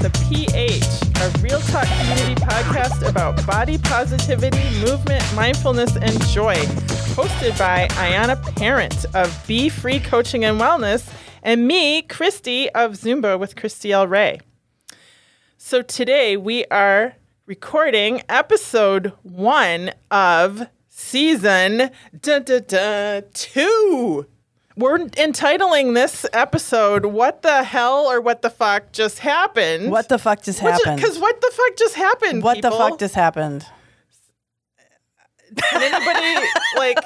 The 0.00 0.08
PH, 0.30 0.82
a 1.20 1.42
real 1.42 1.60
talk 1.60 1.86
community 1.86 2.34
podcast 2.36 3.06
about 3.06 3.46
body 3.46 3.76
positivity, 3.76 4.64
movement, 4.80 5.22
mindfulness, 5.34 5.94
and 5.94 6.18
joy. 6.28 6.54
Hosted 7.14 7.58
by 7.58 7.86
Ayana 7.88 8.40
Parent 8.56 9.04
of 9.14 9.46
Be 9.46 9.68
Free 9.68 10.00
Coaching 10.00 10.42
and 10.42 10.58
Wellness 10.58 11.12
and 11.42 11.68
me, 11.68 12.00
Christy 12.00 12.70
of 12.70 12.92
Zumba 12.92 13.38
with 13.38 13.56
Christy 13.56 13.92
L. 13.92 14.06
Ray. 14.06 14.40
So 15.58 15.82
today 15.82 16.34
we 16.34 16.64
are 16.70 17.16
recording 17.44 18.22
episode 18.26 19.12
one 19.22 19.92
of 20.10 20.66
season 20.88 21.90
da, 22.18 22.38
da, 22.38 22.60
da, 22.60 23.20
two. 23.34 24.26
We're 24.76 24.96
entitling 25.16 25.94
this 25.94 26.24
episode 26.32 27.06
"What 27.06 27.42
the 27.42 27.64
hell" 27.64 28.06
or 28.10 28.20
"What 28.20 28.42
the 28.42 28.50
fuck 28.50 28.92
just 28.92 29.18
happened." 29.18 29.90
What 29.90 30.08
the 30.08 30.18
fuck 30.18 30.42
just 30.42 30.60
happened? 30.60 30.96
Because 30.96 31.18
what 31.18 31.40
the 31.40 31.50
fuck 31.52 31.76
just 31.76 31.94
happened? 31.96 32.42
what 32.42 32.62
the 32.62 32.70
fuck 32.70 32.98
just 32.98 33.14
happened? 33.14 33.66
Can 35.56 35.82
anybody 35.82 36.46
like? 36.76 36.98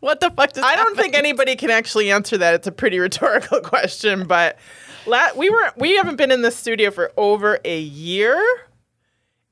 What 0.00 0.20
the 0.20 0.30
fuck 0.30 0.52
just 0.52 0.66
I 0.66 0.74
don't 0.76 0.78
happened? 0.88 0.96
think 0.98 1.14
anybody 1.16 1.56
can 1.56 1.70
actually 1.70 2.10
answer 2.10 2.36
that. 2.38 2.54
It's 2.54 2.66
a 2.66 2.72
pretty 2.72 2.98
rhetorical 3.06 3.60
question, 3.60 4.26
but 4.26 4.58
la- 5.06 5.32
we 5.36 5.48
were 5.50 5.72
we 5.76 5.96
haven't 5.96 6.16
been 6.16 6.32
in 6.32 6.42
the 6.42 6.50
studio 6.50 6.90
for 6.90 7.12
over 7.16 7.60
a 7.64 7.78
year, 7.78 8.36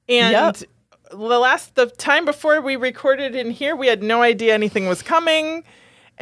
and 0.08 0.32
Yep. 0.32 0.56
the 1.12 1.16
last 1.38 1.76
the 1.76 1.86
time 1.86 2.24
before 2.24 2.60
we 2.60 2.74
recorded 2.76 3.36
in 3.36 3.50
here, 3.52 3.76
we 3.76 3.86
had 3.86 4.02
no 4.02 4.20
idea 4.20 4.52
anything 4.52 4.88
was 4.88 5.00
coming, 5.02 5.62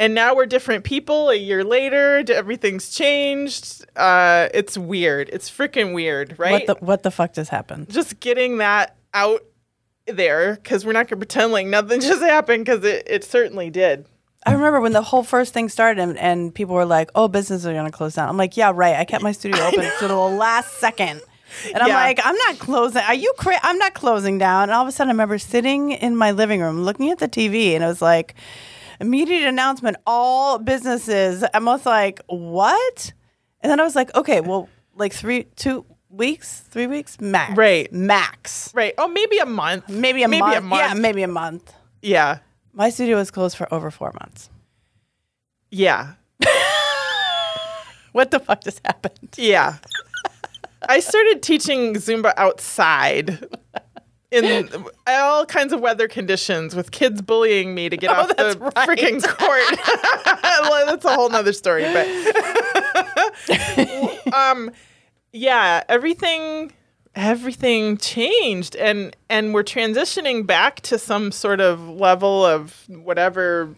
and 0.01 0.15
now 0.15 0.35
we're 0.35 0.47
different 0.47 0.83
people. 0.83 1.29
A 1.29 1.35
year 1.35 1.63
later, 1.63 2.23
everything's 2.27 2.89
changed. 2.89 3.85
Uh, 3.95 4.49
it's 4.53 4.75
weird. 4.77 5.29
It's 5.31 5.49
freaking 5.49 5.93
weird, 5.93 6.37
right? 6.39 6.67
What 6.67 6.79
the 6.79 6.85
what 6.85 7.03
the 7.03 7.11
fuck 7.11 7.33
just 7.33 7.51
happened? 7.51 7.89
Just 7.89 8.19
getting 8.19 8.57
that 8.57 8.97
out 9.13 9.41
there 10.07 10.55
because 10.55 10.85
we're 10.85 10.93
not 10.93 11.07
gonna 11.07 11.19
pretend 11.19 11.51
like 11.51 11.67
nothing 11.67 12.01
just 12.11 12.21
happened 12.21 12.65
because 12.65 12.83
it, 12.83 13.03
it 13.07 13.23
certainly 13.23 13.69
did. 13.69 14.07
I 14.43 14.53
remember 14.53 14.81
when 14.81 14.91
the 14.93 15.03
whole 15.03 15.21
first 15.21 15.53
thing 15.53 15.69
started 15.69 16.01
and, 16.01 16.17
and 16.17 16.53
people 16.53 16.73
were 16.73 16.85
like, 16.85 17.11
"Oh, 17.13 17.27
businesses 17.27 17.67
are 17.67 17.73
going 17.73 17.85
to 17.85 17.91
close 17.91 18.15
down." 18.15 18.27
I'm 18.27 18.37
like, 18.37 18.57
"Yeah, 18.57 18.71
right. 18.73 18.95
I 18.95 19.05
kept 19.05 19.21
my 19.23 19.33
studio 19.33 19.61
open 19.67 19.87
to 19.99 20.07
the 20.07 20.15
last 20.15 20.79
second. 20.79 21.21
And 21.67 21.77
I'm 21.77 21.89
Yeah. 21.89 21.95
like, 21.95 22.19
"I'm 22.23 22.35
not 22.35 22.57
closing. 22.57 23.03
Are 23.03 23.13
you 23.13 23.31
cra- 23.37 23.59
I'm 23.61 23.77
not 23.77 23.93
closing 23.93 24.39
down." 24.39 24.63
And 24.63 24.71
all 24.71 24.81
of 24.81 24.87
a 24.87 24.91
sudden, 24.91 25.09
I 25.09 25.13
remember 25.13 25.37
sitting 25.37 25.91
in 25.91 26.15
my 26.15 26.31
living 26.31 26.59
room 26.59 26.81
looking 26.81 27.11
at 27.11 27.19
the 27.19 27.27
TV, 27.27 27.75
and 27.75 27.83
it 27.83 27.87
was 27.87 28.01
like 28.01 28.33
immediate 29.01 29.47
announcement: 29.47 29.97
all 30.07 30.57
businesses. 30.59 31.43
I'm 31.53 31.67
almost 31.67 31.85
like, 31.85 32.21
"What?" 32.27 33.13
And 33.61 33.69
then 33.69 33.79
I 33.79 33.83
was 33.83 33.95
like, 33.95 34.13
"Okay, 34.15 34.39
well, 34.41 34.69
like 34.95 35.11
three, 35.13 35.43
two 35.55 35.85
weeks, 36.09 36.59
three 36.69 36.87
weeks 36.87 37.19
max, 37.21 37.57
Right. 37.57 37.91
Max, 37.91 38.71
Right. 38.73 38.93
Oh, 38.97 39.07
maybe 39.07 39.37
a 39.39 39.45
month. 39.45 39.87
maybe 39.89 40.23
a 40.23 40.27
maybe 40.27 40.39
month. 40.41 40.57
a 40.57 40.61
month. 40.61 40.81
Yeah, 40.81 40.93
maybe 40.93 41.23
a 41.23 41.27
month." 41.27 41.73
Yeah. 42.01 42.39
My 42.73 42.89
studio 42.89 43.17
was 43.17 43.31
closed 43.31 43.57
for 43.57 43.67
over 43.73 43.91
four 43.91 44.13
months. 44.19 44.49
Yeah. 45.69 46.13
What 48.13 48.31
the 48.31 48.39
fuck 48.39 48.61
just 48.63 48.81
happened? 48.85 49.29
Yeah. 49.37 49.75
I 50.89 50.99
started 50.99 51.41
teaching 51.41 51.93
Zumba 51.95 52.33
outside 52.35 53.39
in 54.31 54.69
all 55.07 55.45
kinds 55.45 55.73
of 55.73 55.81
weather 55.81 56.07
conditions 56.07 56.75
with 56.75 56.91
kids 56.91 57.21
bullying 57.21 57.75
me 57.75 57.89
to 57.89 57.97
get 57.97 58.09
off 58.11 58.29
the 58.29 58.57
Oh, 58.59 58.71
right. 58.75 58.87
freaking 58.87 59.21
court. 59.37 59.79
well, 60.63 60.85
that's 60.85 61.03
a 61.05 61.13
whole 61.13 61.29
nother 61.29 61.53
story, 61.53 61.83
but 61.93 62.07
um 64.33 64.71
yeah, 65.33 65.83
everything 65.89 66.71
everything 67.13 67.97
changed 67.97 68.75
and 68.77 69.15
and 69.29 69.53
we're 69.53 69.63
transitioning 69.63 70.45
back 70.47 70.79
to 70.79 70.97
some 70.97 71.29
sort 71.31 71.59
of 71.59 71.89
level 71.89 72.45
of 72.45 72.85
whatever 72.87 73.75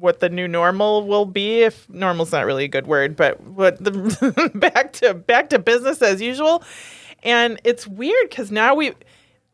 what 0.00 0.18
the 0.18 0.28
new 0.28 0.48
normal 0.48 1.06
will 1.06 1.24
be 1.24 1.60
if 1.62 1.88
normal's 1.88 2.32
not 2.32 2.44
really 2.44 2.64
a 2.64 2.68
good 2.68 2.88
word 2.88 3.14
but 3.14 3.40
what 3.40 3.78
the 3.82 4.50
back 4.56 4.92
to 4.92 5.14
back 5.14 5.48
to 5.48 5.60
business 5.60 6.02
as 6.02 6.20
usual 6.20 6.60
and 7.22 7.60
it's 7.62 7.86
weird 7.86 8.30
cuz 8.32 8.50
now 8.50 8.74
we 8.74 8.92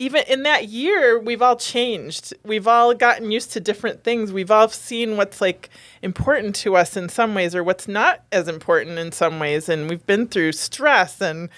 even 0.01 0.23
in 0.29 0.45
that 0.45 0.69
year 0.69 1.19
we've 1.19 1.43
all 1.43 1.57
changed 1.57 2.33
we've 2.45 2.69
all 2.69 2.95
gotten 2.95 3.31
used 3.31 3.53
to 3.53 3.61
different 3.61 4.05
things 4.05 4.33
we've 4.33 4.51
all 4.51 4.69
seen 4.69 5.17
what's 5.17 5.41
like 5.41 5.69
important 6.03 6.55
to 6.55 6.77
us 6.77 6.97
in 6.97 7.09
some 7.09 7.35
ways 7.35 7.55
or 7.55 7.65
what's 7.65 7.89
not 7.89 8.23
as 8.31 8.47
important 8.49 8.99
in 8.99 9.11
some 9.13 9.39
ways 9.41 9.69
and 9.69 9.89
we've 9.91 10.07
been 10.07 10.27
through 10.27 10.53
stress 10.53 11.21
and 11.21 11.49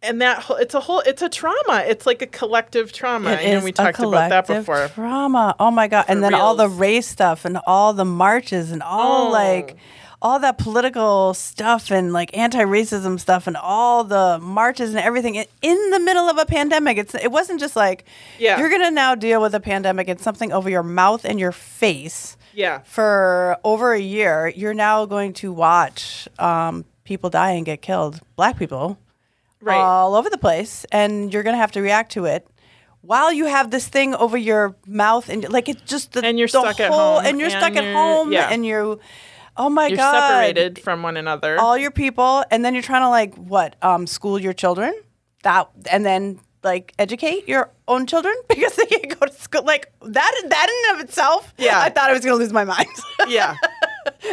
and 0.00 0.22
that 0.22 0.44
whole, 0.44 0.56
it's 0.58 0.74
a 0.74 0.80
whole 0.80 1.00
it's 1.00 1.22
a 1.22 1.28
trauma 1.28 1.82
it's 1.86 2.06
like 2.06 2.22
a 2.22 2.26
collective 2.26 2.92
trauma 2.92 3.32
It 3.32 3.40
is 3.42 3.64
we 3.64 3.72
talked 3.72 3.98
about 3.98 4.30
that 4.30 4.46
before 4.46 4.86
Trauma. 4.94 5.56
Oh 5.58 5.72
my 5.72 5.88
god! 5.88 6.04
and 6.06 6.22
then 6.22 6.34
all 6.34 6.54
the 6.54 6.68
race 6.68 7.08
stuff 7.08 7.44
and 7.44 7.58
all 7.66 7.92
the 7.92 8.04
marches 8.04 8.70
and 8.70 8.80
all 8.82 9.26
Oh. 9.28 9.30
like 9.32 9.76
all 10.20 10.38
that 10.40 10.58
political 10.58 11.32
stuff 11.32 11.90
and 11.92 12.12
like 12.12 12.36
anti-racism 12.36 13.20
stuff 13.20 13.46
and 13.46 13.56
all 13.56 14.02
the 14.02 14.38
marches 14.42 14.90
and 14.90 14.98
everything 14.98 15.36
in 15.62 15.90
the 15.90 16.00
middle 16.00 16.28
of 16.28 16.38
a 16.38 16.44
pandemic. 16.46 16.98
It's 16.98 17.14
it 17.14 17.30
wasn't 17.30 17.60
just 17.60 17.76
like 17.76 18.04
Yeah. 18.38 18.58
you're 18.58 18.70
gonna 18.70 18.90
now 18.90 19.14
deal 19.14 19.40
with 19.40 19.54
a 19.54 19.60
pandemic 19.60 20.08
and 20.08 20.18
something 20.20 20.52
over 20.52 20.68
your 20.68 20.82
mouth 20.82 21.24
and 21.24 21.38
your 21.38 21.52
face 21.52 22.36
yeah 22.52 22.80
for 22.84 23.58
over 23.62 23.92
a 23.92 24.00
year. 24.00 24.48
You're 24.48 24.74
now 24.74 25.06
going 25.06 25.32
to 25.34 25.52
watch 25.52 26.28
um, 26.38 26.84
people 27.04 27.30
die 27.30 27.52
and 27.52 27.64
get 27.64 27.80
killed, 27.82 28.20
black 28.36 28.58
people, 28.58 28.98
Right. 29.60 29.76
all 29.76 30.14
over 30.14 30.28
the 30.30 30.38
place, 30.38 30.84
and 30.92 31.32
you're 31.32 31.42
going 31.42 31.54
to 31.54 31.60
have 31.60 31.72
to 31.72 31.80
react 31.82 32.12
to 32.12 32.24
it. 32.26 32.46
While 33.02 33.32
you 33.32 33.46
have 33.46 33.70
this 33.70 33.86
thing 33.88 34.14
over 34.14 34.36
your 34.36 34.74
mouth, 34.86 35.28
and 35.28 35.48
like 35.48 35.68
it's 35.68 35.80
just 35.82 36.12
the 36.12 36.24
And 36.24 36.38
you're 36.38 36.48
the 36.48 36.60
stuck 36.60 36.80
at 36.80 36.90
home, 36.90 37.24
and 37.24 37.38
you're 37.40 37.50
stuck 37.50 37.68
and 37.70 37.78
at 37.78 37.84
you're- 37.84 37.94
home, 37.94 38.32
yeah. 38.32 38.48
and 38.52 38.66
you, 38.66 38.98
oh 39.58 39.68
my 39.68 39.88
you're 39.88 39.96
god, 39.96 40.28
separated 40.28 40.78
from 40.78 41.02
one 41.02 41.16
another 41.16 41.58
all 41.60 41.76
your 41.76 41.90
people, 41.90 42.44
and 42.50 42.64
then 42.64 42.72
you're 42.74 42.82
trying 42.82 43.02
to 43.02 43.08
like 43.10 43.34
what 43.34 43.76
um, 43.82 44.06
school 44.06 44.38
your 44.40 44.52
children 44.54 44.94
that, 45.42 45.68
and 45.90 46.06
then 46.06 46.40
like 46.64 46.92
educate 46.98 47.46
your 47.46 47.70
own 47.86 48.06
children 48.06 48.34
because 48.48 48.74
they 48.76 48.86
can't 48.86 49.18
go 49.20 49.26
to 49.26 49.32
school. 49.32 49.64
Like 49.64 49.92
that, 50.02 50.42
that 50.48 50.68
in 50.68 50.90
and 50.92 51.00
of 51.02 51.08
itself, 51.08 51.52
Yeah. 51.58 51.80
I 51.80 51.90
thought 51.90 52.10
I 52.10 52.12
was 52.12 52.24
going 52.24 52.34
to 52.36 52.42
lose 52.42 52.52
my 52.52 52.64
mind. 52.64 52.88
yeah 53.28 53.54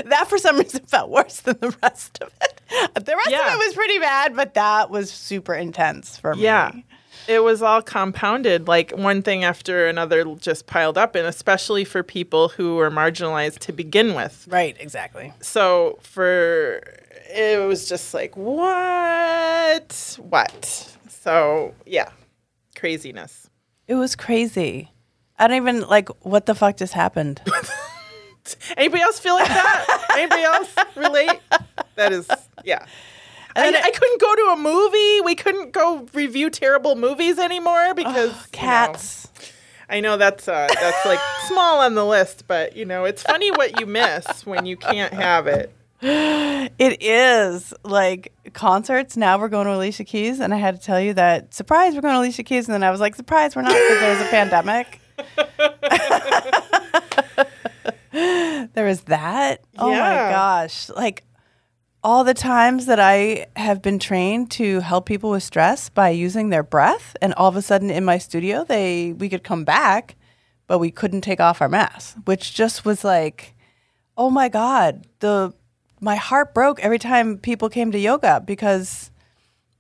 that 0.06 0.28
for 0.30 0.38
some 0.38 0.58
reason 0.58 0.86
felt 0.86 1.10
worse 1.10 1.42
than 1.42 1.58
the 1.60 1.76
rest 1.84 2.18
of 2.22 2.32
it. 2.42 2.62
The 3.06 3.16
rest 3.16 3.30
Yeah. 3.30 3.54
of 3.54 3.60
it 3.62 3.66
was 3.66 3.74
pretty 3.74 4.00
bad, 4.00 4.36
but 4.36 4.54
that 4.54 4.90
was 4.90 5.12
super 5.12 5.54
intense 5.54 6.18
for 6.18 6.34
me. 6.34 6.44
Yeah. 6.44 6.72
It 7.28 7.44
was 7.44 7.62
all 7.62 7.82
compounded, 7.82 8.68
like 8.68 8.92
one 8.92 9.22
thing 9.22 9.44
after 9.44 9.88
another 9.88 10.24
just 10.36 10.68
piled 10.68 10.98
up, 10.98 11.16
and 11.16 11.26
especially 11.26 11.84
for 11.84 12.04
people 12.04 12.50
who 12.50 12.76
were 12.76 12.92
marginalized 12.92 13.60
to 13.60 13.72
begin 13.74 14.14
with. 14.14 14.48
Right, 14.50 14.76
exactly. 14.80 15.34
So 15.42 15.98
for 16.02 16.82
it 17.30 17.66
was 17.68 17.90
just 17.90 18.14
like, 18.14 18.36
what? 18.38 20.18
What? 20.20 20.98
So 21.08 21.74
yeah, 21.86 22.10
craziness. 22.76 23.50
It 23.88 23.96
was 23.96 24.16
crazy. 24.16 24.92
I 25.38 25.48
don't 25.48 25.58
even 25.58 25.82
like 25.82 26.10
what 26.24 26.46
the 26.46 26.56
fuck 26.56 26.78
just 26.78 26.94
happened. 26.94 27.42
Anybody 28.78 29.02
else 29.02 29.20
feel 29.20 29.36
like 29.36 29.48
that? 29.48 30.06
Anybody 30.16 30.44
else 30.44 30.76
relate? 30.96 31.40
That 31.96 32.14
is, 32.14 32.30
yeah. 32.64 32.86
I, 33.56 33.72
then 33.72 33.76
I 33.76 33.92
couldn't 33.92 34.22
go 34.22 34.36
to 34.36 34.42
a 34.54 34.58
movie. 34.58 35.22
We 35.22 35.36
couldn't 35.36 35.72
go 35.72 36.08
review 36.14 36.50
terrible 36.50 36.96
movies 36.96 37.40
anymore 37.40 37.94
because 37.94 38.16
you 38.16 38.28
know, 38.28 38.36
Cats. 38.52 39.28
I 39.90 40.00
know 40.00 40.18
that's 40.18 40.48
uh, 40.48 40.68
that's 40.74 41.06
like 41.06 41.20
small 41.48 41.80
on 41.80 41.96
the 41.96 42.06
list, 42.06 42.46
but 42.48 42.76
you 42.76 42.86
know 42.86 43.06
it's 43.06 43.24
funny 43.24 43.52
what 43.52 43.80
you 43.80 43.86
miss 43.86 44.46
when 44.46 44.66
you 44.66 44.78
can't 44.78 45.14
have 45.14 45.48
it. 45.48 45.72
It 46.02 47.02
is 47.02 47.74
like 47.84 48.34
concerts. 48.54 49.16
Now 49.16 49.40
we're 49.40 49.50
going 49.50 49.68
to 49.68 49.76
Alicia 49.76 50.04
Keys, 50.04 50.40
and 50.40 50.54
I 50.54 50.58
had 50.58 50.76
to 50.76 50.82
tell 50.82 51.00
you 51.00 51.14
that 51.14 51.54
surprise, 51.54 51.96
we're 51.96 52.02
going 52.02 52.16
to 52.16 52.20
Alicia 52.20 52.44
Keys, 52.44 52.68
and 52.68 52.74
then 52.74 52.84
I 52.84 52.92
was 52.92 53.00
like, 53.00 53.16
surprise, 53.16 53.56
we're 53.56 53.64
not 53.64 53.72
because 53.72 54.00
there 54.00 54.18
was 54.18 54.22
a 54.22 54.30
pandemic. 54.30 55.00
there 58.74 58.86
was 58.86 59.02
that. 59.04 59.62
Oh 59.78 59.90
my 59.90 59.96
gosh! 59.96 60.90
Like 60.90 61.24
all 62.06 62.24
the 62.24 62.36
times 62.36 62.86
that 62.86 63.00
I 63.00 63.48
have 63.56 63.82
been 63.82 63.98
trained 63.98 64.52
to 64.52 64.80
help 64.82 65.08
people 65.08 65.32
with 65.32 65.42
stress 65.42 65.90
by 65.90 66.10
using 66.10 66.50
their 66.50 66.62
breath, 66.62 67.18
and 67.20 67.34
all 67.34 67.50
of 67.50 67.56
a 67.56 67.64
sudden 67.64 67.90
in 67.90 68.06
my 68.06 68.20
studio, 68.20 68.64
they 68.64 69.12
we 69.14 69.28
could 69.28 69.44
come 69.44 69.64
back, 69.66 70.16
but 70.68 70.78
we 70.78 70.92
couldn't 70.92 71.22
take 71.22 71.40
off 71.40 71.62
our 71.62 71.68
masks, 71.68 72.16
which 72.26 72.54
just 72.54 72.86
was 72.86 73.04
like 73.04 73.56
oh 74.18 74.30
my 74.30 74.48
god 74.48 75.06
the 75.20 75.52
my 76.00 76.16
heart 76.16 76.54
broke 76.54 76.80
every 76.80 77.00
time 77.00 77.38
people 77.38 77.70
came 77.70 77.92
to 77.92 78.00
yoga 78.00 78.42
because 78.46 79.12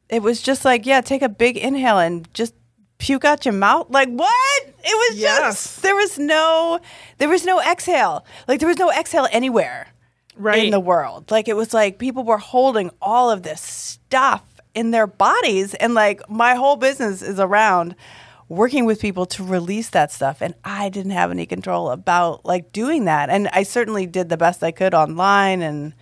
it 0.09 0.21
was 0.21 0.41
just 0.41 0.65
like 0.65 0.85
yeah 0.85 0.99
take 1.01 1.21
a 1.21 1.29
big 1.29 1.55
inhale 1.57 1.99
and 1.99 2.27
just 2.33 2.55
puke 2.97 3.23
out 3.23 3.45
your 3.45 3.53
mouth. 3.53 3.85
Like 3.89 4.09
what? 4.09 4.61
It 4.83 4.95
was 5.11 5.19
Yes. 5.19 5.39
just 5.41 5.83
there 5.83 5.95
was 5.95 6.17
no 6.17 6.79
there 7.19 7.29
was 7.29 7.45
no 7.45 7.61
exhale. 7.61 8.25
Like 8.47 8.59
there 8.59 8.67
was 8.69 8.79
no 8.79 8.91
exhale 8.91 9.27
anywhere 9.31 9.87
Right. 10.37 10.65
in 10.65 10.71
the 10.71 10.79
world 10.81 11.31
like 11.31 11.47
it 11.47 11.55
was 11.55 11.73
like 11.73 11.97
people 11.97 12.23
were 12.23 12.37
holding 12.37 12.91
all 13.01 13.31
of 13.31 13.43
this 13.43 13.61
stuff 13.61 14.43
in 14.75 14.91
their 14.91 15.07
bodies. 15.07 15.73
And 15.73 15.95
like 15.95 16.29
my 16.29 16.53
whole 16.53 16.75
business 16.75 17.21
is 17.21 17.39
around 17.39 17.95
working 18.47 18.85
with 18.85 19.01
people 19.01 19.25
to 19.25 19.43
release 19.43 19.89
that 19.89 20.11
stuff. 20.11 20.41
And 20.41 20.53
I 20.63 20.89
didn't 20.89 21.13
have 21.13 21.31
any 21.31 21.47
control 21.47 21.89
about 21.89 22.45
like 22.45 22.71
doing 22.71 23.05
that. 23.05 23.29
And 23.29 23.47
I 23.53 23.63
certainly 23.63 24.05
did 24.05 24.29
the 24.29 24.37
best 24.37 24.61
I 24.61 24.71
could 24.71 24.93
online 24.93 25.63
and 25.63 25.93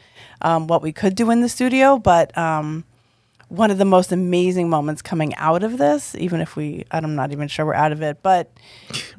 um, 0.41 0.67
what 0.67 0.81
we 0.81 0.91
could 0.91 1.15
do 1.15 1.31
in 1.31 1.39
the 1.39 1.47
studio. 1.47 1.97
But 1.97 2.37
um, 2.37 2.83
one 3.53 3.69
of 3.69 3.77
the 3.77 3.85
most 3.85 4.11
amazing 4.11 4.67
moments 4.69 5.01
coming 5.03 5.35
out 5.35 5.61
of 5.63 5.77
this, 5.77 6.15
even 6.15 6.41
if 6.41 6.55
we, 6.55 6.85
I'm 6.91 7.13
not 7.15 7.31
even 7.31 7.47
sure 7.47 7.65
we're 7.67 7.75
out 7.75 7.91
of 7.91 8.01
it, 8.01 8.23
but 8.23 8.51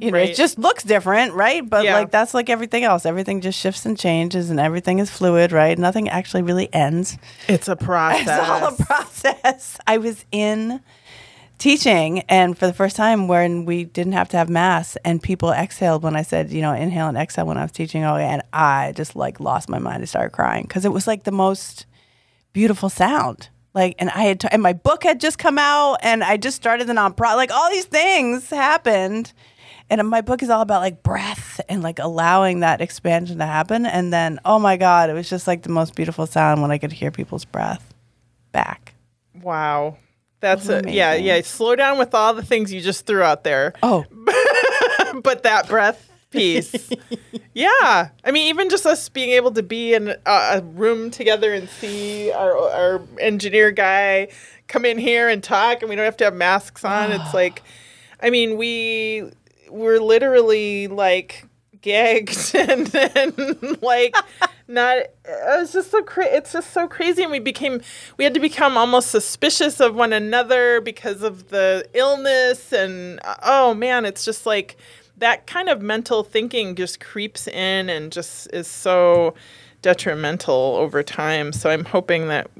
you 0.00 0.10
know, 0.10 0.18
Right. 0.18 0.30
it 0.30 0.34
just 0.36 0.58
looks 0.58 0.82
different, 0.82 1.34
right? 1.34 1.68
But 1.68 1.84
Yeah. 1.84 1.94
like 1.94 2.10
that's 2.10 2.34
like 2.34 2.50
everything 2.50 2.82
else. 2.82 3.06
Everything 3.06 3.40
just 3.40 3.58
shifts 3.58 3.86
and 3.86 3.96
changes, 3.96 4.50
and 4.50 4.58
everything 4.58 4.98
is 4.98 5.08
fluid, 5.08 5.52
right? 5.52 5.78
Nothing 5.78 6.08
actually 6.08 6.42
really 6.42 6.68
ends. 6.74 7.16
It's 7.48 7.68
a 7.68 7.76
process. 7.76 8.26
It's 8.28 8.48
all 8.50 8.74
a 8.74 8.76
process. 8.84 9.78
I 9.86 9.98
was 9.98 10.24
in 10.32 10.80
teaching, 11.58 12.20
and 12.28 12.58
for 12.58 12.66
the 12.66 12.72
first 12.72 12.96
time, 12.96 13.28
when 13.28 13.64
we 13.64 13.84
didn't 13.84 14.12
have 14.14 14.28
to 14.30 14.36
have 14.36 14.48
mass, 14.48 14.96
and 15.04 15.22
people 15.22 15.52
exhaled 15.52 16.02
when 16.02 16.16
I 16.16 16.22
said, 16.22 16.50
you 16.50 16.60
know, 16.60 16.72
inhale 16.72 17.06
and 17.08 17.16
exhale 17.16 17.46
when 17.46 17.56
I 17.56 17.62
was 17.62 17.72
teaching, 17.72 18.04
oh, 18.04 18.16
and 18.16 18.42
I 18.52 18.92
just 18.96 19.14
like 19.16 19.38
lost 19.40 19.68
my 19.68 19.78
mind. 19.78 20.02
I 20.02 20.06
started 20.06 20.30
crying 20.30 20.64
because 20.64 20.84
it 20.84 20.92
was 20.92 21.06
like 21.06 21.22
the 21.24 21.30
most 21.32 21.86
beautiful 22.52 22.88
sound. 22.88 23.48
Like, 23.74 23.96
and 23.98 24.08
I 24.10 24.22
had, 24.22 24.40
t- 24.40 24.48
and 24.50 24.62
my 24.62 24.72
book 24.72 25.02
had 25.02 25.20
just 25.20 25.38
come 25.38 25.58
out, 25.58 25.96
and 26.02 26.22
I 26.22 26.36
just 26.36 26.56
started 26.56 26.86
the 26.86 26.92
nonprofit. 26.92 27.36
Like, 27.36 27.50
all 27.50 27.68
these 27.70 27.86
things 27.86 28.48
happened, 28.50 29.32
and 29.90 30.08
my 30.08 30.20
book 30.20 30.42
is 30.42 30.50
all 30.50 30.60
about 30.60 30.80
like 30.80 31.02
breath 31.02 31.60
and 31.68 31.82
like 31.82 31.98
allowing 31.98 32.60
that 32.60 32.80
expansion 32.80 33.38
to 33.38 33.46
happen. 33.46 33.84
And 33.86 34.12
then, 34.12 34.40
oh 34.44 34.58
my 34.58 34.76
God, 34.76 35.10
it 35.10 35.12
was 35.12 35.28
just 35.28 35.46
like 35.46 35.62
the 35.62 35.68
most 35.68 35.94
beautiful 35.94 36.26
sound 36.26 36.62
when 36.62 36.70
I 36.70 36.78
could 36.78 36.92
hear 36.92 37.10
people's 37.10 37.44
breath 37.44 37.92
back. 38.52 38.94
Wow. 39.42 39.98
That's 40.40 40.68
a, 40.68 40.82
yeah, 40.86 41.14
yeah. 41.14 41.40
Slow 41.42 41.74
down 41.74 41.98
with 41.98 42.14
all 42.14 42.34
the 42.34 42.42
things 42.42 42.72
you 42.72 42.80
just 42.80 43.06
threw 43.06 43.22
out 43.22 43.44
there. 43.44 43.72
Oh, 43.82 44.04
but 45.22 45.42
that 45.44 45.68
breath 45.68 46.10
piece. 46.34 46.90
yeah. 47.54 48.10
I 48.24 48.30
mean, 48.30 48.48
even 48.48 48.68
just 48.68 48.84
us 48.86 49.08
being 49.08 49.30
able 49.30 49.52
to 49.52 49.62
be 49.62 49.94
in 49.94 50.08
a, 50.08 50.18
a 50.26 50.60
room 50.62 51.10
together 51.10 51.54
and 51.54 51.68
see 51.68 52.30
our, 52.32 52.56
our 52.56 53.02
engineer 53.18 53.70
guy 53.70 54.28
come 54.68 54.84
in 54.84 54.98
here 54.98 55.28
and 55.28 55.42
talk, 55.42 55.82
and 55.82 55.88
we 55.88 55.96
don't 55.96 56.04
have 56.04 56.16
to 56.18 56.24
have 56.24 56.34
masks 56.34 56.84
on. 56.84 57.12
it's 57.12 57.34
like, 57.34 57.62
I 58.20 58.30
mean, 58.30 58.56
we 58.56 59.30
we're 59.70 59.98
literally 59.98 60.86
like 60.88 61.44
gagged 61.84 62.54
and, 62.54 62.94
and 62.94 63.82
like 63.82 64.16
not 64.66 64.96
it 64.96 65.10
was 65.58 65.72
just 65.72 65.90
so 65.90 66.02
cra- 66.02 66.24
it's 66.24 66.50
just 66.52 66.72
so 66.72 66.88
crazy 66.88 67.22
and 67.22 67.30
we 67.30 67.38
became 67.38 67.82
we 68.16 68.24
had 68.24 68.32
to 68.32 68.40
become 68.40 68.78
almost 68.78 69.10
suspicious 69.10 69.80
of 69.80 69.94
one 69.94 70.14
another 70.14 70.80
because 70.80 71.22
of 71.22 71.50
the 71.50 71.86
illness 71.92 72.72
and 72.72 73.20
oh 73.42 73.74
man 73.74 74.06
it's 74.06 74.24
just 74.24 74.46
like 74.46 74.78
that 75.24 75.46
kind 75.46 75.70
of 75.70 75.80
mental 75.80 76.22
thinking 76.22 76.74
just 76.74 77.00
creeps 77.00 77.48
in 77.48 77.88
and 77.88 78.12
just 78.12 78.46
is 78.52 78.66
so 78.66 79.32
detrimental 79.80 80.76
over 80.76 81.02
time. 81.02 81.50
So 81.50 81.70
i'm 81.70 81.86
hoping 81.86 82.28
that 82.28 82.50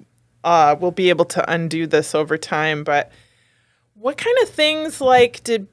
uh, 0.45 0.75
we'll 0.79 0.91
be 0.91 1.11
able 1.11 1.27
to 1.27 1.51
undo 1.51 1.87
this 1.87 2.15
over 2.15 2.39
time. 2.39 2.83
But 2.83 3.13
what 3.95 4.17
kind 4.17 4.37
of 4.43 4.49
things 4.49 5.03
like 5.03 5.45
did 5.45 5.69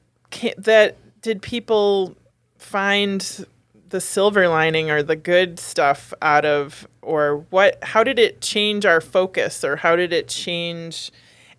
that 0.58 0.96
did 1.22 1.40
people 1.40 2.14
find 2.58 3.46
the 3.88 4.00
silver 4.00 4.48
lining 4.48 4.90
or 4.90 5.02
the 5.02 5.16
good 5.16 5.58
stuff 5.58 6.12
out 6.20 6.44
of 6.44 6.86
or 7.00 7.38
what 7.48 7.82
how 7.82 8.04
did 8.04 8.18
it 8.18 8.42
change 8.42 8.84
our 8.84 9.00
focus 9.00 9.64
or 9.64 9.76
how 9.76 9.96
did 9.96 10.12
it 10.12 10.28
change 10.28 11.10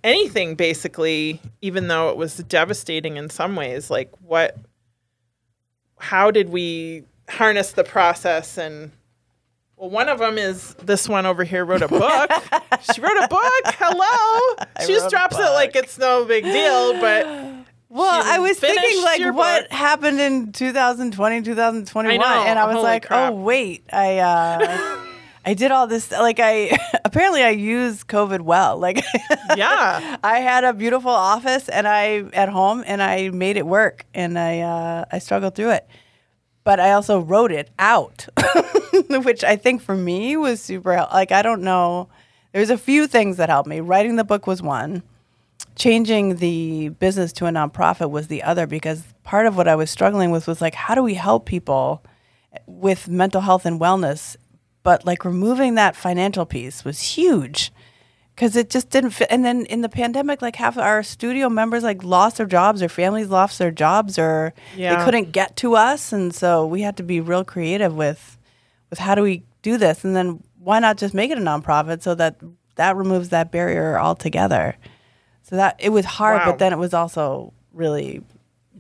anything 0.04 0.54
basically 0.54 1.42
even 1.62 1.88
though 1.88 2.10
it 2.10 2.18
was 2.18 2.38
devastating 2.38 3.18
in 3.18 3.32
some 3.32 3.56
ways? 3.56 3.90
Like 3.90 4.12
what 4.22 4.58
how 6.14 6.30
did 6.30 6.50
we 6.50 7.04
harness 7.28 7.72
the 7.72 7.84
process 7.84 8.56
and 8.60 8.92
well 9.78 9.90
one 9.90 10.08
of 10.08 10.20
them 10.20 10.38
is 10.38 10.76
this 10.76 11.10
one 11.10 11.26
over 11.26 11.44
here 11.44 11.66
wrote 11.66 11.82
a 11.82 11.88
book 11.88 12.30
she 12.94 13.02
wrote 13.02 13.18
a 13.18 13.28
book 13.28 13.64
hello 13.66 14.66
she 14.86 14.94
just 14.94 15.10
drops 15.10 15.36
it 15.40 15.50
like 15.54 15.76
it's 15.76 15.98
no 15.98 16.24
big 16.24 16.44
deal 16.44 16.94
but 17.02 17.26
well, 17.90 18.22
I 18.26 18.38
was 18.38 18.60
thinking 18.60 19.04
like 19.04 19.22
what 19.34 19.64
book. 19.64 19.72
happened 19.72 20.20
in 20.20 20.52
2020, 20.52 21.42
2021, 21.42 22.24
I 22.24 22.46
and 22.46 22.60
I 22.60 22.66
was 22.66 22.76
Holy 22.76 22.84
like, 22.84 23.08
crap. 23.08 23.32
oh 23.32 23.36
wait, 23.36 23.84
I 23.92 24.20
uh, 24.20 25.04
I 25.46 25.54
did 25.54 25.72
all 25.72 25.88
this. 25.88 26.12
Like 26.12 26.40
I 26.40 26.78
apparently 27.06 27.44
I 27.44 27.50
used 27.50 28.08
COVID 28.08 28.42
well. 28.42 28.78
Like 28.78 29.04
yeah 29.56 30.18
I 30.24 30.40
had 30.40 30.64
a 30.64 30.74
beautiful 30.74 31.12
office 31.12 31.70
and 31.70 31.88
I 31.88 32.24
at 32.34 32.50
home 32.50 32.84
and 32.88 33.02
I 33.02 33.30
made 33.30 33.58
it 33.58 33.66
work 33.66 34.06
and 34.14 34.40
I 34.40 34.60
uh, 34.60 35.06
I 35.12 35.20
struggled 35.20 35.56
through 35.56 35.72
it. 35.72 35.88
But 36.64 36.80
I 36.80 36.94
also 36.94 37.20
wrote 37.20 37.52
it 37.52 37.70
out, 37.78 38.28
which 39.10 39.44
I 39.44 39.56
think 39.56 39.82
for 39.82 39.96
me 39.96 40.38
was 40.38 40.62
super 40.62 41.08
like 41.12 41.32
I 41.32 41.42
don't 41.42 41.62
know. 41.62 42.10
There's 42.52 42.70
a 42.70 42.78
few 42.78 43.08
things 43.08 43.38
that 43.38 43.50
helped 43.50 43.68
me. 43.68 43.80
Writing 43.80 44.16
the 44.16 44.24
book 44.24 44.48
was 44.48 44.62
one. 44.62 45.04
Changing 45.76 46.36
the 46.36 46.90
business 46.90 47.34
to 47.34 47.48
a 47.48 47.50
nonprofit 47.50 48.12
was 48.12 48.28
the 48.28 48.44
other 48.44 48.68
because 48.68 49.04
part 49.24 49.48
of 49.48 49.58
what 49.58 49.68
I 49.68 49.76
was 49.76 49.90
struggling 49.90 50.30
with 50.30 50.48
was 50.48 50.62
like 50.62 50.76
how 50.76 50.94
do 50.94 51.02
we 51.02 51.16
help 51.16 51.46
people 51.46 52.04
with 52.68 53.08
mental 53.08 53.42
health 53.42 53.66
and 53.66 53.80
wellness 53.80 54.36
but 54.84 55.06
like 55.06 55.26
removing 55.26 55.76
that 55.76 55.96
financial 55.96 56.46
piece 56.46 56.86
was 56.86 57.02
huge 57.02 57.72
because 58.36 58.56
it 58.56 58.70
just 58.70 58.90
didn't 58.90 59.12
fit. 59.12 59.28
And 59.30 59.44
then 59.46 59.66
in 59.68 59.82
the 59.82 59.90
pandemic, 59.90 60.42
like 60.42 60.56
half 60.56 60.78
our 60.78 61.04
studio 61.04 61.50
members 61.50 61.84
like 61.84 62.04
lost 62.04 62.38
their 62.38 62.46
jobs, 62.48 62.82
or 62.82 62.90
families 62.90 63.28
lost 63.30 63.60
their 63.60 63.72
jobs, 63.72 64.18
or 64.18 64.54
Yeah. 64.76 64.96
they 64.98 65.06
couldn't 65.06 65.32
get 65.32 65.56
to 65.58 65.76
us, 65.76 66.12
and 66.14 66.34
so 66.34 66.66
we 66.66 66.82
had 66.82 66.98
to 66.98 67.04
be 67.04 67.20
real 67.22 67.44
creative 67.44 67.96
with 67.96 68.38
with 68.90 69.00
how 69.00 69.16
do 69.16 69.24
we 69.24 69.44
do 69.64 69.78
this, 69.78 70.04
and 70.04 70.16
then 70.16 70.44
why 70.60 70.80
not 70.80 70.98
just 70.98 71.14
make 71.14 71.32
it 71.32 71.38
a 71.38 71.42
nonprofit 71.42 72.02
so 72.04 72.16
that 72.16 72.36
that 72.76 72.96
removes 72.96 73.30
that 73.30 73.52
barrier 73.52 74.00
altogether. 74.00 74.76
So 75.44 75.56
that 75.58 75.76
it 75.80 75.90
was 75.90 76.06
hard, 76.06 76.40
Wow. 76.40 76.46
but 76.52 76.60
then 76.60 76.72
it 76.74 76.78
was 76.80 76.94
also 76.94 77.54
really 77.74 78.22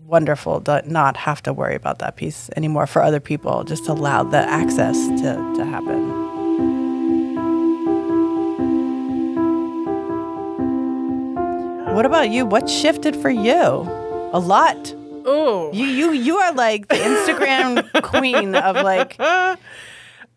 wonderful 0.05 0.61
to 0.61 0.81
not 0.85 1.15
have 1.17 1.41
to 1.43 1.53
worry 1.53 1.75
about 1.75 1.99
that 1.99 2.15
piece 2.15 2.49
anymore 2.55 2.87
for 2.87 3.01
other 3.03 3.19
people, 3.19 3.63
just 3.63 3.85
to 3.85 3.91
allow 3.91 4.23
the 4.23 4.37
access 4.37 4.95
to, 5.21 5.53
to 5.57 5.65
happen. 5.65 6.22
What 11.93 12.07
about 12.07 12.31
you? 12.31 12.47
What 12.47 12.67
shifted 12.67 13.15
for 13.15 13.29
you? 13.29 13.53
A 13.53 14.39
lot. 14.39 14.91
oh 15.25 15.69
You 15.73 15.85
you 15.85 16.11
you 16.11 16.37
are 16.37 16.51
like 16.51 16.87
the 16.87 16.95
Instagram 16.95 18.01
queen 18.01 18.55
of 18.55 18.77
like 18.77 19.15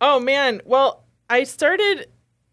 Oh 0.03 0.21
man. 0.21 0.61
Well, 0.67 1.03
I 1.31 1.45
started 1.45 2.09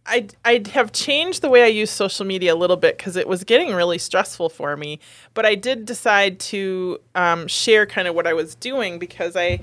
I 0.05 0.27
I 0.45 0.63
have 0.71 0.93
changed 0.93 1.41
the 1.41 1.49
way 1.49 1.63
I 1.63 1.67
use 1.67 1.91
social 1.91 2.25
media 2.25 2.53
a 2.53 2.55
little 2.55 2.77
bit 2.77 2.97
because 2.97 3.17
it 3.17 3.27
was 3.27 3.43
getting 3.43 3.73
really 3.73 3.97
stressful 3.97 4.47
for 4.47 4.77
me. 4.77 4.99
But 5.33 5.45
I 5.45 5.55
did 5.55 5.85
decide 5.85 6.39
to 6.39 6.97
um, 7.13 7.47
share 7.47 7.85
kind 7.85 8.07
of 8.07 8.15
what 8.15 8.25
I 8.25 8.31
was 8.31 8.55
doing 8.55 8.99
because 8.99 9.35
I 9.35 9.59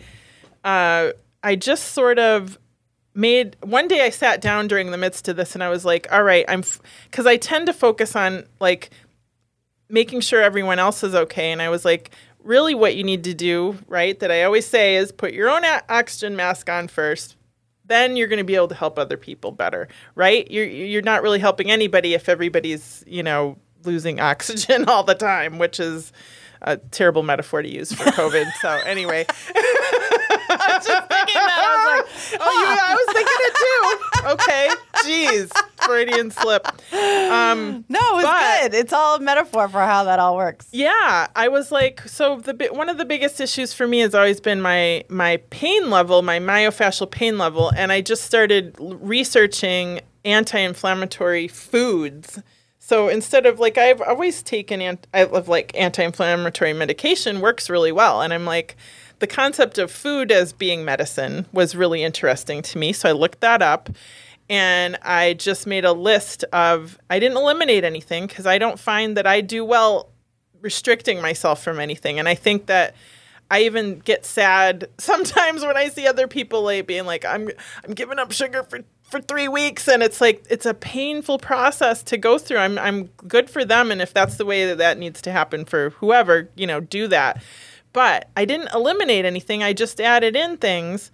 uh, 0.65 1.13
I 1.43 1.57
just 1.57 1.93
sort 1.93 2.19
of 2.19 2.59
made 3.15 3.57
one 3.63 3.89
day 3.89 4.05
I 4.05 4.11
sat 4.11 4.43
down 4.43 4.69
during 4.69 4.91
the 4.91 4.99
midst 4.99 5.29
of 5.29 5.37
this 5.37 5.55
and 5.55 5.65
I 5.65 5.71
was 5.71 5.87
like, 5.87 6.07
all 6.13 6.25
right, 6.25 6.45
I'm 6.47 6.63
because 7.05 7.27
I 7.27 7.39
tend 7.39 7.65
to 7.69 7.73
focus 7.73 8.15
on 8.15 8.45
like 8.61 8.91
making 9.91 10.21
sure 10.21 10.43
everyone 10.43 10.79
else 10.79 11.03
is 11.03 11.15
okay. 11.15 11.53
And 11.53 11.61
I 11.61 11.69
was 11.69 11.85
like, 11.85 12.11
really, 12.43 12.75
what 12.75 12.97
you 12.97 13.05
need 13.05 13.25
to 13.25 13.35
do, 13.35 13.79
right? 13.89 14.19
That 14.21 14.31
I 14.31 14.45
always 14.45 14.67
say 14.67 14.97
is 14.97 15.13
put 15.13 15.33
your 15.33 15.51
own 15.51 15.63
oxygen 15.89 16.37
mask 16.37 16.69
on 16.69 16.89
first. 16.89 17.37
Then 17.85 18.17
you're 18.17 18.29
going 18.29 18.39
to 18.39 18.45
be 18.45 18.55
able 18.55 18.69
to 18.69 18.75
help 18.75 18.99
other 18.99 19.17
people 19.17 19.51
better, 19.51 19.89
right? 20.15 20.49
You're 20.51 20.67
you're 20.67 21.03
not 21.03 21.23
really 21.23 21.41
helping 21.41 21.71
anybody 21.71 22.15
if 22.15 22.29
everybody's 22.29 23.03
you 23.07 23.23
know 23.23 23.59
losing 23.85 24.21
oxygen 24.21 24.89
all 24.89 25.03
the 25.03 25.15
time, 25.15 25.59
which 25.59 25.81
is 25.81 26.13
a 26.63 26.77
terrible 26.77 27.23
metaphor 27.23 27.63
to 27.63 27.69
use 27.69 27.93
for 27.93 28.05
COVID. 28.05 28.51
so 28.61 28.69
anyway, 28.69 29.27
I 30.51 30.77
was 30.77 30.87
just 30.87 31.09
thinking 31.09 31.35
that 31.35 31.59
I 31.59 32.03
was 32.03 32.33
like, 32.33 32.41
oh, 32.43 32.53
you, 32.61 32.79
I 32.83 32.95
was 32.95 33.15
thinking 33.15 33.41
it 33.49 33.55
too. 33.63 34.31
Okay, 34.33 35.49
jeez, 35.49 35.85
Freudian 35.87 36.31
slip. 36.31 36.67
Um, 36.93 37.85
No, 37.89 37.99
it 37.99 38.15
was 38.17 38.25
But- 38.25 38.61
good. 38.63 38.75
It's 38.75 38.93
all 38.93 39.17
a 39.17 39.21
metaphor 39.21 39.69
for 39.69 39.81
how 39.81 40.05
that 40.05 40.19
all 40.19 40.37
works. 40.37 40.69
yeah, 40.73 41.27
I 41.35 41.49
was 41.49 41.71
like, 41.73 42.01
so 42.09 42.41
the 42.41 42.69
one 42.73 42.89
of 42.89 42.99
the 42.99 43.05
biggest 43.05 43.41
issues 43.41 43.73
for 43.73 43.87
me 43.87 44.01
has 44.01 44.15
always 44.15 44.41
been 44.41 44.61
my 44.61 45.05
my 45.09 45.39
pain 45.51 45.91
level, 45.91 46.23
my 46.23 46.39
myofascial 46.39 47.11
pain 47.11 47.39
level, 47.39 47.71
and 47.77 47.91
I 47.93 48.01
just 48.01 48.25
started 48.25 48.75
researching 48.79 50.01
anti-inflammatory 50.25 51.49
foods. 51.49 52.43
So 52.79 53.09
instead 53.09 53.47
of 53.47 53.59
like 53.61 53.79
I've 53.79 54.01
always 54.03 54.43
taken 54.43 54.81
ant- 54.83 55.07
I 55.15 55.25
love 55.25 55.49
like 55.49 55.73
anti-inflammatory 55.77 56.73
medication 56.73 57.41
works 57.41 57.71
really 57.71 57.93
well, 57.93 58.21
and 58.23 58.33
I'm 58.35 58.45
like 58.45 58.77
the 59.21 59.27
concept 59.27 59.79
of 59.79 59.91
food 59.91 60.33
as 60.33 60.53
being 60.53 60.85
medicine 60.85 61.47
was 61.53 61.77
really 61.77 62.03
interesting 62.03 62.61
to 62.63 62.79
me. 62.79 62.93
So 62.93 63.09
I 63.09 63.13
looked 63.13 63.41
that 63.41 63.63
up. 63.63 63.89
and 64.49 64.99
I 65.03 65.35
just 65.35 65.65
made 65.65 65.85
a 65.85 65.93
list 65.93 66.43
of 66.53 66.99
I 67.09 67.21
didn't 67.21 67.37
eliminate 67.37 67.85
anything 67.85 68.27
because 68.27 68.47
I 68.47 68.59
don't 68.59 68.81
find 68.81 69.17
that 69.17 69.27
I 69.27 69.41
do 69.43 69.65
well 69.65 70.09
restricting 70.61 71.23
myself 71.23 71.63
from 71.63 71.79
anything. 71.79 72.19
And 72.19 72.29
I 72.29 72.35
think 72.35 72.67
that 72.67 72.97
I 73.51 73.63
even 73.63 74.01
get 74.01 74.27
sad 74.27 74.89
sometimes 74.99 75.65
when 75.65 75.77
I 75.77 75.89
see 75.89 76.07
other 76.07 76.27
people 76.27 76.63
like 76.63 76.87
being 76.87 77.07
like, 77.07 77.25
I'm 77.25 77.49
I'm 77.85 77.95
giving 77.95 78.19
up 78.19 78.33
sugar 78.33 78.65
for 78.65 78.81
for 79.03 79.21
three 79.21 79.49
weeks 79.49 79.89
and 79.89 80.03
it's 80.03 80.21
like 80.21 80.45
it's 80.51 80.67
a 80.67 80.75
painful 80.75 81.39
process 81.39 82.03
to 82.05 82.17
go 82.17 82.39
through. 82.39 82.59
I'm 82.59 82.79
I'm 82.79 83.05
good 83.29 83.49
for 83.51 83.65
them 83.65 83.93
and 83.93 84.01
if 84.03 84.13
that's 84.13 84.37
the 84.37 84.45
way 84.45 84.67
that 84.67 84.79
that 84.79 84.99
needs 84.99 85.23
to 85.23 85.33
happen 85.33 85.65
for 85.65 85.91
whoever, 85.91 86.49
you 86.57 86.67
know, 86.67 86.81
do 86.81 87.07
that. 87.09 87.43
But 87.93 88.29
I 88.37 88.45
didn't 88.45 88.73
eliminate 88.73 89.25
anything. 89.25 89.63
I 89.63 89.73
just 89.73 90.01
added 90.01 90.37
in 90.37 90.57
things 90.57 91.11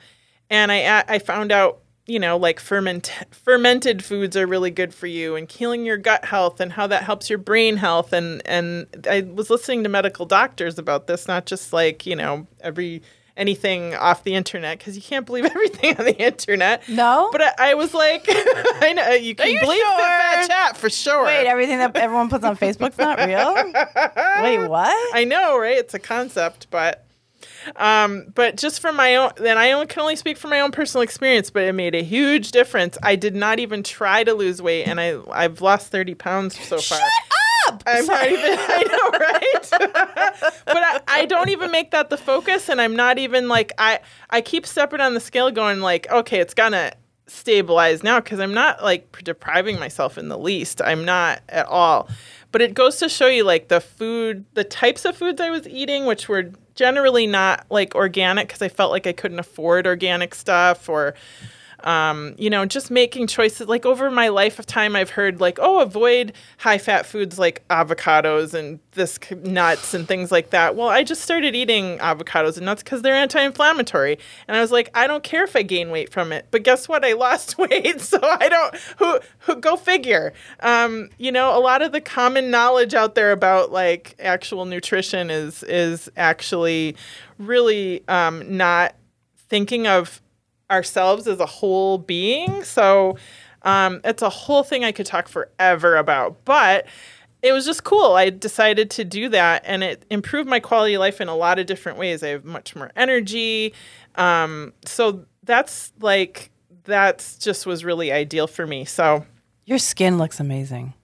and 0.50 0.70
I 0.70 1.04
I 1.08 1.18
found 1.18 1.52
out 1.52 1.80
you 2.06 2.20
know, 2.20 2.36
like 2.36 2.60
ferment 2.60 3.12
fermented 3.32 4.04
foods 4.04 4.36
are 4.36 4.46
really 4.46 4.70
good 4.70 4.94
for 4.94 5.08
you 5.08 5.34
and 5.34 5.50
healing 5.50 5.84
your 5.84 5.96
gut 5.96 6.24
health 6.24 6.60
and 6.60 6.72
how 6.72 6.86
that 6.86 7.02
helps 7.02 7.28
your 7.28 7.38
brain 7.38 7.76
health 7.76 8.12
and 8.12 8.42
and 8.46 8.86
I 9.10 9.22
was 9.22 9.50
listening 9.50 9.82
to 9.82 9.88
medical 9.88 10.24
doctors 10.24 10.78
about 10.78 11.08
this, 11.08 11.26
not 11.26 11.46
just 11.46 11.72
like, 11.72 12.06
you 12.06 12.14
know, 12.14 12.46
every 12.60 13.02
anything 13.36 13.94
off 13.94 14.24
the 14.24 14.34
internet 14.34 14.78
because 14.78 14.96
you 14.96 15.02
can't 15.02 15.26
believe 15.26 15.44
everything 15.56 15.96
on 15.98 16.04
the 16.04 16.16
internet. 16.16 16.88
No, 16.88 17.28
but 17.32 17.42
I, 17.42 17.70
I 17.70 17.74
was 17.74 17.94
like, 17.94 18.24
I 18.28 18.92
know 18.94 19.10
you 19.10 19.34
can 19.34 19.48
you 19.48 19.60
believe 19.60 19.78
sure? 19.78 19.98
that 19.98 20.46
chat 20.48 20.76
for 20.76 20.90
sure. 20.90 21.24
wait, 21.24 21.46
everything 21.46 21.78
that 21.78 21.96
everyone 21.96 22.28
puts 22.28 22.44
on 22.44 22.56
Facebook's 22.56 22.98
not 22.98 23.18
real. 23.18 23.54
Wait, 24.42 24.68
what? 24.68 25.14
I 25.16 25.24
know, 25.24 25.58
right? 25.58 25.76
It's 25.76 25.94
a 25.94 25.98
concept, 25.98 26.68
but 26.70 27.06
um, 27.76 28.26
but 28.34 28.56
just 28.56 28.80
from 28.80 28.96
my 28.96 29.16
own, 29.16 29.32
then 29.36 29.58
I 29.58 29.72
only, 29.72 29.86
can 29.86 30.00
only 30.00 30.16
speak 30.16 30.36
from 30.36 30.50
my 30.50 30.60
own 30.60 30.70
personal 30.70 31.02
experience, 31.02 31.50
but 31.50 31.64
it 31.64 31.72
made 31.72 31.94
a 31.94 32.02
huge 32.02 32.52
difference. 32.52 32.96
I 33.02 33.16
did 33.16 33.34
not 33.34 33.58
even 33.58 33.82
try 33.82 34.24
to 34.24 34.34
lose 34.34 34.62
weight, 34.62 34.84
and 34.84 35.00
I 35.00 35.18
I've 35.32 35.60
lost 35.60 35.90
thirty 35.90 36.14
pounds 36.14 36.58
so 36.58 36.76
far. 36.76 36.98
Shut 36.98 37.00
up! 37.02 37.45
I'm 37.86 38.06
not 38.06 38.26
even. 38.26 38.58
I 38.58 38.84
know, 38.90 39.18
right? 39.18 40.54
but 40.66 40.76
I, 40.76 41.00
I 41.08 41.26
don't 41.26 41.48
even 41.48 41.70
make 41.70 41.90
that 41.92 42.10
the 42.10 42.16
focus, 42.16 42.68
and 42.68 42.80
I'm 42.80 42.96
not 42.96 43.18
even 43.18 43.48
like 43.48 43.72
I. 43.78 44.00
I 44.30 44.40
keep 44.40 44.66
stepping 44.66 45.00
on 45.00 45.14
the 45.14 45.20
scale, 45.20 45.50
going 45.50 45.80
like, 45.80 46.10
okay, 46.10 46.40
it's 46.40 46.54
gonna 46.54 46.92
stabilize 47.28 48.02
now 48.02 48.20
because 48.20 48.38
I'm 48.40 48.54
not 48.54 48.82
like 48.82 49.22
depriving 49.24 49.78
myself 49.78 50.16
in 50.18 50.28
the 50.28 50.38
least. 50.38 50.80
I'm 50.82 51.04
not 51.04 51.42
at 51.48 51.66
all. 51.66 52.08
But 52.52 52.62
it 52.62 52.74
goes 52.74 52.98
to 52.98 53.08
show 53.08 53.26
you 53.26 53.44
like 53.44 53.68
the 53.68 53.80
food, 53.80 54.44
the 54.54 54.64
types 54.64 55.04
of 55.04 55.16
foods 55.16 55.40
I 55.40 55.50
was 55.50 55.66
eating, 55.68 56.06
which 56.06 56.28
were 56.28 56.52
generally 56.74 57.26
not 57.26 57.66
like 57.70 57.94
organic 57.94 58.48
because 58.48 58.62
I 58.62 58.68
felt 58.68 58.92
like 58.92 59.06
I 59.06 59.12
couldn't 59.12 59.38
afford 59.38 59.86
organic 59.86 60.34
stuff 60.34 60.88
or 60.88 61.14
um, 61.86 62.34
you 62.36 62.50
know, 62.50 62.66
just 62.66 62.90
making 62.90 63.28
choices. 63.28 63.68
Like 63.68 63.86
over 63.86 64.10
my 64.10 64.26
life 64.28 64.58
of 64.58 64.66
time, 64.66 64.96
I've 64.96 65.10
heard 65.10 65.40
like, 65.40 65.58
oh, 65.62 65.80
avoid 65.80 66.32
high 66.58 66.78
fat 66.78 67.06
foods 67.06 67.38
like 67.38 67.66
avocados 67.68 68.54
and 68.54 68.80
this 68.92 69.20
nuts 69.44 69.94
and 69.94 70.06
things 70.08 70.32
like 70.32 70.50
that. 70.50 70.74
Well, 70.74 70.88
I 70.88 71.04
just 71.04 71.22
started 71.22 71.54
eating 71.54 71.98
avocados 71.98 72.56
and 72.56 72.66
nuts 72.66 72.82
because 72.82 73.02
they're 73.02 73.14
anti-inflammatory, 73.14 74.18
and 74.48 74.56
I 74.56 74.60
was 74.60 74.72
like, 74.72 74.90
I 74.94 75.06
don't 75.06 75.22
care 75.22 75.44
if 75.44 75.54
I 75.54 75.62
gain 75.62 75.90
weight 75.90 76.12
from 76.12 76.32
it. 76.32 76.48
But 76.50 76.64
guess 76.64 76.88
what? 76.88 77.04
I 77.04 77.12
lost 77.12 77.56
weight, 77.58 78.00
so 78.00 78.18
I 78.20 78.48
don't. 78.48 78.74
Who, 78.98 79.20
who 79.38 79.56
go 79.56 79.76
figure? 79.76 80.32
Um, 80.60 81.08
you 81.18 81.30
know, 81.30 81.56
a 81.56 81.60
lot 81.60 81.82
of 81.82 81.92
the 81.92 82.00
common 82.00 82.50
knowledge 82.50 82.94
out 82.94 83.14
there 83.14 83.30
about 83.30 83.70
like 83.70 84.16
actual 84.18 84.64
nutrition 84.64 85.30
is 85.30 85.62
is 85.62 86.10
actually 86.16 86.96
really 87.38 88.02
um, 88.08 88.56
not 88.56 88.96
thinking 89.48 89.86
of 89.86 90.20
ourselves 90.70 91.26
as 91.26 91.40
a 91.40 91.46
whole 91.46 91.98
being. 91.98 92.64
So 92.64 93.16
um, 93.62 94.00
it's 94.04 94.22
a 94.22 94.30
whole 94.30 94.62
thing 94.62 94.84
I 94.84 94.92
could 94.92 95.06
talk 95.06 95.28
forever 95.28 95.96
about. 95.96 96.44
But 96.44 96.86
it 97.42 97.52
was 97.52 97.64
just 97.64 97.84
cool. 97.84 98.14
I 98.14 98.30
decided 98.30 98.90
to 98.90 99.04
do 99.04 99.28
that, 99.28 99.62
and 99.66 99.84
it 99.84 100.04
improved 100.10 100.48
my 100.48 100.60
quality 100.60 100.94
of 100.94 101.00
life 101.00 101.20
in 101.20 101.28
a 101.28 101.36
lot 101.36 101.58
of 101.58 101.66
different 101.66 101.98
ways. 101.98 102.22
I 102.22 102.28
have 102.28 102.44
much 102.44 102.74
more 102.74 102.90
energy. 102.96 103.74
Um, 104.16 104.72
so 104.84 105.26
that's 105.42 105.92
like 106.00 106.50
that's 106.84 107.36
just 107.38 107.66
was 107.66 107.84
really 107.84 108.10
ideal 108.10 108.46
for 108.46 108.66
me. 108.66 108.84
So 108.84 109.26
your 109.64 109.78
skin 109.78 110.18
looks 110.18 110.40
amazing. 110.40 110.94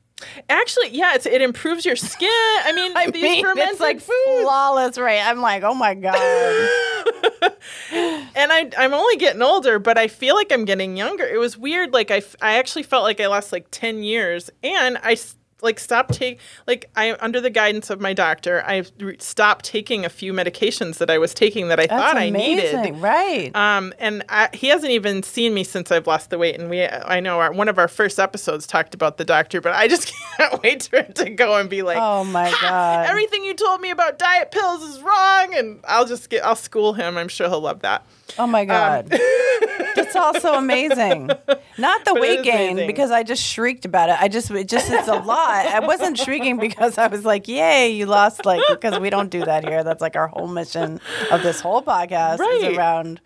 Actually, 0.49 0.91
yeah, 0.91 1.15
it's, 1.15 1.27
it 1.27 1.43
improves 1.43 1.85
your 1.85 1.97
skin. 1.97 2.29
I 2.31 2.73
mean, 2.75 2.93
I 2.97 3.11
these 3.11 3.23
mean, 3.23 3.45
fermented 3.45 3.73
it's 3.73 3.81
like 3.81 4.01
foods. 4.01 4.43
flawless, 4.43 4.99
right? 4.99 5.21
I'm 5.25 5.41
like, 5.41 5.63
oh 5.63 5.75
my 5.75 5.95
god. 5.95 6.15
and 7.93 8.53
I, 8.53 8.71
I'm 8.79 8.95
only 8.95 9.17
getting 9.17 9.43
older, 9.43 9.79
but 9.79 9.99
I 9.99 10.09
feel 10.09 10.35
like 10.35 10.53
I'm 10.53 10.65
getting 10.65 10.97
younger. 10.97 11.25
It 11.25 11.39
was 11.39 11.57
weird. 11.57 11.93
Like 11.93 12.11
I, 12.11 12.23
I 12.41 12.55
actually 12.59 12.83
felt 12.85 13.05
like 13.05 13.21
I 13.21 13.27
lost 13.27 13.53
like 13.53 13.67
10 13.71 14.03
years 14.03 14.51
and 14.63 14.99
I 15.03 15.17
like 15.63 15.79
stopped 15.79 16.15
take 16.15 16.41
like 16.67 16.91
I 16.97 17.17
under 17.21 17.41
the 17.41 17.51
guidance 17.51 17.91
of 17.91 18.01
my 18.01 18.13
doctor, 18.13 18.63
I 18.67 18.85
stopped 19.19 19.65
taking 19.65 20.05
a 20.05 20.09
few 20.09 20.33
medications 20.33 20.99
that 20.99 21.11
I 21.11 21.19
was 21.19 21.35
taking 21.35 21.69
that 21.69 21.79
I 21.81 21.87
That's 21.87 22.03
thought 22.03 22.17
I 22.17 22.31
needed. 22.31 22.97
right? 22.97 23.55
Um, 23.55 23.93
and 23.99 24.25
I, 24.29 24.49
he 24.53 24.69
hasn't 24.69 24.93
even 24.93 25.23
seen 25.23 25.55
me 25.55 25.65
since 25.65 25.91
I've 25.91 26.07
lost 26.07 26.31
the 26.31 26.39
weight. 26.39 26.59
And 26.59 26.69
we, 26.69 26.85
I 26.85 27.21
know 27.21 27.41
our, 27.41 27.53
one 27.53 27.69
of 27.69 27.79
our 27.79 27.89
first 27.89 28.19
episodes 28.19 28.67
talked 28.67 28.95
about 28.95 29.17
the 29.17 29.25
doctor, 29.25 29.61
but 29.61 29.75
I 29.75 29.89
just 29.89 30.13
can't 30.37 30.63
wait 30.63 30.85
for 30.85 30.99
him 30.99 31.13
to 31.15 31.31
go 31.31 31.57
and 31.57 31.71
be 31.71 31.83
like, 31.83 31.99
oh 32.01 32.25
my 32.25 32.55
god. 32.61 33.07
everything 33.09 33.45
you 33.45 33.55
told 33.55 33.81
me 33.81 33.91
about 33.91 34.19
diet 34.19 34.51
pills 34.51 34.83
is 34.83 35.01
wrong. 35.01 35.55
And 35.55 35.81
I'll 35.87 36.07
just 36.07 36.29
get, 36.31 36.45
I'll 36.45 36.57
school 36.57 36.93
him. 36.93 37.17
I'm 37.17 37.29
sure 37.29 37.49
he'll 37.49 37.61
love 37.61 37.81
that. 37.81 38.05
Oh 38.39 38.47
my 38.47 38.65
god. 38.65 39.11
That's 39.97 40.17
also 40.17 40.55
amazing. 40.55 41.31
Not 41.79 42.05
the 42.05 42.15
weight 42.15 42.43
gain 42.43 42.73
amazing. 42.73 42.87
because 42.87 43.11
I 43.11 43.23
just 43.23 43.43
shrieked 43.43 43.85
about 43.85 44.09
it. 44.11 44.17
I 44.21 44.29
just 44.29 44.51
it 44.51 44.69
just 44.69 44.91
it's 44.91 45.09
a 45.09 45.15
lot. 45.15 45.67
I 45.67 45.81
wasn't 45.81 46.19
shrieking 46.19 46.59
because 46.59 46.99
I 46.99 47.07
was 47.09 47.25
like, 47.25 47.49
"Yay, 47.49 47.91
you 47.91 48.07
lost!" 48.07 48.45
Like 48.47 48.61
because 48.69 48.99
we 48.99 49.11
don't 49.11 49.31
do 49.31 49.45
that 49.45 49.67
here. 49.69 49.83
That's 49.85 50.01
like 50.01 50.17
our 50.17 50.29
whole 50.29 50.49
mission 50.49 51.01
of 51.31 51.43
this 51.43 51.61
whole 51.61 51.83
podcast 51.83 52.39
Right. 52.39 52.61
is 52.65 52.77
around 52.77 53.21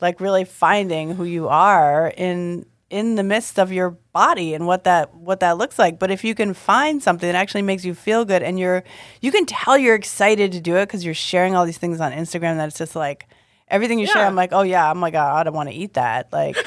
like 0.00 0.20
really 0.20 0.44
finding 0.44 1.14
who 1.14 1.24
you 1.24 1.48
are 1.48 2.12
in 2.16 2.66
in 2.88 3.14
the 3.14 3.22
midst 3.22 3.56
of 3.58 3.70
your 3.70 3.90
body 4.12 4.52
and 4.52 4.66
what 4.66 4.82
that 4.84 5.14
what 5.14 5.40
that 5.40 5.56
looks 5.58 5.78
like. 5.78 5.98
But 5.98 6.10
if 6.10 6.24
you 6.24 6.34
can 6.34 6.54
find 6.54 7.02
something 7.02 7.28
that 7.30 7.36
actually 7.38 7.62
makes 7.62 7.84
you 7.84 7.94
feel 7.94 8.24
good 8.24 8.42
and 8.42 8.58
you're 8.58 8.82
you 9.20 9.30
can 9.30 9.46
tell 9.46 9.78
you're 9.78 9.94
excited 9.94 10.50
to 10.52 10.60
do 10.60 10.76
it 10.76 10.86
because 10.86 11.04
you're 11.04 11.14
sharing 11.14 11.54
all 11.54 11.64
these 11.64 11.78
things 11.78 12.00
on 12.00 12.10
Instagram 12.12 12.56
that 12.56 12.68
it's 12.68 12.78
just 12.78 12.96
like 12.96 13.28
everything 13.70 13.98
you 13.98 14.06
share. 14.06 14.26
I'm 14.26 14.34
like, 14.36 14.52
oh 14.52 14.62
yeah, 14.62 14.90
I'm 14.90 15.00
like, 15.00 15.14
oh, 15.14 15.18
I 15.18 15.42
don't 15.44 15.54
want 15.54 15.68
to 15.68 15.74
eat 15.74 15.94
that. 15.94 16.32
Like 16.32 16.56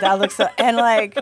that 0.00 0.18
looks 0.18 0.36
so, 0.36 0.48
and 0.58 0.76
like, 0.76 1.14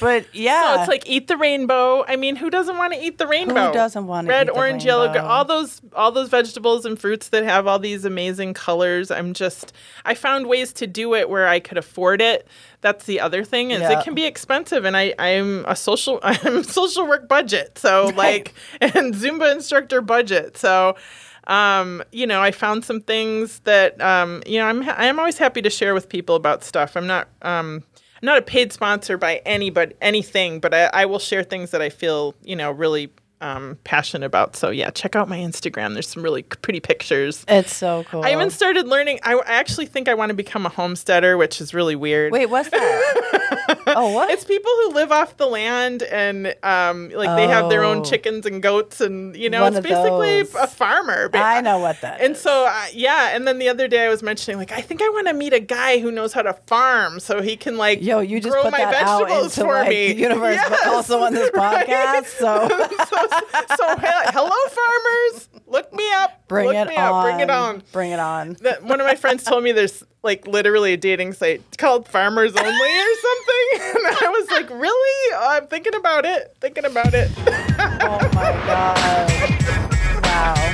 but 0.00 0.26
yeah, 0.34 0.74
So 0.76 0.80
it's 0.82 0.88
like 0.88 1.08
eat 1.08 1.28
the 1.28 1.36
rainbow. 1.36 2.04
I 2.06 2.16
mean, 2.16 2.36
who 2.36 2.50
doesn't 2.50 2.76
want 2.76 2.92
to 2.92 3.02
eat 3.02 3.18
the 3.18 3.26
rainbow? 3.26 3.68
Who 3.68 3.72
doesn't 3.72 4.06
wanna 4.06 4.28
red, 4.28 4.48
eat 4.48 4.52
the 4.52 4.58
orange, 4.58 4.84
yellow, 4.84 5.16
all 5.20 5.44
those 5.44 5.80
all 5.94 6.12
those 6.12 6.28
vegetables 6.28 6.84
and 6.84 6.98
fruits 6.98 7.28
that 7.28 7.44
have 7.44 7.66
all 7.66 7.78
these 7.78 8.04
amazing 8.04 8.54
colors. 8.54 9.10
I'm 9.10 9.32
just 9.34 9.72
I 10.04 10.14
found 10.14 10.46
ways 10.46 10.72
to 10.74 10.86
do 10.86 11.14
it 11.14 11.30
where 11.30 11.46
I 11.48 11.60
could 11.60 11.78
afford 11.78 12.20
it. 12.20 12.46
That's 12.82 13.04
the 13.06 13.20
other 13.20 13.42
thing 13.44 13.70
is 13.70 13.80
Yeah. 13.80 13.98
it 13.98 14.04
can 14.04 14.14
be 14.14 14.24
expensive, 14.26 14.84
and 14.84 14.96
I 14.96 15.14
I'm 15.18 15.64
a 15.66 15.76
social 15.76 16.20
I'm 16.24 16.62
social 16.64 17.06
work 17.06 17.28
budget, 17.28 17.78
so 17.78 18.12
like 18.16 18.54
and 18.80 19.14
Zumba 19.14 19.52
instructor 19.52 20.00
budget, 20.00 20.56
so. 20.56 20.96
Um, 21.46 22.02
you 22.12 22.26
know, 22.26 22.42
I 22.42 22.50
found 22.50 22.84
some 22.84 23.00
things 23.00 23.60
that 23.60 24.00
um, 24.00 24.42
you 24.46 24.58
know, 24.58 24.66
I'm 24.66 24.82
ha- 24.82 24.96
I'm 24.98 25.18
always 25.18 25.38
happy 25.38 25.62
to 25.62 25.70
share 25.70 25.94
with 25.94 26.08
people 26.08 26.34
about 26.34 26.64
stuff. 26.64 26.96
I'm 26.96 27.06
not 27.06 27.28
um, 27.42 27.84
I'm 28.22 28.26
not 28.26 28.38
a 28.38 28.42
paid 28.42 28.72
sponsor 28.72 29.16
by 29.16 29.42
any 29.46 29.70
but 29.70 29.96
anything, 30.00 30.60
but 30.60 30.74
I, 30.74 30.90
I 30.92 31.06
will 31.06 31.18
share 31.18 31.44
things 31.44 31.70
that 31.70 31.82
I 31.82 31.88
feel 31.88 32.34
you 32.42 32.56
know 32.56 32.70
really 32.70 33.12
um, 33.40 33.78
passionate 33.84 34.24
about. 34.26 34.56
So 34.56 34.70
yeah, 34.70 34.90
check 34.90 35.14
out 35.16 35.28
my 35.28 35.38
Instagram. 35.38 35.92
There's 35.92 36.08
some 36.08 36.22
really 36.22 36.42
pretty 36.42 36.80
pictures. 36.80 37.44
it's 37.48 37.74
so 37.74 38.04
cool. 38.04 38.24
I 38.24 38.32
even 38.32 38.50
started 38.50 38.86
learning. 38.88 39.20
I, 39.22 39.34
I 39.34 39.52
actually 39.54 39.86
think 39.86 40.08
I 40.08 40.14
want 40.14 40.30
to 40.30 40.34
become 40.34 40.64
a 40.66 40.70
homesteader, 40.70 41.36
which 41.36 41.60
is 41.60 41.74
really 41.74 41.96
weird. 41.96 42.32
wait, 42.32 42.46
what's 42.46 42.70
that? 42.70 43.78
oh, 43.88 44.12
what? 44.12 44.30
It's 44.30 44.44
people 44.44 44.70
who 44.82 44.90
live 44.94 45.12
off 45.12 45.36
the 45.36 45.46
land 45.46 46.02
and 46.04 46.54
um, 46.62 47.10
like 47.10 47.36
they 47.36 47.46
have 47.46 47.68
their 47.68 47.84
own 47.84 47.98
Oh. 47.98 48.04
chickens 48.04 48.44
and 48.46 48.62
goats, 48.62 49.00
and 49.00 49.34
you 49.36 49.48
know, 49.50 49.62
One 49.62 49.74
it's 49.76 49.86
basically 49.86 50.42
those. 50.42 50.54
a 50.54 50.66
farmer. 50.66 51.30
I 51.34 51.60
know 51.60 51.78
what 51.78 52.00
that 52.02 52.20
and 52.20 52.32
is. 52.34 52.40
so, 52.40 52.66
uh, 52.66 52.86
yeah, 52.92 53.34
and 53.34 53.46
then 53.46 53.58
the 53.58 53.68
other 53.68 53.88
day 53.88 54.04
I 54.04 54.08
was 54.08 54.22
mentioning, 54.22 54.58
like, 54.58 54.72
I 54.72 54.80
think 54.80 55.00
I 55.02 55.08
want 55.10 55.28
to 55.28 55.34
meet 55.34 55.52
a 55.52 55.60
guy 55.60 55.98
who 55.98 56.10
knows 56.10 56.32
how 56.32 56.42
to 56.42 56.52
farm 56.66 57.20
so 57.20 57.40
he 57.40 57.56
can, 57.56 57.76
like, 57.78 58.02
Yo, 58.02 58.20
you 58.20 58.40
just 58.40 58.52
grow 58.52 58.62
put 58.62 58.72
my 58.72 58.78
that 58.78 58.94
out 59.06 59.20
vegetables 59.22 59.56
into 59.58 59.60
for 59.68 59.74
like 59.74 59.88
me. 59.88 60.12
the 60.12 60.18
universe, 60.20 60.60
but 60.68 60.86
also 60.88 61.20
on 61.20 61.32
this 61.34 61.50
right? 61.54 61.86
podcast. 61.86 62.26
So 62.26 62.68
so, 63.10 63.25
so, 63.76 63.96
he- 63.98 64.06
hello, 64.32 64.50
farmers, 64.70 65.48
look 65.66 65.92
me 65.92 66.04
up. 66.14 66.46
bring 66.48 66.66
look 66.66 66.76
it 66.76 66.88
me 66.88 66.96
on. 66.96 67.12
up. 67.12 67.24
Bring 67.24 67.40
it 67.40 67.50
on. 67.50 67.82
Bring 67.92 68.10
it 68.12 68.20
on. 68.20 68.56
One 68.82 69.00
of 69.00 69.06
my 69.06 69.14
friends 69.16 69.42
told 69.44 69.62
me 69.64 69.72
there's 69.72 70.02
like 70.22 70.46
literally 70.46 70.92
a 70.92 70.96
dating 70.96 71.32
site 71.34 71.62
called 71.78 72.08
Farmers 72.08 72.54
Only 72.56 72.70
or 72.70 73.14
something, 73.14 73.68
and 73.80 74.06
I 74.06 74.28
was 74.38 74.50
like, 74.50 74.70
really? 74.70 75.34
Oh, 75.34 75.48
I'm 75.50 75.66
thinking 75.68 75.94
about 75.94 76.24
it. 76.24 76.56
Thinking 76.60 76.84
about 76.84 77.14
it. 77.14 77.30
Oh 77.78 78.18
my 78.34 78.52
god! 78.66 80.24
Wow. 80.24 80.72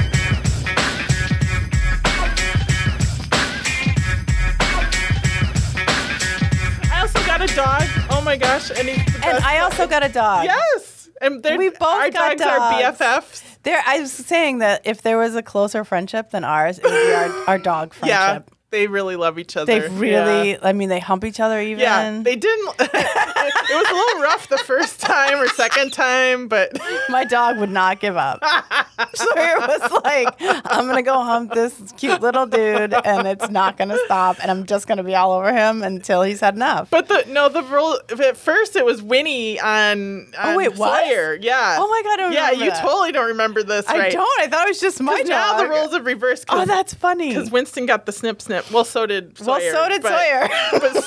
I 6.91 7.01
also 7.01 7.25
got 7.27 7.41
a 7.43 7.55
dog. 7.55 7.83
Oh 8.11 8.21
my 8.25 8.37
gosh! 8.37 8.71
And, 8.71 8.89
And 8.89 9.39
I 9.45 9.59
also 9.61 9.87
got 9.87 10.05
a 10.05 10.09
dog. 10.09 10.45
yes. 10.45 10.92
And 11.23 11.43
We 11.59 11.69
both 11.71 11.81
our 11.83 12.11
got 12.11 12.37
dogs, 12.37 12.43
are. 12.43 12.73
BFFs. 12.93 13.43
There, 13.63 13.81
I 13.87 14.01
was 14.01 14.13
saying 14.13 14.59
that 14.59 14.83
if 14.85 15.03
there 15.03 15.17
was 15.17 15.37
a 15.37 15.43
closer 15.43 15.85
friendship 15.85 16.31
than 16.31 16.43
ours, 16.45 16.79
it 16.79 16.85
would 16.85 16.91
be 16.91 17.13
our, 17.13 17.49
our 17.49 17.59
dog 17.59 17.95
Yeah, 18.05 18.27
friendship. 18.41 18.55
They 18.73 18.87
really 18.89 19.17
love 19.17 19.39
each 19.39 19.57
other. 19.57 19.67
They 19.67 19.89
really, 19.89 20.53
Yeah. 20.53 20.59
I 20.63 20.73
mean, 20.73 20.89
they 20.89 20.99
hump 20.99 21.25
each 21.25 21.39
other 21.39 21.61
even. 21.61 21.79
Yeah, 21.79 22.21
they 22.23 22.35
didn't. 22.35 22.75
it 22.81 23.75
was 23.75 23.91
a 23.91 23.95
little 23.95 24.23
rough 24.23 24.49
the 24.49 24.59
first 24.59 24.99
time 24.99 25.39
or 25.39 25.47
second 25.49 25.93
time, 25.93 26.49
but 26.49 26.73
My 27.09 27.25
dog 27.25 27.59
would 27.59 27.71
not 27.71 28.01
give 28.01 28.17
up. 28.17 28.43
Sawyer 29.15 29.59
was 29.61 30.03
like, 30.03 30.35
I'm 30.41 30.87
going 30.87 30.97
to 30.97 31.03
go 31.03 31.23
hump 31.23 31.53
this 31.53 31.93
cute 31.99 32.21
little 32.23 32.47
dude, 32.47 32.95
and 32.95 33.29
it's 33.29 33.51
not 33.51 33.77
going 33.77 33.91
to 33.91 33.99
stop, 34.07 34.39
and 34.41 34.51
I'm 34.51 34.65
just 34.65 34.87
going 34.87 34.99
to 34.99 35.05
be 35.05 35.15
all 35.15 35.33
over 35.33 35.53
him 35.53 35.83
until 35.83 36.23
he's 36.23 36.41
had 36.41 36.55
enough. 36.55 36.89
but 36.91 37.09
the 37.09 37.25
no 37.29 37.49
the 37.51 37.63
rule 37.65 38.01
at 38.25 38.37
first 38.37 38.75
it 38.75 38.85
was 38.87 39.03
Winnie 39.03 39.61
on, 39.61 40.33
oh, 40.39 40.49
on 40.49 40.55
Oh, 40.55 40.57
wait, 40.57 40.77
what? 40.77 41.05
Sawyer. 41.05 41.35
Yeah. 41.41 41.77
Oh 41.79 41.89
my 41.89 42.03
God, 42.17 42.33
Yeah, 42.33 42.51
you 42.53 42.71
that. 42.71 42.81
totally 42.83 43.13
don't 43.13 43.29
remember 43.29 43.63
this, 43.63 43.87
I 43.87 44.09
don't. 44.09 44.41
I 44.41 44.47
thought 44.49 44.67
it 44.67 44.71
was 44.71 44.81
just 44.81 45.01
my 45.03 45.19
dog. 45.19 45.29
now 45.29 45.59
the 45.59 45.69
roles 45.69 45.93
have 45.93 46.07
reversed. 46.07 46.47
Oh, 46.49 46.65
that's 46.65 46.95
funny. 46.95 47.29
because 47.29 47.51
Winston 47.51 47.85
got 47.85 48.07
the 48.07 48.13
snip 48.13 48.41
snip. 48.41 48.62
Well, 48.71 48.85
so 48.85 49.07
did 49.07 49.39
Sawyer. 49.39 49.73
well, 49.73 49.85
so 49.85 49.89
did 49.89 50.03
but- 50.03 50.11
Sawyer. 50.11 50.49
but- 50.81 51.05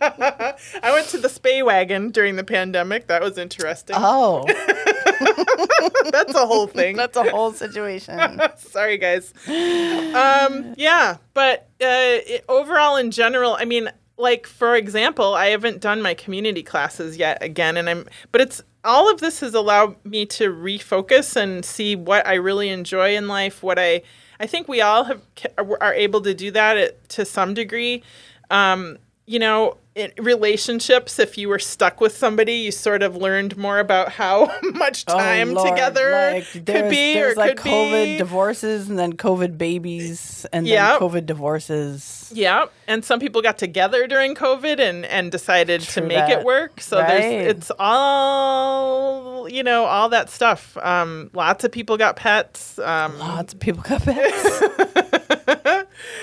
I 0.06 0.90
went 0.92 1.08
to 1.08 1.18
the 1.18 1.28
spay 1.28 1.64
wagon 1.64 2.10
during 2.10 2.36
the 2.36 2.44
pandemic. 2.44 3.06
That 3.06 3.22
was 3.22 3.38
interesting. 3.38 3.96
oh, 3.98 4.44
That's 6.10 6.34
a 6.34 6.46
whole 6.46 6.66
thing. 6.66 6.96
that's 6.96 7.16
a 7.16 7.28
whole 7.30 7.52
situation. 7.52 8.18
Sorry, 8.56 8.98
guys. 8.98 9.32
Um, 9.48 10.74
yeah, 10.76 11.16
but 11.32 11.68
uh, 11.80 12.20
it, 12.26 12.44
overall, 12.48 12.96
in 12.96 13.10
general, 13.10 13.56
I 13.58 13.64
mean, 13.64 13.90
like 14.18 14.46
for 14.46 14.76
example, 14.76 15.34
I 15.34 15.46
haven't 15.46 15.80
done 15.80 16.02
my 16.02 16.14
community 16.14 16.62
classes 16.62 17.16
yet 17.16 17.42
again, 17.42 17.76
and 17.76 17.88
I'm, 17.88 18.06
but 18.32 18.40
it's 18.40 18.62
all 18.84 19.10
of 19.10 19.20
this 19.20 19.40
has 19.40 19.54
allowed 19.54 20.02
me 20.04 20.26
to 20.26 20.52
refocus 20.52 21.36
and 21.36 21.64
see 21.64 21.96
what 21.96 22.26
I 22.26 22.34
really 22.34 22.68
enjoy 22.68 23.16
in 23.16 23.28
life. 23.28 23.62
What 23.62 23.78
I, 23.78 24.02
I 24.40 24.46
think 24.46 24.68
we 24.68 24.80
all 24.80 25.04
have 25.04 25.22
are 25.58 25.94
able 25.94 26.20
to 26.22 26.34
do 26.34 26.50
that 26.50 26.76
at, 26.76 27.08
to 27.10 27.24
some 27.24 27.54
degree. 27.54 28.02
Um, 28.50 28.98
you 29.26 29.38
know, 29.38 29.78
in 29.94 30.10
relationships, 30.18 31.18
if 31.20 31.38
you 31.38 31.48
were 31.48 31.60
stuck 31.60 32.00
with 32.00 32.16
somebody, 32.16 32.54
you 32.54 32.72
sort 32.72 33.02
of 33.02 33.14
learned 33.16 33.56
more 33.56 33.78
about 33.78 34.10
how 34.10 34.50
much 34.74 35.04
time 35.06 35.50
oh, 35.50 35.54
Lord. 35.54 35.68
together 35.70 36.10
like, 36.32 36.50
could 36.66 36.90
be 36.90 37.22
or 37.22 37.34
like 37.36 37.56
could 37.58 37.70
COVID 37.70 38.04
be. 38.04 38.18
divorces 38.18 38.88
and 38.90 38.98
then 38.98 39.12
COVID 39.12 39.56
babies 39.56 40.44
and 40.52 40.66
Yep. 40.66 40.98
then 41.00 41.08
COVID 41.08 41.26
divorces. 41.26 42.32
Yeah, 42.34 42.66
and 42.88 43.04
some 43.04 43.20
people 43.20 43.40
got 43.40 43.56
together 43.56 44.06
during 44.08 44.34
COVID 44.34 44.80
and 44.80 45.04
and 45.06 45.30
decided 45.30 45.80
to 45.82 46.00
make 46.00 46.16
that. 46.18 46.40
it 46.40 46.44
work. 46.44 46.80
So 46.80 46.98
Right. 46.98 47.06
there's 47.20 47.50
it's 47.56 47.70
all 47.78 49.48
you 49.48 49.62
know, 49.62 49.84
all 49.84 50.08
that 50.08 50.28
stuff. 50.28 50.76
Um, 50.78 51.30
lots 51.34 51.64
of 51.64 51.70
people 51.70 51.96
got 51.96 52.16
pets. 52.16 52.78
Um, 52.80 53.16
Lots 53.18 53.52
of 53.54 53.60
people 53.60 53.82
got 53.82 54.02
pets. 54.02 54.62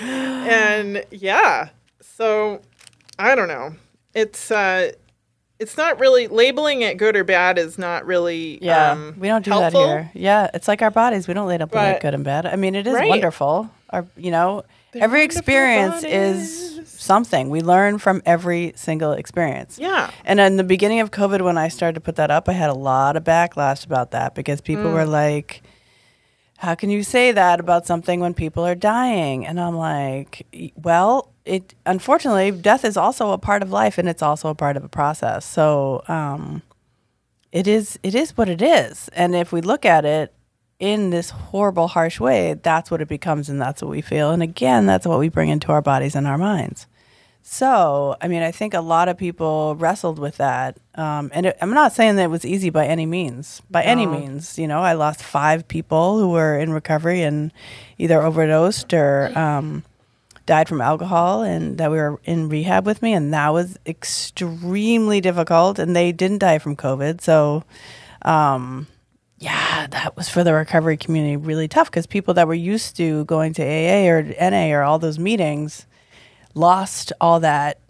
and 0.02 1.04
yeah, 1.10 1.68
so 2.00 2.60
I 3.22 3.34
don't 3.34 3.48
know. 3.48 3.74
It's 4.14 4.50
uh, 4.50 4.92
it's 5.58 5.76
not 5.76 6.00
really 6.00 6.26
labeling 6.26 6.82
it 6.82 6.96
good 6.98 7.14
or 7.16 7.22
bad 7.24 7.56
is 7.56 7.78
not 7.78 8.04
really 8.04 8.58
Yeah, 8.60 8.90
um, 8.92 9.14
we 9.18 9.28
don't 9.28 9.44
do 9.44 9.52
helpful. 9.52 9.80
that 9.86 9.88
here. 9.88 10.10
Yeah, 10.14 10.50
it's 10.54 10.66
like 10.68 10.82
our 10.82 10.90
bodies. 10.90 11.28
We 11.28 11.34
don't 11.34 11.46
label 11.46 11.66
But- 11.66 11.96
it 11.96 12.00
good 12.02 12.14
and 12.14 12.24
bad. 12.24 12.46
I 12.46 12.56
mean, 12.56 12.74
it 12.74 12.86
is 12.86 12.94
Right. 12.94 13.08
wonderful. 13.08 13.70
Our, 13.90 14.04
you 14.16 14.30
know, 14.32 14.64
every 14.94 15.20
wonderful 15.20 15.38
experience 15.38 16.02
is 16.04 16.80
something. 16.86 17.48
We 17.50 17.60
learn 17.60 17.98
from 17.98 18.22
every 18.26 18.72
single 18.74 19.12
experience. 19.12 19.78
Yeah. 19.78 20.10
And 20.24 20.40
in 20.40 20.56
the 20.56 20.64
beginning 20.64 21.00
of 21.00 21.10
COVID, 21.12 21.42
when 21.42 21.58
I 21.58 21.68
started 21.68 21.94
to 21.94 22.00
put 22.00 22.16
that 22.16 22.30
up, 22.30 22.48
I 22.48 22.52
had 22.52 22.70
a 22.70 22.74
lot 22.74 23.16
of 23.16 23.22
backlash 23.24 23.86
about 23.86 24.10
that 24.12 24.34
because 24.34 24.60
people 24.60 24.86
Mm. 24.86 24.94
were 24.94 25.04
like, 25.06 25.62
how 26.58 26.74
can 26.74 26.90
you 26.90 27.02
say 27.02 27.32
that 27.32 27.60
about 27.60 27.86
something 27.86 28.20
when 28.20 28.34
people 28.34 28.64
are 28.66 28.74
dying? 28.74 29.46
And 29.46 29.60
I'm 29.60 29.76
like, 29.76 30.46
well, 30.76 31.31
it 31.44 31.74
unfortunately, 31.86 32.50
death 32.50 32.84
is 32.84 32.96
also 32.96 33.32
a 33.32 33.38
part 33.38 33.62
of 33.62 33.70
life 33.70 33.98
and 33.98 34.08
it's 34.08 34.22
also 34.22 34.48
a 34.48 34.54
part 34.54 34.76
of 34.76 34.84
a 34.84 34.88
process. 34.88 35.44
So, 35.44 36.02
um, 36.08 36.62
it 37.50 37.66
is 37.66 37.98
it 38.02 38.14
is 38.14 38.36
what 38.36 38.48
it 38.48 38.62
is. 38.62 39.08
And 39.12 39.34
if 39.34 39.52
we 39.52 39.60
look 39.60 39.84
at 39.84 40.04
it 40.04 40.32
in 40.78 41.10
this 41.10 41.30
horrible, 41.30 41.88
harsh 41.88 42.18
way, 42.18 42.54
that's 42.54 42.90
what 42.90 43.00
it 43.00 43.08
becomes 43.08 43.48
and 43.48 43.60
that's 43.60 43.82
what 43.82 43.90
we 43.90 44.00
feel. 44.00 44.30
And 44.30 44.42
again, 44.42 44.86
that's 44.86 45.06
what 45.06 45.18
we 45.18 45.28
bring 45.28 45.48
into 45.48 45.70
our 45.70 45.82
bodies 45.82 46.14
and 46.14 46.26
our 46.26 46.38
minds. 46.38 46.86
So, 47.44 48.16
I 48.20 48.28
mean, 48.28 48.42
I 48.42 48.52
think 48.52 48.72
a 48.72 48.80
lot 48.80 49.08
of 49.08 49.18
people 49.18 49.74
wrestled 49.76 50.18
with 50.18 50.36
that. 50.36 50.78
Um, 50.94 51.30
and 51.34 51.46
it, 51.46 51.58
I'm 51.60 51.74
not 51.74 51.92
saying 51.92 52.16
that 52.16 52.24
it 52.24 52.30
was 52.30 52.44
easy 52.44 52.70
by 52.70 52.86
any 52.86 53.04
means. 53.04 53.60
By 53.68 53.82
any 53.82 54.06
means, 54.06 54.58
you 54.58 54.68
know, 54.68 54.80
I 54.80 54.92
lost 54.92 55.22
five 55.22 55.66
people 55.66 56.18
who 56.18 56.30
were 56.30 56.56
in 56.56 56.72
recovery 56.72 57.22
and 57.22 57.52
either 57.98 58.22
overdosed 58.22 58.94
or 58.94 59.36
um, 59.36 59.82
died 60.46 60.68
from 60.68 60.80
alcohol, 60.80 61.42
and 61.42 61.78
that 61.78 61.90
we 61.90 61.96
were 61.98 62.20
in 62.24 62.48
rehab 62.48 62.86
with 62.86 63.02
me, 63.02 63.12
and 63.14 63.32
that 63.32 63.50
was 63.52 63.78
extremely 63.86 65.20
difficult. 65.20 65.78
And 65.78 65.94
they 65.96 66.12
didn't 66.12 66.38
die 66.38 66.58
from 66.58 66.76
COVID, 66.76 67.20
so. 67.20 67.64
Um, 68.24 68.86
yeah, 69.38 69.88
that 69.88 70.16
was 70.16 70.28
for 70.28 70.44
the 70.44 70.54
recovery 70.54 70.96
community 70.96 71.36
really 71.36 71.66
tough 71.66 71.90
because 71.90 72.06
people 72.06 72.34
that 72.34 72.46
were 72.46 72.54
used 72.54 72.96
to 72.98 73.24
going 73.24 73.52
to 73.54 73.62
AA 73.64 74.06
or 74.08 74.22
NA 74.22 74.70
or 74.72 74.82
all 74.84 75.00
those 75.00 75.18
meetings 75.18 75.84
lost 76.54 77.12
all 77.20 77.40
that 77.40 77.80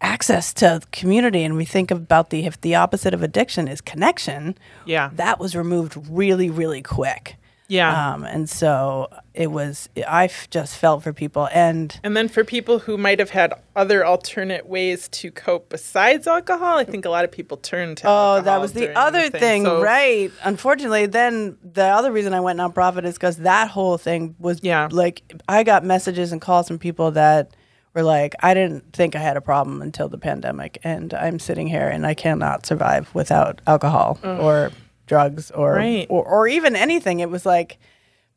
access 0.00 0.54
to 0.54 0.80
community. 0.90 1.42
And 1.44 1.54
we 1.56 1.66
think 1.66 1.90
about 1.90 2.30
the 2.30 2.46
if 2.46 2.58
the 2.62 2.74
opposite 2.76 3.12
of 3.12 3.22
addiction 3.22 3.68
is 3.68 3.82
connection, 3.82 4.56
Yeah. 4.86 5.10
that 5.16 5.38
was 5.38 5.54
removed 5.54 5.98
really, 6.08 6.48
really 6.48 6.80
quick. 6.80 7.36
Yeah. 7.72 8.12
Um, 8.14 8.24
and 8.24 8.50
so 8.50 9.08
it 9.32 9.50
was. 9.50 9.88
I 10.06 10.24
f- 10.26 10.48
just 10.50 10.76
felt 10.76 11.02
for 11.02 11.12
people, 11.12 11.48
and 11.52 11.98
And 12.04 12.14
then 12.16 12.28
for 12.28 12.44
people 12.44 12.80
who 12.80 12.98
might 12.98 13.18
have 13.18 13.30
had 13.30 13.54
other 13.74 14.04
alternate 14.04 14.66
ways 14.66 15.08
to 15.08 15.30
cope 15.30 15.70
besides 15.70 16.26
alcohol, 16.26 16.76
I 16.78 16.84
think 16.84 17.04
a 17.06 17.10
lot 17.10 17.24
of 17.24 17.32
people 17.32 17.56
turned 17.56 17.96
to 17.98 18.04
Oh, 18.08 18.40
that 18.42 18.60
was 18.60 18.72
the 18.74 18.94
other 18.98 19.22
thing. 19.30 19.40
thing, 19.40 19.64
So- 19.64 19.80
right? 19.82 20.30
Unfortunately, 20.42 21.06
then 21.06 21.56
the 21.64 21.84
other 21.86 22.12
reason 22.12 22.34
I 22.34 22.40
went 22.40 22.58
nonprofit 22.58 23.04
is 23.04 23.14
because 23.14 23.38
that 23.38 23.68
whole 23.68 23.96
thing 23.96 24.34
was 24.38 24.60
Yeah. 24.62 24.88
like 24.90 25.22
I 25.48 25.62
got 25.62 25.82
messages 25.84 26.30
and 26.32 26.40
calls 26.42 26.68
from 26.68 26.78
people 26.78 27.12
that 27.12 27.56
were 27.94 28.02
like, 28.02 28.34
I 28.40 28.52
didn't 28.54 28.92
think 28.92 29.16
I 29.16 29.18
had 29.20 29.36
a 29.36 29.40
problem 29.40 29.80
until 29.82 30.08
the 30.08 30.18
pandemic, 30.18 30.78
and 30.84 31.12
I'm 31.14 31.38
sitting 31.38 31.66
here 31.68 31.88
and 31.88 32.06
I 32.06 32.14
cannot 32.14 32.66
survive 32.66 33.08
without 33.14 33.60
alcohol 33.66 34.18
or 34.24 34.70
drugs 35.06 35.50
or, 35.50 35.74
Right. 35.74 36.06
or 36.08 36.24
or 36.24 36.48
even 36.48 36.76
anything. 36.76 37.20
It 37.20 37.30
was 37.30 37.44
like 37.46 37.78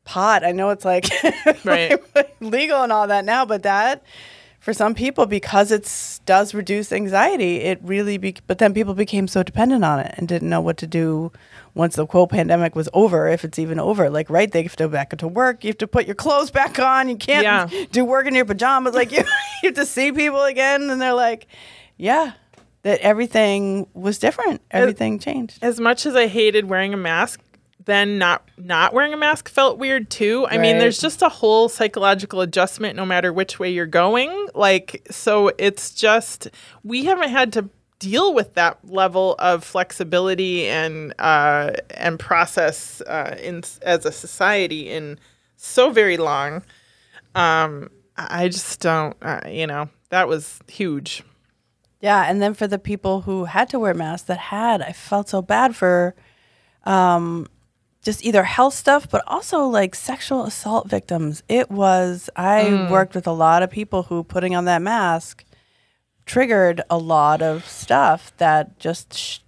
pot. 0.04 0.44
I 0.44 0.52
know 0.52 0.70
it's 0.70 0.86
like 0.86 1.10
Right. 1.66 2.00
legal 2.40 2.84
and 2.84 2.92
all 2.92 3.08
that 3.08 3.26
now, 3.26 3.46
but 3.46 3.64
that 3.64 4.04
for 4.60 4.74
some 4.74 4.96
people 4.96 5.28
because 5.28 5.72
it 5.72 6.20
does 6.26 6.54
reduce 6.56 6.92
anxiety, 6.92 7.58
it 7.58 7.80
really. 7.84 8.18
Be- 8.18 8.36
but 8.48 8.58
then 8.58 8.74
people 8.74 8.96
became 8.96 9.28
so 9.28 9.44
dependent 9.44 9.86
on 9.86 10.00
it 10.00 10.14
and 10.18 10.28
didn't 10.28 10.50
know 10.50 10.62
what 10.62 10.78
to 10.78 10.88
do 10.88 11.32
once 11.76 11.96
the 11.98 12.06
quote 12.08 12.30
pandemic 12.32 12.76
was 12.76 12.90
over, 12.94 13.28
if 13.28 13.44
it's 13.46 13.60
even 13.60 13.80
over. 13.80 14.10
Like 14.10 14.28
right, 14.30 14.52
they 14.52 14.64
have 14.64 14.76
to 14.78 14.86
go 14.86 14.88
back 14.90 15.16
to 15.16 15.28
work. 15.28 15.64
You 15.64 15.70
have 15.70 15.78
to 15.80 15.88
put 15.88 16.08
your 16.08 16.16
clothes 16.16 16.50
back 16.50 16.80
on. 16.80 17.10
You 17.10 17.16
can't 17.16 17.44
Yeah. 17.44 17.86
do 17.92 18.04
work 18.06 18.26
in 18.26 18.34
your 18.34 18.46
pajamas. 18.46 18.96
Like 18.96 19.12
you, 19.16 19.20
you 19.62 19.70
have 19.70 19.76
to 19.76 19.86
see 19.86 20.12
people 20.12 20.44
again, 20.44 20.90
and 20.90 21.00
they're 21.00 21.14
like, 21.14 21.46
yeah. 21.98 22.34
That 22.86 23.00
everything 23.02 23.88
was 23.96 24.20
different. 24.20 24.62
Everything 24.70 25.18
changed. 25.18 25.58
as 25.64 25.80
much 25.80 26.06
as 26.06 26.16
I 26.16 26.28
hated 26.28 26.70
wearing 26.70 26.94
a 26.94 26.98
mask, 26.98 27.42
then 27.84 28.20
not 28.20 28.48
not 28.58 28.94
wearing 28.94 29.12
a 29.12 29.18
mask 29.18 29.50
felt 29.50 29.80
weird 29.80 30.12
too. 30.12 30.46
I 30.52 30.60
mean, 30.60 30.78
there's 30.78 31.00
just 31.00 31.24
a 31.24 31.30
whole 31.30 31.68
psychological 31.68 32.42
adjustment 32.42 32.96
no 32.96 33.04
matter 33.04 33.34
which 33.34 33.58
way 33.58 33.72
you're 33.72 33.88
going. 33.88 34.50
Like 34.54 35.08
so 35.10 35.52
it's 35.58 35.92
just 35.96 36.50
we 36.84 37.06
haven't 37.06 37.30
had 37.30 37.52
to 37.54 37.70
deal 37.98 38.36
with 38.36 38.54
that 38.54 38.78
level 38.88 39.36
of 39.40 39.64
flexibility 39.64 40.68
and 40.68 41.12
uh, 41.18 41.72
and 41.92 42.20
process 42.20 43.02
uh, 43.02 43.36
in 43.42 43.64
as 43.82 44.06
a 44.06 44.12
society 44.12 44.92
in 44.92 45.18
so 45.56 45.90
very 45.90 46.18
long. 46.18 46.62
Um, 47.34 47.90
I 48.16 48.44
I 48.44 48.48
just 48.50 48.80
don't, 48.80 49.16
uh, 49.22 49.42
you 49.48 49.66
know, 49.66 49.90
that 50.10 50.28
was 50.28 50.60
huge. 50.68 51.24
Yeah, 52.02 52.24
and 52.30 52.42
then 52.42 52.54
for 52.54 52.68
the 52.68 52.78
people 52.80 53.22
who 53.22 53.46
had 53.46 53.70
to 53.70 53.80
wear 53.80 53.94
masks 53.94 54.28
that 54.28 54.38
had, 54.38 54.82
I 54.82 54.92
felt 54.92 55.30
so 55.30 55.42
bad 55.42 55.76
for 55.76 56.16
um 56.84 57.48
just 58.04 58.24
either 58.24 58.44
health 58.44 58.76
stuff 58.76 59.10
but 59.10 59.24
also 59.26 59.66
like 59.66 59.96
sexual 59.96 60.44
assault 60.44 60.88
victims. 60.88 61.42
It 61.50 61.72
was 61.72 62.30
I 62.36 62.88
worked 62.92 63.16
with 63.16 63.26
a 63.28 63.32
lot 63.32 63.64
of 63.64 63.72
people 63.72 64.04
who 64.04 64.24
putting 64.24 64.56
on 64.56 64.66
that 64.66 64.82
mask 64.82 65.44
triggered 66.26 66.82
a 66.90 66.98
lot 66.98 67.42
of 67.42 67.66
stuff 67.68 68.32
that 68.38 68.78
just 68.80 69.14
sh- 69.14 69.40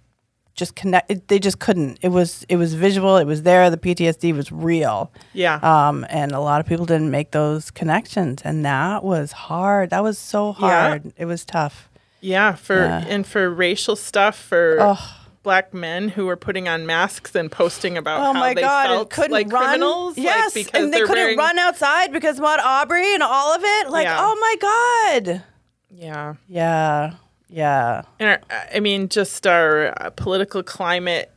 just 0.54 0.74
connect 0.74 1.08
it, 1.08 1.28
they 1.28 1.38
just 1.38 1.60
couldn't. 1.60 1.98
It 2.02 2.08
was 2.08 2.44
it 2.48 2.56
was 2.56 2.74
visual, 2.74 3.16
it 3.16 3.26
was 3.26 3.42
there, 3.42 3.70
the 3.70 3.78
PTSD 3.78 4.34
was 4.34 4.50
real. 4.50 5.12
Yeah. 5.32 5.60
Um, 5.62 6.04
and 6.10 6.32
a 6.32 6.40
lot 6.40 6.60
of 6.60 6.66
people 6.66 6.84
didn't 6.84 7.12
make 7.12 7.30
those 7.30 7.70
connections, 7.70 8.42
and 8.44 8.64
that 8.64 9.04
was 9.04 9.30
hard. 9.30 9.90
That 9.90 10.02
was 10.02 10.18
so 10.18 10.50
hard. 10.52 11.12
It 11.16 11.26
was 11.26 11.44
tough. 11.44 11.87
Yeah, 12.20 12.54
for 12.54 12.78
and 12.80 13.26
for 13.26 13.48
racial 13.50 13.96
stuff 13.96 14.36
for 14.38 14.96
black 15.44 15.72
men 15.72 16.08
who 16.10 16.26
were 16.26 16.36
putting 16.36 16.68
on 16.68 16.84
masks 16.84 17.34
and 17.34 17.50
posting 17.50 17.96
about 17.96 18.20
Oh 18.20 18.32
how 18.32 18.40
my 18.40 18.54
they 18.54 18.60
god! 18.60 18.86
felt 18.88 19.10
couldn't 19.10 19.30
like 19.30 19.50
run. 19.52 19.64
criminals. 19.64 20.16
like, 20.18 20.24
Yes, 20.24 20.52
because 20.54 20.82
and 20.82 20.92
they 20.92 21.00
couldn't 21.00 21.14
wearing- 21.16 21.38
run 21.38 21.58
outside 21.58 22.12
because 22.12 22.38
Maud 22.40 22.60
Arbery 22.60 23.14
and 23.14 23.22
all 23.22 23.54
of 23.54 23.62
it. 23.64 23.88
Like, 23.90 24.04
Yeah. 24.04 24.18
oh 24.20 24.36
my 24.40 25.22
god! 25.26 25.42
Yeah, 25.90 26.34
Yeah, 26.48 27.12
yeah. 27.48 28.02
and 28.18 28.28
our, 28.30 28.40
I 28.74 28.80
mean, 28.80 29.08
just 29.08 29.46
our 29.46 29.94
uh, 30.02 30.10
political 30.10 30.62
climate 30.62 31.30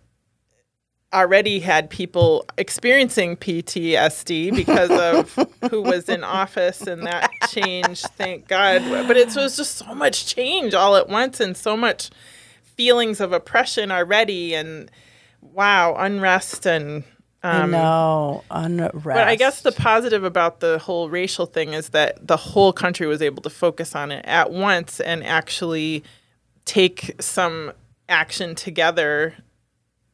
already 1.14 1.60
had 1.60 1.90
people 1.90 2.46
experiencing 2.58 3.36
PTSD 3.38 4.56
because 4.56 4.90
of 4.92 5.48
who 5.72 5.82
was 5.82 6.08
in 6.10 6.24
office, 6.24 6.82
and 6.82 7.06
that 7.06 7.30
change, 7.50 8.02
Thank 8.02 8.48
God, 8.48 8.82
but 9.08 9.18
it 9.18 9.36
was 9.36 9.58
just 9.58 9.76
so 9.78 9.94
much 9.94 10.26
change 10.26 10.74
all 10.74 10.96
at 10.96 11.10
once, 11.10 11.40
and 11.40 11.56
so 11.58 11.76
much 11.76 12.10
feelings 12.78 13.20
of 13.20 13.34
oppression 13.34 13.92
already, 13.92 14.54
and 14.56 14.90
wow, 15.42 15.96
unrest 15.96 16.66
and. 16.66 17.04
I 17.44 17.62
Um, 17.62 17.72
know 17.72 18.44
unrest. 18.52 19.04
But 19.04 19.28
I 19.28 19.36
guess 19.36 19.62
the 19.62 19.72
positive 19.72 20.24
about 20.24 20.60
the 20.60 20.78
whole 20.78 21.10
racial 21.10 21.48
thing 21.48 21.74
is 21.74 21.90
that 21.90 22.28
the 22.28 22.38
whole 22.38 22.72
country 22.72 23.08
was 23.08 23.20
able 23.20 23.42
to 23.42 23.50
focus 23.50 23.96
on 23.96 24.12
it 24.12 24.24
at 24.28 24.52
once 24.52 25.00
and 25.00 25.24
actually 25.26 26.04
take 26.66 27.16
some 27.20 27.72
action 28.08 28.54
together. 28.54 29.34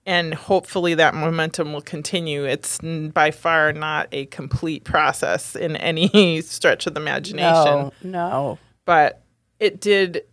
And 0.08 0.34
hopefully 0.34 0.93
that 0.96 1.13
momentum 1.13 1.74
will 1.74 1.82
continue. 1.82 2.46
It's 2.46 2.80
by 2.80 3.30
far 3.32 3.74
not 3.74 4.08
a 4.13 4.26
complete 4.28 4.86
process 4.86 5.56
in 5.56 5.76
any 5.76 6.41
stretch 6.41 6.88
of 6.88 6.93
the 6.93 7.02
imagination 7.02 7.43
no, 7.43 7.91
no. 8.04 8.60
but 8.86 9.22
it 9.60 9.80
did 9.82 10.24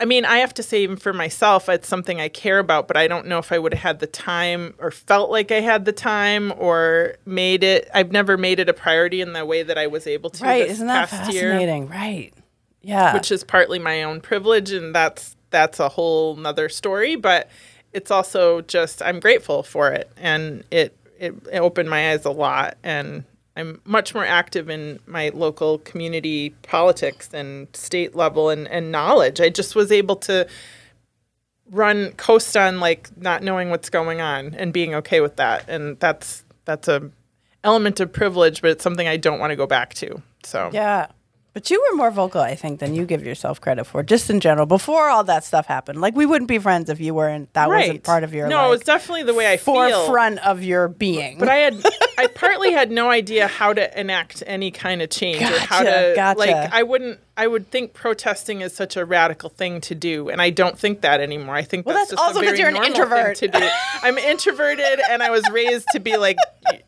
i 0.00 0.04
mean 0.04 0.24
i 0.24 0.38
have 0.38 0.52
to 0.54 0.62
say 0.62 0.82
even 0.82 0.96
for 0.96 1.12
myself 1.12 1.68
it's 1.68 1.86
something 1.86 2.20
i 2.20 2.28
care 2.28 2.58
about 2.58 2.88
but 2.88 2.96
i 2.96 3.06
don't 3.06 3.26
know 3.26 3.38
if 3.38 3.52
i 3.52 3.58
would 3.58 3.72
have 3.72 3.82
had 3.82 3.98
the 4.00 4.06
time 4.06 4.74
or 4.78 4.90
felt 4.90 5.30
like 5.30 5.52
i 5.52 5.60
had 5.60 5.84
the 5.84 5.92
time 5.92 6.52
or 6.56 7.14
made 7.24 7.62
it 7.62 7.88
i've 7.94 8.10
never 8.10 8.36
made 8.36 8.58
it 8.58 8.68
a 8.68 8.74
priority 8.74 9.20
in 9.20 9.32
the 9.32 9.44
way 9.44 9.62
that 9.62 9.78
i 9.78 9.86
was 9.86 10.06
able 10.06 10.30
to 10.30 10.44
Right? 10.44 10.68
Isn't 10.68 10.86
that 10.86 11.08
past 11.08 11.32
year 11.32 11.52
fascinating? 11.52 11.88
Right? 11.88 12.32
Yeah. 12.82 13.14
which 13.14 13.30
is 13.30 13.44
partly 13.44 13.78
my 13.78 14.02
own 14.02 14.20
privilege 14.20 14.72
and 14.72 14.94
that's 14.94 15.36
that's 15.50 15.80
a 15.80 15.88
whole 15.88 16.36
nother 16.36 16.68
story 16.68 17.16
but 17.16 17.48
it's 17.92 18.10
also 18.10 18.60
just 18.62 19.02
i'm 19.02 19.20
grateful 19.20 19.62
for 19.62 19.92
it. 19.92 20.10
And 20.16 20.64
it 20.70 20.94
it, 21.18 21.34
it 21.50 21.58
opened 21.58 21.90
my 21.90 22.12
eyes 22.12 22.24
a 22.24 22.30
lot. 22.30 22.76
And 22.82 23.24
i'm 23.56 23.80
much 23.84 24.14
more 24.14 24.24
active 24.24 24.68
in 24.68 25.00
my 25.06 25.30
local 25.30 25.78
community 25.78 26.50
politics 26.62 27.30
and 27.32 27.68
state 27.74 28.14
level 28.14 28.50
and, 28.50 28.68
and 28.68 28.92
knowledge. 28.92 29.40
I 29.40 29.48
just 29.48 29.74
was 29.74 29.90
able 29.92 30.16
to 30.16 30.46
run 31.70 32.12
coast 32.12 32.56
on 32.56 32.80
like 32.80 33.10
not 33.18 33.42
knowing 33.42 33.70
what's 33.70 33.90
going 33.90 34.20
on 34.20 34.54
and 34.54 34.72
being 34.72 34.94
okay 34.94 35.20
with 35.20 35.36
that. 35.36 35.68
And 35.68 35.98
that's 36.00 36.44
that's 36.64 36.88
a 36.88 37.10
element 37.64 37.98
of 37.98 38.12
privilege 38.12 38.62
but 38.62 38.70
it's 38.70 38.84
something 38.84 39.08
i 39.08 39.16
don't 39.16 39.40
want 39.40 39.50
to 39.50 39.56
go 39.56 39.66
back 39.66 39.92
to 39.92 40.22
so. 40.44 40.70
Yeah. 40.72 41.08
But 41.58 41.70
you 41.70 41.84
were 41.90 41.96
more 41.96 42.12
vocal, 42.12 42.40
I 42.40 42.54
think, 42.54 42.78
than 42.78 42.94
you 42.94 43.04
give 43.04 43.26
yourself 43.26 43.60
credit 43.60 43.82
for, 43.82 44.04
just 44.04 44.30
in 44.30 44.38
general. 44.38 44.64
Before 44.64 45.08
all 45.08 45.24
that 45.24 45.42
stuff 45.42 45.66
happened, 45.66 46.00
like 46.00 46.14
we 46.14 46.24
wouldn't 46.24 46.46
be 46.46 46.60
friends 46.60 46.88
if 46.88 47.00
you 47.00 47.14
weren't. 47.14 47.52
That 47.54 47.68
wasn't 47.68 48.04
part 48.04 48.22
of 48.22 48.32
your 48.32 48.46
no 48.46 48.58
like, 48.58 48.66
it 48.66 48.70
was 48.70 48.80
definitely 48.82 49.24
the 49.24 49.34
way 49.34 49.52
i 49.52 49.56
feel 49.56 49.74
forefront 49.74 50.38
of 50.46 50.62
your 50.62 50.86
being. 50.86 51.36
but 51.36 51.48
I 51.48 51.56
had 51.56 51.84
I 52.16 52.28
partly 52.28 52.70
had 52.70 52.92
no 52.92 53.10
idea 53.10 53.48
how 53.48 53.72
to 53.72 54.00
enact 54.00 54.44
any 54.46 54.70
kind 54.70 55.02
of 55.02 55.10
change 55.10 55.42
or 55.42 55.58
how 55.58 55.82
to 55.82 56.12
gotcha. 56.14 56.38
like 56.38 56.72
I 56.72 56.84
wouldn't 56.84 57.18
I 57.38 57.46
would 57.46 57.70
think 57.70 57.94
protesting 57.94 58.60
is 58.62 58.74
such 58.74 58.96
a 58.96 59.04
radical 59.04 59.48
thing 59.48 59.80
to 59.82 59.94
do 59.94 60.28
and 60.28 60.42
I 60.42 60.50
don't 60.50 60.76
think 60.78 61.00
that 61.02 61.20
anymore. 61.20 61.54
I 61.54 61.62
think 61.62 61.86
Well, 61.86 61.94
that's, 61.94 62.10
that's 62.10 62.20
just 62.20 62.28
also 62.28 62.40
because 62.40 62.58
you're 62.58 62.68
an 62.68 62.84
introvert. 62.84 63.36
to 63.36 63.48
do. 63.48 63.68
I'm 64.02 64.18
introverted 64.18 65.00
and 65.08 65.22
I 65.22 65.30
was 65.30 65.48
raised 65.52 65.86
to 65.92 66.00
be 66.00 66.16
like 66.16 66.36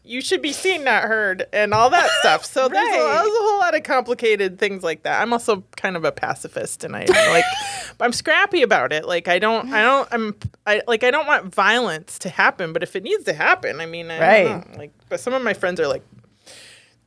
you 0.05 0.21
should 0.21 0.43
be 0.43 0.53
seen 0.53 0.83
not 0.85 1.05
heard 1.05 1.47
and 1.53 1.73
all 1.73 1.89
that 1.91 2.11
stuff. 2.19 2.45
So 2.45 2.69
there's, 2.69 2.89
a, 2.89 2.99
there's 2.99 3.27
a 3.27 3.43
whole 3.43 3.59
lot 3.61 3.77
of 3.77 3.85
complicated 3.85 4.59
things 4.59 4.83
like 4.83 5.05
that. 5.05 5.23
I'm 5.23 5.33
also 5.33 5.63
kind 5.77 5.97
of 5.97 6.05
a 6.05 6.11
pacifist 6.13 6.83
and 6.85 6.97
I 6.97 7.05
like 7.31 7.45
I'm 8.01 8.13
scrappy 8.13 8.63
about 8.63 8.93
it. 8.93 9.07
Like 9.07 9.29
I 9.29 9.39
don't 9.39 9.73
I 9.73 9.83
don't 9.83 10.09
I'm 10.11 10.35
I 10.67 10.83
like 10.89 11.05
I 11.05 11.11
don't 11.13 11.29
want 11.29 11.55
violence 11.55 12.19
to 12.19 12.29
happen, 12.29 12.73
but 12.73 12.83
if 12.83 12.97
it 12.97 13.05
needs 13.05 13.23
to 13.25 13.33
happen, 13.35 13.81
I 13.81 13.87
mean 13.87 14.11
I 14.11 14.19
Right. 14.21 14.45
know. 14.69 14.79
Like, 14.79 14.91
but 15.09 15.21
some 15.21 15.33
of 15.33 15.43
my 15.43 15.55
friends 15.55 15.79
are 15.79 15.87
like, 15.87 16.03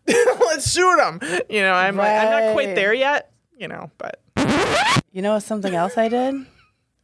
let's 0.08 0.71
shoot 0.71 0.95
them. 0.97 1.19
You 1.49 1.62
know, 1.62 1.73
I'm 1.73 1.95
like, 1.97 2.12
I'm 2.12 2.29
not 2.29 2.53
quite 2.53 2.75
there 2.75 2.93
yet. 2.93 3.32
You 3.57 3.67
know, 3.67 3.91
but 3.97 4.21
you 5.11 5.21
know 5.21 5.39
something 5.39 5.73
else 5.73 5.97
I 5.97 6.09
did? 6.09 6.45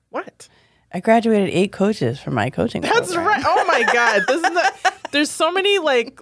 what? 0.10 0.48
I 0.92 1.00
graduated 1.00 1.50
eight 1.50 1.72
coaches 1.72 2.20
from 2.20 2.34
my 2.34 2.50
coaching. 2.50 2.82
That's 2.82 3.14
program. 3.14 3.28
right. 3.28 3.44
Oh 3.46 3.66
my 3.66 3.84
god, 3.94 4.24
this 4.28 4.44
is 4.44 4.52
not. 4.52 4.74
There's 5.12 5.30
so 5.30 5.52
many 5.52 5.78
like 5.80 6.20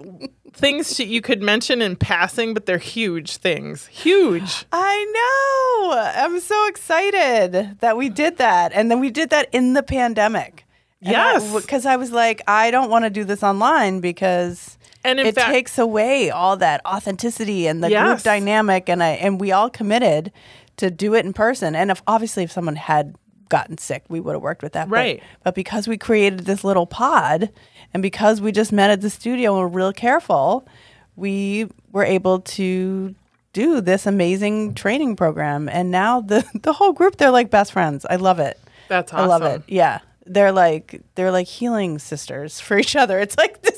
things 0.53 0.99
you 0.99 1.21
could 1.21 1.41
mention 1.41 1.81
in 1.81 1.95
passing, 1.95 2.53
but 2.53 2.65
they're 2.65 2.77
huge 2.77 3.37
things. 3.37 3.87
Huge. 3.87 4.65
I 4.71 5.85
know. 5.85 6.23
I'm 6.23 6.39
so 6.39 6.67
excited 6.67 7.77
that 7.79 7.95
we 7.95 8.09
did 8.09 8.37
that. 8.37 8.71
And 8.73 8.89
then 8.89 8.99
we 8.99 9.09
did 9.09 9.29
that 9.29 9.49
in 9.51 9.73
the 9.73 9.83
pandemic. 9.83 10.65
Yes. 10.99 11.53
Because 11.53 11.85
I, 11.85 11.95
was 11.95 12.11
like, 12.11 12.41
I 12.47 12.71
don't 12.71 12.89
want 12.89 13.05
to 13.05 13.09
do 13.09 13.23
this 13.23 13.43
online 13.43 13.99
because 13.99 14.76
And 15.07 15.19
in 15.19 15.27
it 15.27 15.35
fact, 15.35 15.51
takes 15.51 15.77
away 15.77 16.29
all 16.29 16.57
that 16.57 16.81
authenticity 16.85 17.67
and 17.67 17.83
the 17.83 17.89
group 18.09 18.23
dynamic. 18.23 18.89
And 18.89 19.01
I 19.03 19.09
and 19.11 19.39
we 19.41 19.51
all 19.51 19.69
committed 19.69 20.31
to 20.77 20.91
do 20.91 21.13
it 21.15 21.25
in 21.25 21.33
person. 21.33 21.75
And 21.75 21.89
if 21.91 22.01
obviously 22.07 22.43
if 22.43 22.51
someone 22.51 22.75
had 22.75 23.15
gotten 23.49 23.77
sick, 23.77 24.03
we 24.09 24.19
would 24.19 24.33
have 24.33 24.41
worked 24.41 24.61
with 24.61 24.73
that. 24.73 24.89
But- 24.89 24.95
Right. 24.95 25.23
But, 25.43 25.55
because 25.55 25.87
we 25.87 25.97
created 25.97 26.41
this 26.41 26.63
little 26.63 26.85
pod 26.85 27.49
and 27.93 28.03
because 28.03 28.41
we 28.41 28.51
just 28.51 28.71
met 28.71 28.89
at 28.89 29.01
the 29.01 29.09
studio 29.09 29.53
and 29.53 29.61
were 29.61 29.67
real 29.79 29.93
careful, 29.93 30.67
we 31.15 31.67
were 31.91 32.03
able 32.03 32.41
to 32.41 33.15
do 33.53 33.81
this 33.81 34.05
amazing 34.05 34.73
training 34.75 35.15
program. 35.15 35.67
And 35.69 35.89
now 35.91 36.21
the 36.21 36.45
the 36.61 36.73
whole 36.73 36.93
group, 36.93 37.15
they're 37.17 37.31
like 37.31 37.49
best 37.49 37.71
friends. 37.71 38.05
I 38.09 38.17
love 38.17 38.39
it. 38.39 38.59
that's 38.87 39.13
I 39.13 39.25
love 39.25 39.41
it. 39.43 39.63
Yeah. 39.67 39.99
They're 40.25 40.51
like 40.51 41.01
they're 41.15 41.31
like 41.31 41.47
healing 41.47 41.99
sisters 41.99 42.59
for 42.59 42.77
each 42.77 42.95
other. 42.97 43.17
It's 43.19 43.37
like 43.37 43.61
this 43.67 43.76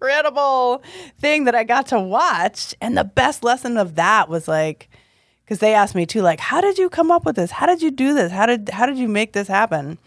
incredible 0.00 0.82
thing 1.18 1.44
that 1.44 1.54
I 1.54 1.64
got 1.64 1.86
to 1.88 2.00
watch. 2.00 2.74
And 2.80 2.96
the 2.96 3.04
best 3.04 3.44
lesson 3.44 3.76
of 3.76 3.96
that 3.96 4.28
was 4.28 4.48
like 4.48 4.88
because 5.44 5.58
they 5.58 5.74
asked 5.74 5.96
me 5.96 6.06
too, 6.06 6.22
like, 6.22 6.38
how 6.38 6.60
did 6.60 6.78
you 6.78 6.88
come 6.88 7.10
up 7.10 7.26
with 7.26 7.34
this? 7.34 7.50
How 7.50 7.66
did 7.66 7.82
you 7.82 7.90
do 7.90 8.14
this? 8.14 8.32
How 8.32 8.46
did 8.46 8.70
how 8.70 8.86
did 8.86 8.98
you 8.98 9.08
make 9.08 9.32
this 9.32 9.48
happen? 9.48 9.98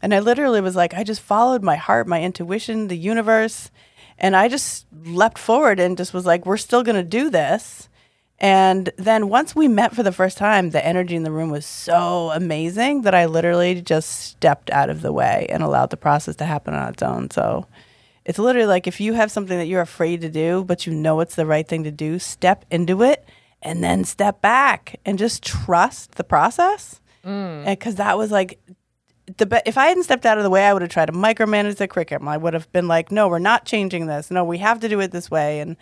And 0.00 0.14
I 0.14 0.20
literally 0.20 0.60
was 0.60 0.76
like, 0.76 0.94
I 0.94 1.04
just 1.04 1.20
followed 1.20 1.62
my 1.62 1.76
heart, 1.76 2.06
my 2.06 2.22
intuition, 2.22 2.88
the 2.88 2.96
universe, 2.96 3.70
and 4.18 4.36
I 4.36 4.48
just 4.48 4.86
leapt 5.04 5.38
forward 5.38 5.80
and 5.80 5.96
just 5.96 6.14
was 6.14 6.26
like, 6.26 6.46
we're 6.46 6.56
still 6.56 6.82
gonna 6.82 7.02
do 7.02 7.28
this. 7.28 7.88
And 8.38 8.90
then 8.96 9.28
once 9.28 9.54
we 9.54 9.68
met 9.68 9.94
for 9.94 10.02
the 10.02 10.12
first 10.12 10.36
time, 10.36 10.70
the 10.70 10.84
energy 10.84 11.16
in 11.16 11.22
the 11.22 11.30
room 11.30 11.50
was 11.50 11.64
so 11.64 12.30
amazing 12.32 13.02
that 13.02 13.14
I 13.14 13.26
literally 13.26 13.80
just 13.80 14.10
stepped 14.10 14.70
out 14.70 14.90
of 14.90 15.02
the 15.02 15.12
way 15.12 15.46
and 15.50 15.62
allowed 15.62 15.90
the 15.90 15.96
process 15.96 16.36
to 16.36 16.44
happen 16.44 16.74
on 16.74 16.92
its 16.92 17.02
own. 17.02 17.30
So 17.30 17.66
it's 18.24 18.38
literally 18.38 18.66
like 18.66 18.86
if 18.86 19.00
you 19.00 19.12
have 19.14 19.30
something 19.30 19.58
that 19.58 19.66
you're 19.66 19.80
afraid 19.80 20.20
to 20.22 20.28
do, 20.28 20.64
but 20.64 20.86
you 20.86 20.94
know 20.94 21.20
it's 21.20 21.34
the 21.34 21.46
right 21.46 21.66
thing 21.66 21.84
to 21.84 21.90
do, 21.90 22.18
step 22.18 22.64
into 22.70 23.02
it 23.02 23.24
and 23.62 23.82
then 23.82 24.04
step 24.04 24.40
back 24.40 25.00
and 25.04 25.18
just 25.18 25.42
trust 25.42 26.12
the 26.12 26.24
process. 26.24 27.00
Mm. 27.24 27.64
Because 27.64 27.96
that 27.96 28.18
was 28.18 28.30
like 28.30 28.60
the 29.38 29.46
be- 29.46 29.62
if 29.64 29.78
I 29.78 29.86
hadn't 29.86 30.04
stepped 30.04 30.26
out 30.26 30.36
of 30.36 30.44
the 30.44 30.50
way, 30.50 30.66
I 30.66 30.72
would 30.72 30.82
have 30.82 30.90
tried 30.90 31.06
to 31.06 31.12
micromanage 31.12 31.76
the 31.76 31.88
curriculum. 31.88 32.28
I 32.28 32.36
would 32.36 32.52
have 32.52 32.70
been 32.72 32.86
like, 32.88 33.10
"No, 33.10 33.28
we're 33.28 33.38
not 33.38 33.64
changing 33.64 34.06
this. 34.06 34.30
No, 34.30 34.44
we 34.44 34.58
have 34.58 34.80
to 34.80 34.88
do 34.88 35.00
it 35.00 35.10
this 35.10 35.30
way." 35.30 35.60
And 35.60 35.76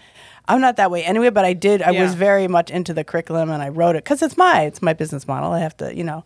I'm 0.47 0.61
not 0.61 0.77
that 0.77 0.91
way 0.91 1.05
anyway. 1.05 1.31
But 1.31 1.45
I 1.45 1.53
did. 1.53 1.83
I 1.83 1.91
was 1.91 2.15
very 2.15 2.47
much 2.47 2.71
into 2.71 2.95
the 2.95 3.03
curriculum, 3.03 3.51
and 3.51 3.61
I 3.63 3.69
wrote 3.69 3.97
it 3.97 4.05
because 4.05 4.23
it's 4.23 4.37
my 4.37 4.63
it's 4.63 4.81
my 4.81 4.93
business 4.93 5.27
model. 5.27 5.53
I 5.53 5.59
have 5.59 5.77
to, 5.79 5.95
you 5.97 6.05
know. 6.05 6.25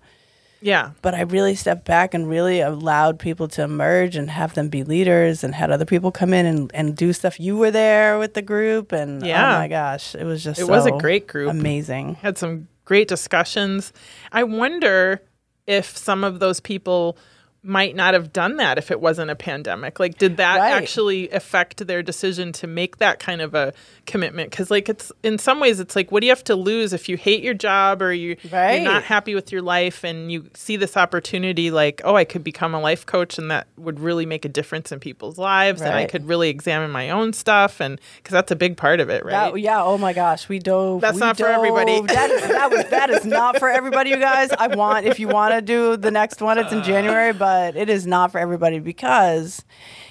Yeah. 0.61 0.91
But 1.03 1.15
I 1.15 1.21
really 1.23 1.55
stepped 1.55 1.85
back 1.85 2.15
and 2.15 2.29
really 2.29 2.61
allowed 2.61 3.19
people 3.19 3.47
to 3.49 3.63
emerge 3.63 4.17
and 4.17 4.31
have 4.31 4.55
them 4.55 4.69
be 4.69 4.83
leaders, 4.85 5.45
and 5.45 5.55
had 5.55 5.71
other 5.71 5.85
people 5.85 6.11
come 6.11 6.33
in 6.33 6.47
and, 6.47 6.71
and 6.75 6.97
do 6.97 7.13
stuff. 7.13 7.39
You 7.39 7.57
were 7.57 7.71
there 7.71 8.19
with 8.19 8.35
the 8.35 8.43
group, 8.43 8.93
and 8.93 9.23
oh 9.23 9.27
Yeah. 9.27 9.57
oh 9.57 9.59
my 9.59 9.69
gosh, 9.69 10.15
it 10.15 10.25
was 10.25 10.43
just 10.43 10.61
It 10.61 10.69
was 10.69 10.87
a 10.87 10.93
great 10.93 11.27
group. 11.27 11.51
amazing. 11.51 12.15
had 12.17 12.39
some 12.39 12.69
great 12.85 13.09
discussions. 13.09 13.93
I 14.33 14.45
wonder 14.45 15.21
if 15.67 15.97
some 15.97 16.23
of 16.25 16.39
those 16.39 16.61
people 16.61 17.19
might 17.67 17.97
not 17.97 18.15
have 18.15 18.33
done 18.33 18.57
that 18.57 18.79
if 18.79 18.91
it 18.91 19.01
wasn't 19.01 19.31
a 19.31 19.35
pandemic. 19.35 19.99
Like, 19.99 20.19
did 20.19 20.37
that 20.37 20.59
Right. 20.59 20.71
actually 20.73 21.29
affect 21.31 21.87
their 21.87 22.03
decision 22.03 22.53
to 22.53 22.67
make 22.67 22.99
that 22.99 23.19
kind 23.19 23.41
of 23.41 23.55
a 23.55 23.73
commitment? 24.07 24.51
Because, 24.51 24.71
like, 24.71 24.89
it's 24.89 25.11
in 25.23 25.39
some 25.39 25.59
ways, 25.59 25.81
it's 25.81 25.97
like, 25.97 26.13
what 26.13 26.21
do 26.21 26.27
you 26.27 26.31
have 26.31 26.45
to 26.45 26.55
lose 26.55 26.93
if 26.93 27.09
you 27.09 27.17
hate 27.17 27.43
your 27.43 27.55
job 27.55 28.01
or 28.03 28.13
you, 28.13 28.37
Right. 28.53 28.77
you're 28.77 28.85
not 28.85 29.03
happy 29.03 29.35
with 29.35 29.51
your 29.51 29.63
life 29.63 30.05
and 30.05 30.31
you 30.31 30.49
see 30.55 30.77
this 30.77 30.97
opportunity, 30.97 31.71
like, 31.71 32.01
oh, 32.05 32.15
I 32.17 32.25
could 32.25 32.45
become 32.45 32.75
a 32.75 32.81
life 32.81 33.05
coach 33.05 33.37
and 33.39 33.51
that 33.51 33.67
would 33.77 33.99
really 33.99 34.27
make 34.27 34.45
a 34.45 34.49
difference 34.49 34.93
in 34.93 35.01
people's 35.01 35.37
lives 35.39 35.81
and 35.83 35.93
I 35.95 36.07
could 36.07 36.29
really 36.29 36.49
examine 36.49 36.91
my 36.91 37.11
own 37.11 37.33
stuff. 37.33 37.81
And 37.81 38.01
because 38.19 38.33
that's 38.33 38.53
a 38.53 38.57
big 38.57 38.77
part 38.77 39.01
of 39.01 39.11
it, 39.11 39.25
right? 39.25 39.53
That, 39.53 39.61
yeah. 39.61 39.83
Oh 39.83 39.99
my 39.99 40.13
gosh, 40.13 40.49
we 40.49 40.59
dove. 40.61 41.01
That's 41.01 41.15
we 41.15 41.21
not 41.21 41.37
for 41.37 41.47
everybody. 41.47 42.01
That 42.03 42.31
is 42.31 42.43
that 42.43 42.71
was 42.71 42.85
that 42.91 43.11
is 43.11 43.25
not 43.25 43.59
for 43.59 43.69
everybody, 43.69 44.11
you 44.11 44.17
guys. 44.17 44.51
I 44.57 44.69
want 44.69 45.07
if 45.07 45.19
you 45.19 45.29
want 45.29 45.55
to 45.55 45.61
do 45.61 45.97
the 45.97 46.11
next 46.11 46.41
one, 46.41 46.59
it's 46.59 46.73
in 46.73 46.79
uh, 46.79 46.85
January, 46.85 47.33
but 47.33 47.56
it 47.57 47.89
is 47.89 48.07
not 48.07 48.33
for 48.33 48.39
everybody 48.39 48.79
because 48.79 49.65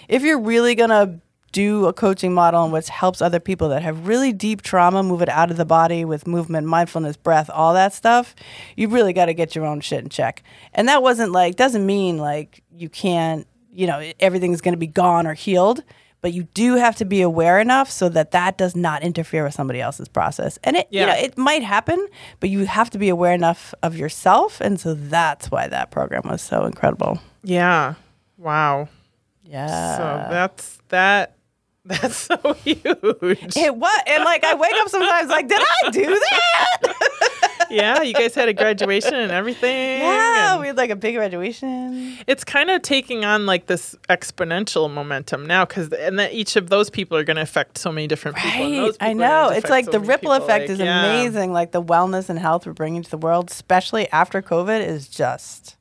if 0.08 0.22
you're 0.22 0.40
really 0.40 0.76
gonna 0.76 1.20
do 1.56 1.86
a 1.86 1.94
coaching 1.94 2.34
model 2.34 2.64
and 2.64 2.74
what 2.74 2.86
helps 2.90 3.22
other 3.22 3.40
people 3.40 3.70
that 3.70 3.82
have 3.82 4.08
really 4.08 4.34
deep 4.34 4.62
trauma 4.62 5.02
move 5.02 5.22
it 5.22 5.30
out 5.30 5.50
of 5.50 5.56
the 5.56 5.64
body 5.64 6.04
with 6.04 6.28
movement, 6.28 6.68
mindfulness, 6.68 7.16
breath, 7.16 7.50
all 7.50 7.74
that 7.74 7.94
stuff, 7.94 8.36
you 8.76 8.90
really 8.90 9.14
got 9.14 9.28
to 9.28 9.34
get 9.34 9.56
your 9.56 9.66
own 9.66 9.80
shit 9.80 10.04
in 10.04 10.10
check. 10.10 10.44
And 10.74 10.90
that 10.90 11.02
wasn't 11.02 11.32
like 11.32 11.56
doesn't 11.56 11.86
mean 11.86 12.18
like 12.18 12.62
you 12.76 12.90
can't, 12.90 13.48
you 13.72 13.88
know, 13.88 14.12
everything's 14.20 14.60
going 14.60 14.74
to 14.74 14.78
be 14.78 14.86
gone 14.86 15.26
or 15.26 15.34
healed, 15.34 15.82
but 16.20 16.34
you 16.34 16.44
do 16.54 16.76
have 16.76 16.98
to 16.98 17.06
be 17.06 17.22
aware 17.22 17.58
enough 17.62 17.90
so 17.90 18.10
that 18.10 18.32
that 18.32 18.58
does 18.58 18.76
not 18.76 19.02
interfere 19.02 19.46
with 19.46 19.54
somebody 19.54 19.80
else's 19.80 20.10
process. 20.10 20.60
And 20.62 20.76
it 20.76 20.88
you 20.90 21.06
know, 21.06 21.14
it 21.14 21.38
might 21.38 21.64
happen, 21.64 22.06
but 22.42 22.50
you 22.50 22.66
have 22.66 22.90
to 22.90 22.98
be 22.98 23.08
aware 23.08 23.32
enough 23.32 23.74
of 23.82 23.96
yourself, 23.96 24.60
and 24.60 24.78
so 24.78 24.94
that's 24.94 25.50
why 25.50 25.70
that 25.70 25.90
program 25.90 26.24
was 26.26 26.42
so 26.42 26.66
incredible. 26.66 27.22
Yeah. 27.46 27.96
Wow. 28.38 28.90
Yeah. 29.44 29.98
so 29.98 30.32
that's 30.32 30.80
that. 30.90 31.32
That's 31.88 32.18
so 32.18 32.54
huge. 32.64 32.84
it 32.84 33.76
was, 33.76 34.00
and 34.08 34.24
like 34.24 34.44
I 34.44 34.56
wake 34.56 34.74
up 34.74 34.90
sometimes 34.90 35.30
like, 35.30 35.48
did 35.48 35.62
I 35.62 35.90
do 35.92 36.04
that? 36.04 37.68
yeah, 37.70 38.02
you 38.02 38.16
guys 38.16 38.34
had 38.34 38.50
a 38.50 38.54
graduation 38.54 39.14
and 39.14 39.32
everything. 39.32 40.00
Yeah, 40.02 40.54
and 40.54 40.62
we 40.62 40.66
had 40.66 40.78
like 40.78 40.90
a 40.90 40.96
big 40.96 41.14
graduation. 41.14 42.18
it's 42.26 42.44
kind 42.44 42.72
of 42.72 42.82
taking 42.82 43.24
on 43.24 43.46
like 43.46 43.68
this 43.68 43.96
exponential 44.10 44.92
momentum 44.92 45.46
now 45.46 45.64
because 45.64 45.94
and 45.94 46.18
that 46.18 46.34
each 46.34 46.56
of 46.56 46.70
those 46.70 46.90
people 46.90 47.18
are 47.18 47.24
going 47.24 47.36
to 47.36 47.44
affect 47.44 47.78
so 47.78 47.92
many 47.92 48.08
different 48.08 48.38
people. 48.38 48.62
Right, 48.62 48.76
those 48.78 48.98
I 49.00 49.14
know. 49.14 49.50
It's 49.50 49.70
like 49.70 49.86
so 49.86 49.92
the 49.92 50.00
ripple 50.00 50.32
people, 50.32 50.44
effect 50.44 50.64
like, 50.64 50.70
is 50.72 50.80
yeah. 50.80 51.06
amazing. 51.06 51.54
Like 51.54 51.72
the 51.72 51.84
wellness 51.84 52.30
and 52.30 52.40
health 52.40 52.66
we're 52.66 52.74
bringing 52.74 53.04
to 53.04 53.12
the 53.12 53.18
world, 53.18 53.52
especially 53.52 54.10
after 54.12 54.42
COVID, 54.42 54.84
is 54.84 55.08
just 55.08 55.76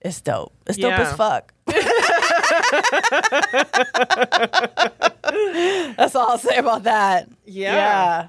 it's 0.00 0.20
dope. 0.20 0.52
It's 0.66 0.78
dope 0.78 0.90
Yeah. 0.92 1.00
as 1.02 1.12
fuck. 1.16 1.52
That's 5.96 6.14
all 6.14 6.30
I'll 6.30 6.38
say 6.38 6.56
about 6.56 6.84
that. 6.84 7.28
Yeah. 7.44 8.28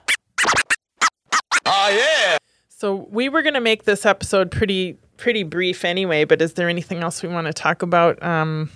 Oh 1.66 1.90
yeah. 1.90 2.38
So 2.70 3.08
we 3.12 3.30
were 3.30 3.42
going 3.42 3.54
to 3.54 3.62
make 3.62 3.84
this 3.86 4.06
episode 4.06 4.52
pretty 4.52 4.98
pretty 5.18 5.44
brief 5.44 5.86
anyway. 5.86 6.26
But 6.26 6.42
is 6.42 6.54
there 6.54 6.68
anything 6.70 7.00
else 7.04 7.22
we 7.24 7.30
want 7.30 7.48
to 7.48 7.54
talk 7.54 7.82
about? 7.82 8.22
Um, 8.24 8.70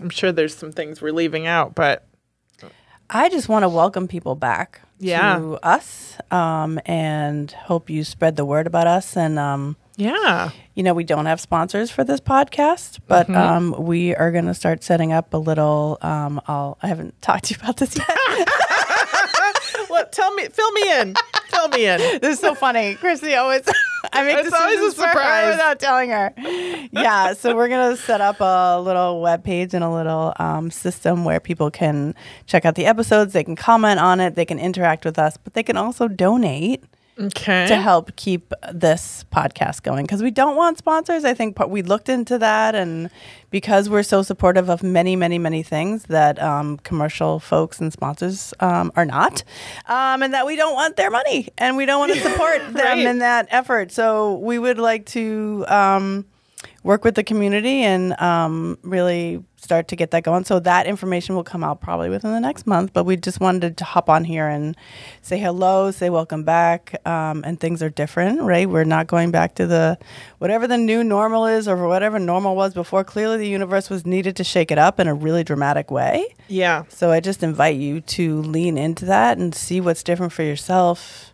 I'm 0.00 0.10
sure 0.10 0.30
there's 0.32 0.54
some 0.54 0.70
things 0.72 1.00
we're 1.02 1.12
leaving 1.12 1.46
out, 1.46 1.74
but 1.74 2.04
I 3.10 3.28
just 3.30 3.48
want 3.48 3.62
to 3.64 3.68
welcome 3.68 4.06
people 4.06 4.34
back 4.34 4.82
Yeah. 4.98 5.38
to 5.38 5.54
us 5.62 6.16
um, 6.30 6.78
and 6.84 7.50
hope 7.50 7.88
you 7.90 8.04
spread 8.04 8.36
the 8.36 8.44
word 8.44 8.66
about 8.66 8.86
us. 8.86 9.16
And, 9.16 9.38
um, 9.38 9.76
yeah, 9.98 10.50
you 10.74 10.82
know, 10.82 10.94
we 10.94 11.02
don't 11.04 11.26
have 11.26 11.40
sponsors 11.40 11.90
for 11.90 12.04
this 12.04 12.20
podcast, 12.20 13.00
but 13.08 13.26
Mm-hmm. 13.26 13.36
um, 13.36 13.84
we 13.84 14.14
are 14.14 14.30
going 14.32 14.46
to 14.46 14.54
start 14.54 14.82
setting 14.84 15.12
up 15.12 15.34
a 15.34 15.38
little. 15.38 15.98
Um, 16.00 16.40
I'll, 16.46 16.78
I 16.82 16.86
haven't 16.86 17.20
talked 17.22 17.44
to 17.46 17.54
you 17.54 17.60
about 17.60 17.76
this 17.78 17.96
yet. 17.96 18.08
well, 19.90 20.06
tell 20.10 20.32
me, 20.34 20.46
fill 20.48 20.70
me 20.72 21.00
in, 21.00 21.14
fill 21.48 21.68
me 21.68 21.86
in. 21.86 21.98
this 22.20 22.34
is 22.34 22.38
so 22.40 22.54
funny. 22.54 22.94
Chrissy 22.94 23.34
always, 23.34 23.62
I 24.12 24.22
make 24.24 24.38
It's 24.46 24.52
always 24.54 24.78
a 24.78 24.80
decisions 24.80 24.94
for 24.94 25.02
her 25.06 25.12
surprise. 25.12 25.50
without 25.54 25.80
telling 25.80 26.10
her. 26.10 26.32
Yeah, 26.92 27.32
so 27.34 27.54
we're 27.56 27.68
gonna 27.68 27.96
set 27.96 28.20
up 28.20 28.36
a 28.40 28.80
little 28.80 29.20
web 29.20 29.42
page 29.44 29.74
and 29.74 29.82
a 29.84 29.90
little 29.90 30.32
um, 30.38 30.70
system 30.70 31.24
where 31.24 31.40
people 31.40 31.70
can 31.70 32.14
check 32.46 32.64
out 32.64 32.76
the 32.76 32.86
episodes. 32.86 33.32
They 33.32 33.44
can 33.44 33.56
comment 33.56 33.98
on 34.00 34.20
it. 34.20 34.36
They 34.36 34.44
can 34.44 34.58
interact 34.58 35.04
with 35.04 35.18
us, 35.18 35.36
but 35.36 35.54
they 35.54 35.62
can 35.64 35.76
also 35.76 36.06
donate 36.08 36.84
Okay. 37.20 37.66
to 37.66 37.76
help 37.76 38.14
keep 38.16 38.52
this 38.72 39.24
podcast 39.32 39.82
going 39.82 40.04
because 40.04 40.22
we 40.22 40.30
don't 40.30 40.56
want 40.56 40.78
sponsors. 40.78 41.24
I 41.24 41.34
think 41.34 41.58
we 41.68 41.82
looked 41.82 42.08
into 42.08 42.38
that, 42.38 42.74
and 42.74 43.10
because 43.50 43.88
we're 43.90 44.02
so 44.04 44.22
supportive 44.22 44.68
of 44.68 44.82
many, 44.82 45.16
many, 45.16 45.38
many 45.38 45.62
things 45.62 46.04
that 46.04 46.40
um, 46.40 46.76
commercial 46.78 47.40
folks 47.40 47.80
and 47.80 47.92
sponsors 47.92 48.54
um, 48.60 48.92
are 48.94 49.04
not, 49.04 49.42
um, 49.86 50.22
and 50.22 50.32
that 50.32 50.46
we 50.46 50.54
don't 50.56 50.74
want 50.74 50.96
their 50.96 51.10
money 51.10 51.48
and 51.58 51.76
we 51.76 51.86
don't 51.86 51.98
want 51.98 52.12
to 52.12 52.20
support 52.30 52.58
them 52.72 52.76
Right. 52.76 52.98
in 53.06 53.18
that 53.18 53.48
effort. 53.50 53.90
So 53.92 54.34
we 54.36 54.58
would 54.58 54.78
like 54.78 55.06
to. 55.06 55.64
Um, 55.68 56.24
work 56.82 57.04
with 57.04 57.14
the 57.14 57.22
community 57.24 57.82
and 57.82 58.18
um, 58.20 58.78
really 58.82 59.44
start 59.60 59.88
to 59.88 59.96
get 59.96 60.12
that 60.12 60.22
going. 60.22 60.44
So 60.44 60.60
that 60.60 60.86
information 60.86 61.34
will 61.34 61.44
come 61.44 61.64
out 61.64 61.80
probably 61.80 62.08
within 62.08 62.32
the 62.32 62.40
next 62.40 62.66
month. 62.66 62.92
But 62.92 63.04
we 63.04 63.16
just 63.16 63.40
wanted 63.40 63.76
to 63.78 63.84
hop 63.84 64.08
on 64.08 64.24
here 64.24 64.48
and 64.48 64.76
say 65.20 65.38
hello, 65.38 65.90
say 65.90 66.10
welcome 66.10 66.44
back. 66.44 66.94
Um, 67.06 67.42
and 67.44 67.58
things 67.58 67.82
are 67.82 67.90
different, 67.90 68.40
right? 68.42 68.68
We're 68.68 68.84
not 68.84 69.08
going 69.08 69.30
back 69.30 69.56
to 69.56 69.66
the 69.66 69.98
whatever 70.38 70.66
the 70.66 70.78
new 70.78 71.02
normal 71.02 71.46
is 71.46 71.66
or 71.66 71.88
whatever 71.88 72.18
normal 72.18 72.54
was 72.54 72.72
before. 72.72 73.04
Clearly, 73.04 73.38
the 73.38 73.48
universe 73.48 73.90
was 73.90 74.06
needed 74.06 74.36
to 74.36 74.44
shake 74.44 74.70
it 74.70 74.78
up 74.78 75.00
in 75.00 75.08
a 75.08 75.14
really 75.14 75.44
dramatic 75.44 75.90
way. 75.90 76.34
yeah. 76.46 76.84
So 76.88 77.10
I 77.10 77.20
just 77.20 77.42
invite 77.42 77.76
you 77.76 78.00
to 78.00 78.42
lean 78.42 78.78
into 78.78 79.04
that 79.06 79.38
and 79.38 79.54
see 79.54 79.80
what's 79.80 80.02
different 80.02 80.32
for 80.32 80.42
yourself. 80.42 81.32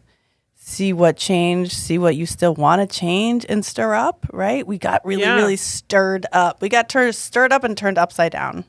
See 0.66 0.94
what 0.94 1.18
changed, 1.18 1.72
see 1.72 1.98
what 1.98 2.16
you 2.16 2.24
still 2.24 2.55
want 2.55 2.81
to 2.81 2.87
change 2.98 3.44
and 3.50 3.62
stir 3.62 3.94
up, 3.94 4.24
right? 4.33 4.66
We 4.66 4.79
got 4.79 5.05
really, 5.05 5.20
Yeah. 5.20 5.37
really 5.37 5.57
stirred 5.57 6.24
up. 6.33 6.62
We 6.62 6.70
got 6.70 6.88
tur- 6.88 7.12
stirred 7.12 7.53
up 7.53 7.64
and 7.64 7.77
turned 7.77 7.98
upside 7.98 8.33
down. 8.33 8.64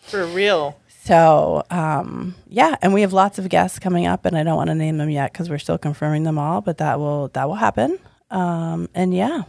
For 0.00 0.24
real. 0.24 0.78
So, 1.04 1.64
um, 1.70 2.34
yeah, 2.48 2.76
and 2.80 2.94
we 2.94 3.02
have 3.02 3.12
lots 3.12 3.38
of 3.38 3.50
guests 3.50 3.78
coming 3.78 4.06
up, 4.06 4.24
and 4.24 4.38
I 4.38 4.42
don't 4.42 4.56
want 4.56 4.68
to 4.68 4.74
name 4.74 4.96
them 4.96 5.10
yet 5.10 5.34
because 5.34 5.50
we're 5.50 5.58
still 5.58 5.76
confirming 5.76 6.22
them 6.22 6.38
all, 6.38 6.62
but 6.62 6.78
that 6.78 6.98
will 6.98 7.28
that 7.34 7.46
will 7.46 7.56
happen. 7.56 7.98
Um, 8.30 8.88
and 8.94 9.12
yeah, 9.14 9.42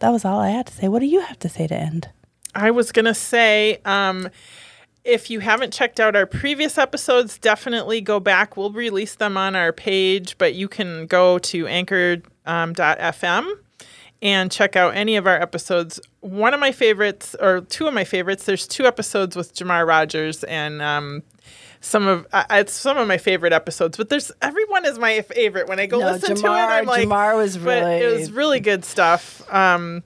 that 0.00 0.10
was 0.10 0.26
all 0.26 0.38
I 0.40 0.50
had 0.50 0.66
to 0.66 0.74
say. 0.74 0.88
What 0.88 0.98
do 0.98 1.06
you 1.06 1.20
have 1.20 1.38
to 1.38 1.48
say 1.48 1.66
to 1.68 1.74
end? 1.74 2.10
I 2.54 2.70
was 2.70 2.92
going 2.92 3.06
to 3.06 3.14
say, 3.14 3.80
um, 3.86 4.28
if 5.08 5.30
you 5.30 5.40
haven't 5.40 5.72
checked 5.72 5.98
out 5.98 6.14
our 6.14 6.26
previous 6.26 6.76
episodes, 6.76 7.38
definitely 7.38 8.00
go 8.00 8.20
back. 8.20 8.56
We'll 8.56 8.70
release 8.70 9.14
them 9.14 9.36
on 9.36 9.56
our 9.56 9.72
page, 9.72 10.36
but 10.36 10.54
you 10.54 10.68
can 10.68 11.06
go 11.06 11.38
to 11.38 11.66
anchor.fm 11.66 13.50
and 14.20 14.52
check 14.52 14.76
out 14.76 14.94
any 14.94 15.16
of 15.16 15.26
our 15.26 15.40
episodes. 15.40 15.98
One 16.20 16.52
of 16.52 16.60
my 16.60 16.72
favorites, 16.72 17.34
or 17.40 17.62
two 17.62 17.86
of 17.86 17.94
my 17.94 18.04
favorites, 18.04 18.44
there's 18.44 18.66
two 18.66 18.84
episodes 18.84 19.34
with 19.34 19.54
Jamar 19.54 19.86
Rogers 19.86 20.44
and 20.44 20.82
um, 20.82 21.22
some 21.80 22.06
of 22.06 22.26
uh, 22.32 22.44
it's 22.50 22.72
some 22.72 22.98
of 22.98 23.08
my 23.08 23.18
favorite 23.18 23.52
episodes. 23.52 23.96
But 23.96 24.10
there's 24.10 24.30
everyone 24.42 24.84
is 24.84 24.98
my 24.98 25.22
favorite. 25.22 25.68
When 25.68 25.80
I 25.80 25.86
go 25.86 26.00
No, 26.00 26.12
listen 26.12 26.34
to 26.36 26.46
it, 26.46 26.50
I'm 26.50 26.86
like, 26.86 27.08
Jamar 27.08 27.36
was 27.36 27.56
but 27.56 28.02
it 28.02 28.12
was 28.12 28.30
really 28.32 28.60
good 28.60 28.84
stuff. 28.84 29.42
Um, 29.52 30.02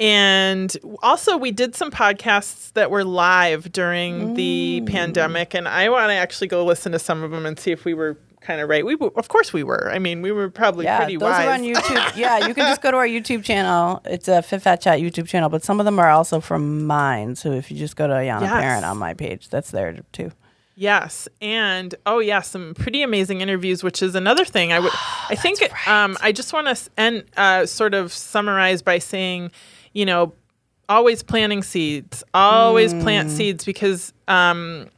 and 0.00 0.74
also, 1.02 1.36
we 1.36 1.52
did 1.52 1.74
some 1.76 1.90
podcasts 1.90 2.72
that 2.72 2.90
were 2.90 3.04
live 3.04 3.70
during 3.70 4.34
the 4.34 4.80
Mm. 4.82 4.88
pandemic, 4.90 5.54
and 5.54 5.68
I 5.68 5.88
want 5.90 6.08
to 6.10 6.14
actually 6.14 6.48
go 6.48 6.64
listen 6.64 6.92
to 6.92 6.98
some 6.98 7.22
of 7.22 7.30
them 7.30 7.44
and 7.46 7.58
see 7.58 7.70
if 7.70 7.84
we 7.84 7.92
were 7.94 8.16
kind 8.40 8.62
of 8.62 8.70
right. 8.70 8.84
We, 8.86 8.94
of 9.16 9.28
course, 9.28 9.52
we 9.52 9.62
were. 9.62 9.90
I 9.92 9.98
mean, 9.98 10.22
we 10.22 10.32
were 10.32 10.48
probably 10.48 10.86
Yeah, 10.86 10.96
pretty 10.96 11.16
those 11.18 11.28
wise. 11.28 11.46
are 11.46 11.52
on 11.52 11.60
YouTube. 11.62 12.16
yeah, 12.16 12.38
you 12.46 12.54
can 12.54 12.64
just 12.66 12.80
go 12.80 12.90
to 12.90 12.96
our 12.96 13.06
YouTube 13.06 13.44
channel. 13.44 14.00
It's 14.06 14.28
a 14.28 14.40
Fit 14.40 14.62
Fat 14.62 14.80
Chat 14.80 14.98
YouTube 15.00 15.28
channel, 15.28 15.50
but 15.50 15.62
some 15.62 15.78
of 15.78 15.84
them 15.84 15.98
are 15.98 16.08
also 16.08 16.40
from 16.40 16.86
mine. 16.86 17.36
So 17.36 17.52
if 17.52 17.70
you 17.70 17.76
just 17.76 17.96
go 17.96 18.06
to 18.06 18.14
Ayana 18.14 18.40
Yes. 18.42 18.52
Parent 18.52 18.84
on 18.86 18.96
my 18.96 19.12
page, 19.12 19.50
that's 19.50 19.70
there 19.70 19.94
too. 20.12 20.32
Yes, 20.74 21.28
and 21.42 21.94
oh 22.06 22.20
yeah, 22.20 22.40
some 22.40 22.72
pretty 22.72 23.02
amazing 23.02 23.42
interviews, 23.42 23.82
which 23.84 24.02
is 24.02 24.14
another 24.14 24.46
thing. 24.46 24.72
I 24.72 24.78
would, 24.78 24.92
I 25.28 25.34
think, 25.34 25.60
um, 25.86 26.16
I 26.22 26.32
just 26.32 26.54
want 26.54 26.74
to 26.74 26.90
end 26.96 27.24
uh, 27.36 27.66
sort 27.66 27.92
of 27.92 28.10
summarize 28.14 28.80
by 28.80 28.98
saying, 28.98 29.50
you 29.92 30.04
know, 30.04 30.32
always 30.88 31.22
planting 31.22 31.62
seeds, 31.62 32.22
always 32.34 32.94
plant 32.94 33.30
seeds 33.30 33.64
because. 33.64 34.12
Um, 34.28 34.88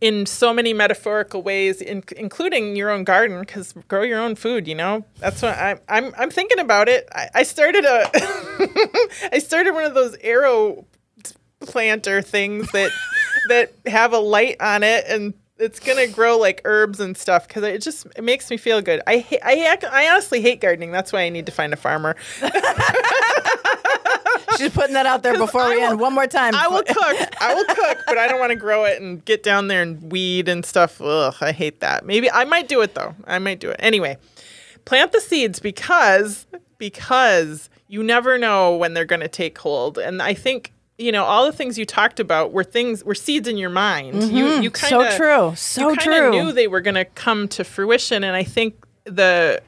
in 0.00 0.24
so 0.24 0.54
many 0.54 0.72
metaphorical 0.72 1.42
ways, 1.42 1.82
in, 1.82 2.02
including 2.16 2.74
your 2.74 2.88
own 2.88 3.04
garden, 3.04 3.40
because 3.40 3.74
grow 3.86 4.00
your 4.00 4.18
own 4.18 4.34
food. 4.34 4.66
You 4.66 4.74
know, 4.74 5.04
that's 5.18 5.42
what 5.42 5.58
I'm. 5.58 5.78
I'm. 5.90 6.14
I'm 6.16 6.30
thinking 6.30 6.58
about 6.58 6.88
it. 6.88 7.06
I, 7.14 7.28
I 7.34 7.42
started 7.42 7.84
a. 7.84 8.10
I 9.34 9.38
started 9.40 9.72
one 9.72 9.84
of 9.84 9.92
those 9.92 10.16
arrow 10.22 10.86
planter 11.60 12.22
things 12.22 12.70
that 12.72 12.90
that 13.50 13.72
have 13.86 14.14
a 14.14 14.18
light 14.18 14.56
on 14.60 14.82
it 14.82 15.04
and 15.08 15.34
it's 15.58 15.78
gonna 15.78 16.06
grow 16.06 16.38
like 16.38 16.62
herbs 16.64 17.00
and 17.00 17.16
stuff 17.16 17.46
because 17.46 17.62
it 17.62 17.82
just 17.82 18.06
it 18.16 18.24
makes 18.24 18.50
me 18.50 18.56
feel 18.56 18.80
good. 18.80 19.02
I 19.06 19.18
ha- 19.18 19.38
I 19.44 19.52
ac- 19.76 19.86
I 19.92 20.08
honestly 20.10 20.40
hate 20.40 20.60
gardening. 20.62 20.90
That's 20.90 21.12
why 21.12 21.20
I 21.20 21.28
need 21.28 21.44
to 21.46 21.52
find 21.52 21.74
a 21.74 21.76
farmer. 21.76 22.16
She's 24.56 24.70
putting 24.72 24.94
that 24.94 25.06
out 25.06 25.22
there 25.22 25.36
before 25.38 25.68
we 25.68 25.76
will- 25.76 25.90
end. 25.92 26.00
One 26.00 26.14
more 26.14 26.26
time. 26.26 26.54
I 26.54 26.68
will 26.68 26.82
cook. 26.82 27.28
I 27.40 27.54
will 27.54 27.64
cook, 27.74 27.98
but 28.06 28.18
I 28.18 28.26
don't 28.28 28.38
want 28.40 28.50
to 28.50 28.56
grow 28.56 28.84
it 28.84 29.00
and 29.00 29.24
get 29.24 29.42
down 29.42 29.68
there 29.68 29.82
and 29.82 30.10
weed 30.10 30.48
and 30.48 30.64
stuff. 30.64 31.00
Ugh, 31.00 31.34
I 31.40 31.52
hate 31.52 31.80
that. 31.80 32.04
Maybe 32.04 32.30
I 32.30 32.44
might 32.44 32.68
do 32.68 32.80
it 32.82 32.94
though. 32.94 33.14
I 33.26 33.38
might 33.38 33.60
do 33.60 33.70
it. 33.70 33.76
Anyway, 33.78 34.16
plant 34.84 35.12
the 35.12 35.20
seeds 35.20 35.60
because 35.60 36.46
because 36.78 37.68
you 37.88 38.02
never 38.02 38.38
know 38.38 38.76
when 38.76 38.94
they're 38.94 39.04
going 39.04 39.20
to 39.20 39.28
take 39.28 39.58
hold. 39.58 39.98
And 39.98 40.20
I 40.22 40.34
think 40.34 40.72
you 40.98 41.12
know 41.12 41.24
all 41.24 41.46
the 41.46 41.52
things 41.52 41.78
you 41.78 41.86
talked 41.86 42.20
about 42.20 42.52
were 42.52 42.64
things 42.64 43.04
were 43.04 43.14
seeds 43.14 43.48
in 43.48 43.56
your 43.56 43.70
mind. 43.70 44.22
You 44.32 44.60
you 44.60 44.70
kind 44.70 44.92
Mm-hmm. 44.94 45.10
so 45.10 45.16
true. 45.16 45.56
So 45.56 45.90
you 45.90 45.96
true. 45.96 46.30
knew 46.30 46.52
they 46.52 46.66
were 46.68 46.80
going 46.80 46.94
to 46.96 47.04
come 47.04 47.48
to 47.48 47.64
fruition, 47.64 48.22
and 48.24 48.36
I 48.36 48.42
think 48.44 48.84
the 49.04 49.62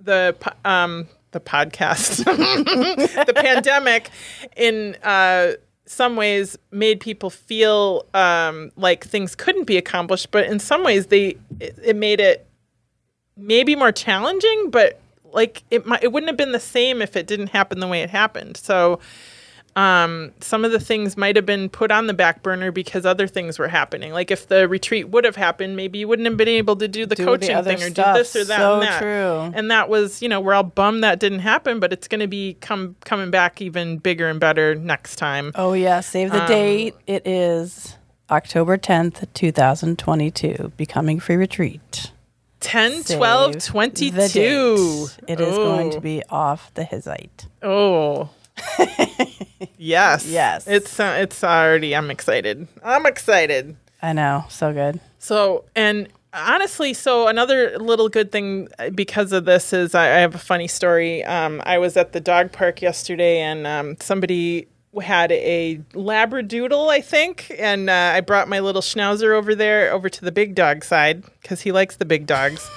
the 0.00 0.36
um 0.64 1.06
the 1.34 1.40
podcast 1.40 2.24
the 3.26 3.34
pandemic 3.34 4.10
in 4.56 4.96
uh 5.02 5.52
some 5.86 6.16
ways 6.16 6.56
made 6.70 6.98
people 7.00 7.28
feel 7.28 8.06
um 8.14 8.72
like 8.76 9.04
things 9.04 9.34
couldn't 9.34 9.64
be 9.64 9.76
accomplished 9.76 10.30
but 10.30 10.46
in 10.46 10.58
some 10.58 10.82
ways 10.82 11.08
they 11.08 11.36
it, 11.60 11.78
it 11.84 11.96
made 11.96 12.20
it 12.20 12.46
maybe 13.36 13.76
more 13.76 13.92
challenging 13.92 14.70
but 14.70 14.98
like 15.34 15.64
it 15.70 15.84
might 15.84 16.02
it 16.02 16.12
wouldn't 16.12 16.28
have 16.28 16.36
been 16.36 16.52
the 16.52 16.60
same 16.60 17.02
if 17.02 17.16
it 17.16 17.26
didn't 17.26 17.48
happen 17.48 17.80
the 17.80 17.88
way 17.88 18.00
it 18.02 18.10
happened. 18.10 18.56
So 18.56 19.00
um, 19.76 20.32
some 20.40 20.64
of 20.64 20.70
the 20.70 20.78
things 20.78 21.16
might 21.16 21.34
have 21.36 21.44
been 21.46 21.68
put 21.68 21.90
on 21.90 22.06
the 22.06 22.14
back 22.14 22.42
burner 22.42 22.70
because 22.70 23.04
other 23.04 23.26
things 23.26 23.58
were 23.58 23.66
happening. 23.68 24.12
Like 24.12 24.30
if 24.30 24.46
the 24.46 24.68
retreat 24.68 25.08
would 25.08 25.24
have 25.24 25.34
happened, 25.36 25.74
maybe 25.76 25.98
you 25.98 26.06
wouldn't 26.06 26.26
have 26.28 26.36
been 26.36 26.46
able 26.46 26.76
to 26.76 26.86
do 26.86 27.06
the 27.06 27.16
Do 27.16 27.24
coaching 27.24 27.56
other 27.56 27.74
thing 27.74 27.82
or 27.82 27.90
stuff. 27.90 28.14
do 28.16 28.18
this 28.22 28.36
or 28.36 28.44
that 28.44 28.58
So 28.58 28.74
and 28.74 28.82
that. 28.84 29.00
true. 29.00 29.52
And 29.58 29.70
that 29.72 29.88
was, 29.88 30.22
you 30.22 30.28
know, 30.28 30.40
we're 30.40 30.54
all 30.54 30.62
bummed 30.62 31.02
that 31.02 31.18
didn't 31.18 31.40
happen, 31.40 31.80
but 31.80 31.92
it's 31.92 32.06
going 32.06 32.20
to 32.20 32.28
be 32.28 32.56
come 32.60 32.94
coming 33.04 33.30
back 33.32 33.60
even 33.60 33.98
bigger 33.98 34.28
and 34.28 34.38
better 34.38 34.74
next 34.76 35.16
time. 35.16 35.50
Oh 35.56 35.72
yeah, 35.72 36.00
save 36.00 36.32
Um, 36.32 36.38
the 36.38 36.46
date. 36.46 36.94
It 37.08 37.26
is 37.26 37.96
October 38.30 38.78
10th, 38.78 39.26
2022, 39.34 40.72
Becoming 40.76 41.20
Free 41.20 41.36
Retreat. 41.36 42.12
10, 42.60 43.02
Save 43.02 43.16
12, 43.18 43.52
the 43.54 43.60
22. 43.60 44.28
date. 44.28 45.18
It 45.28 45.40
is 45.40 45.56
going 45.56 45.90
to 45.90 45.96
Oh. 45.98 46.00
be 46.00 46.22
off 46.30 46.72
the 46.74 46.84
Hizite. 46.84 47.46
Oh. 47.62 48.30
yes. 49.76 50.26
Yes. 50.26 50.66
It's 50.66 50.98
uh, 50.98 51.16
it's 51.18 51.42
already 51.42 51.94
I'm 51.94 52.10
excited. 52.10 52.66
I'm 52.82 53.06
excited. 53.06 53.76
I 54.02 54.12
know, 54.12 54.44
so 54.50 54.72
good. 54.72 55.00
So, 55.18 55.64
and 55.74 56.08
honestly, 56.34 56.92
so 56.92 57.28
another 57.28 57.78
little 57.78 58.08
good 58.08 58.30
thing 58.30 58.68
uh, 58.78 58.90
because 58.90 59.32
of 59.32 59.46
this 59.46 59.72
is 59.72 59.94
I, 59.94 60.04
I 60.04 60.18
have 60.18 60.34
a 60.34 60.38
funny 60.38 60.68
story. 60.68 61.24
Um, 61.24 61.62
I 61.64 61.78
was 61.78 61.96
at 61.96 62.12
the 62.12 62.20
dog 62.20 62.52
park 62.52 62.82
yesterday 62.82 63.40
and 63.40 63.66
um, 63.66 63.96
somebody 64.00 64.68
had 65.02 65.32
a 65.32 65.80
labradoodle, 65.92 66.88
I 66.88 67.00
think, 67.00 67.50
and 67.58 67.90
uh, 67.90 68.12
I 68.14 68.20
brought 68.20 68.48
my 68.48 68.60
little 68.60 68.82
schnauzer 68.82 69.34
over 69.34 69.54
there 69.54 69.92
over 69.92 70.08
to 70.08 70.20
the 70.24 70.32
big 70.32 70.54
dog 70.54 70.84
side 70.84 71.24
because 71.42 71.62
he 71.62 71.72
likes 71.72 71.96
the 71.96 72.04
big 72.04 72.26
dogs. 72.26 72.68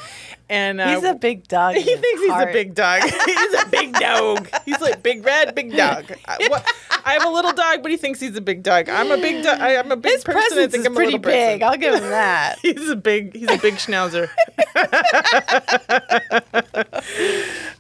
And 0.50 0.80
uh, 0.80 0.96
He's 0.96 1.04
a 1.04 1.14
big 1.14 1.48
dog. 1.48 1.76
he 1.76 1.84
thinks 1.84 2.22
he's 2.22 2.32
a 2.32 2.50
big 2.54 2.74
dog. 2.74 3.02
he's 3.26 3.62
a 3.62 3.66
big 3.70 3.94
dog. 3.94 4.50
He's 4.66 4.80
like 4.80 5.04
big 5.04 5.26
red, 5.26 5.54
big 5.56 5.76
dog. 5.76 6.06
I, 6.26 6.38
what, 6.50 6.74
I 7.06 7.14
have 7.14 7.26
a 7.26 7.30
little 7.30 7.52
dog, 7.54 7.82
but 7.84 7.92
he 7.92 7.98
thinks 7.98 8.20
he's 8.20 8.36
a 8.36 8.42
big 8.42 8.64
dog. 8.64 8.88
I'm 8.90 9.12
a 9.12 9.18
big 9.18 9.44
dog. 9.44 9.60
I'm 9.60 9.92
a 9.92 9.98
big 9.98 10.14
His 10.14 10.24
person. 10.24 10.60
I 10.60 10.68
think 10.68 10.82
is 10.82 10.86
I'm 10.86 10.94
a 10.94 10.96
pretty 10.96 11.14
little 11.14 11.24
person. 11.24 11.38
big. 11.38 11.64
I'll 11.64 11.78
give 11.78 11.96
him 11.96 12.10
that. 12.10 12.60
He's 12.60 12.90
a 12.90 12.96
big. 12.96 13.36
He's 13.36 13.52
a 13.52 13.58
big 13.58 13.76
schnauzer. 13.76 14.30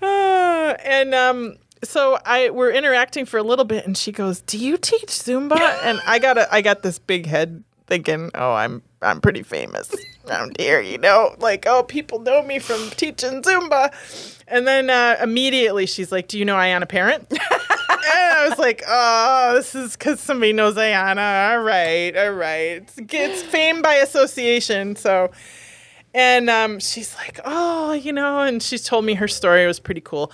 Uh, 0.01 0.75
and 0.83 1.15
um, 1.15 1.55
so 1.83 2.19
I 2.25 2.49
we're 2.49 2.71
interacting 2.71 3.25
for 3.25 3.37
a 3.37 3.43
little 3.43 3.65
bit, 3.65 3.85
and 3.85 3.97
she 3.97 4.11
goes, 4.11 4.41
"Do 4.41 4.57
you 4.57 4.77
teach 4.77 5.07
Zumba?" 5.07 5.59
And 5.83 5.99
I 6.05 6.19
got 6.19 6.37
a 6.37 6.53
I 6.53 6.61
got 6.61 6.83
this 6.83 6.99
big 6.99 7.25
head 7.25 7.63
thinking, 7.87 8.31
"Oh, 8.35 8.53
I'm 8.53 8.81
I'm 9.01 9.21
pretty 9.21 9.43
famous 9.43 9.93
around 10.29 10.55
here, 10.59 10.81
you 10.81 10.97
know, 10.97 11.35
like 11.39 11.65
oh, 11.67 11.83
people 11.83 12.19
know 12.19 12.41
me 12.43 12.59
from 12.59 12.89
teaching 12.91 13.41
Zumba." 13.41 13.91
And 14.47 14.65
then 14.65 14.89
uh, 14.89 15.17
immediately 15.21 15.85
she's 15.85 16.11
like, 16.11 16.27
"Do 16.27 16.39
you 16.39 16.45
know 16.45 16.55
Ayana 16.55 16.87
Parent?" 16.87 17.25
and 17.31 17.39
I 17.39 18.47
was 18.49 18.59
like, 18.59 18.83
"Oh, 18.87 19.53
this 19.55 19.75
is 19.75 19.95
because 19.95 20.19
somebody 20.19 20.53
knows 20.53 20.75
Ayana. 20.75 21.51
All 21.51 21.63
right, 21.63 22.15
all 22.15 22.31
right. 22.31 22.83
It's, 22.83 22.95
it's 22.97 23.41
fame 23.43 23.81
by 23.81 23.95
association." 23.95 24.95
So. 24.95 25.31
And 26.13 26.49
um, 26.49 26.79
she's 26.79 27.15
like, 27.17 27.39
oh, 27.45 27.91
you 27.93 28.11
know, 28.11 28.39
and 28.39 28.63
she's 28.63 28.83
told 28.83 29.05
me 29.05 29.13
her 29.15 29.27
story. 29.27 29.63
It 29.63 29.67
was 29.67 29.79
pretty 29.79 30.01
cool. 30.01 30.31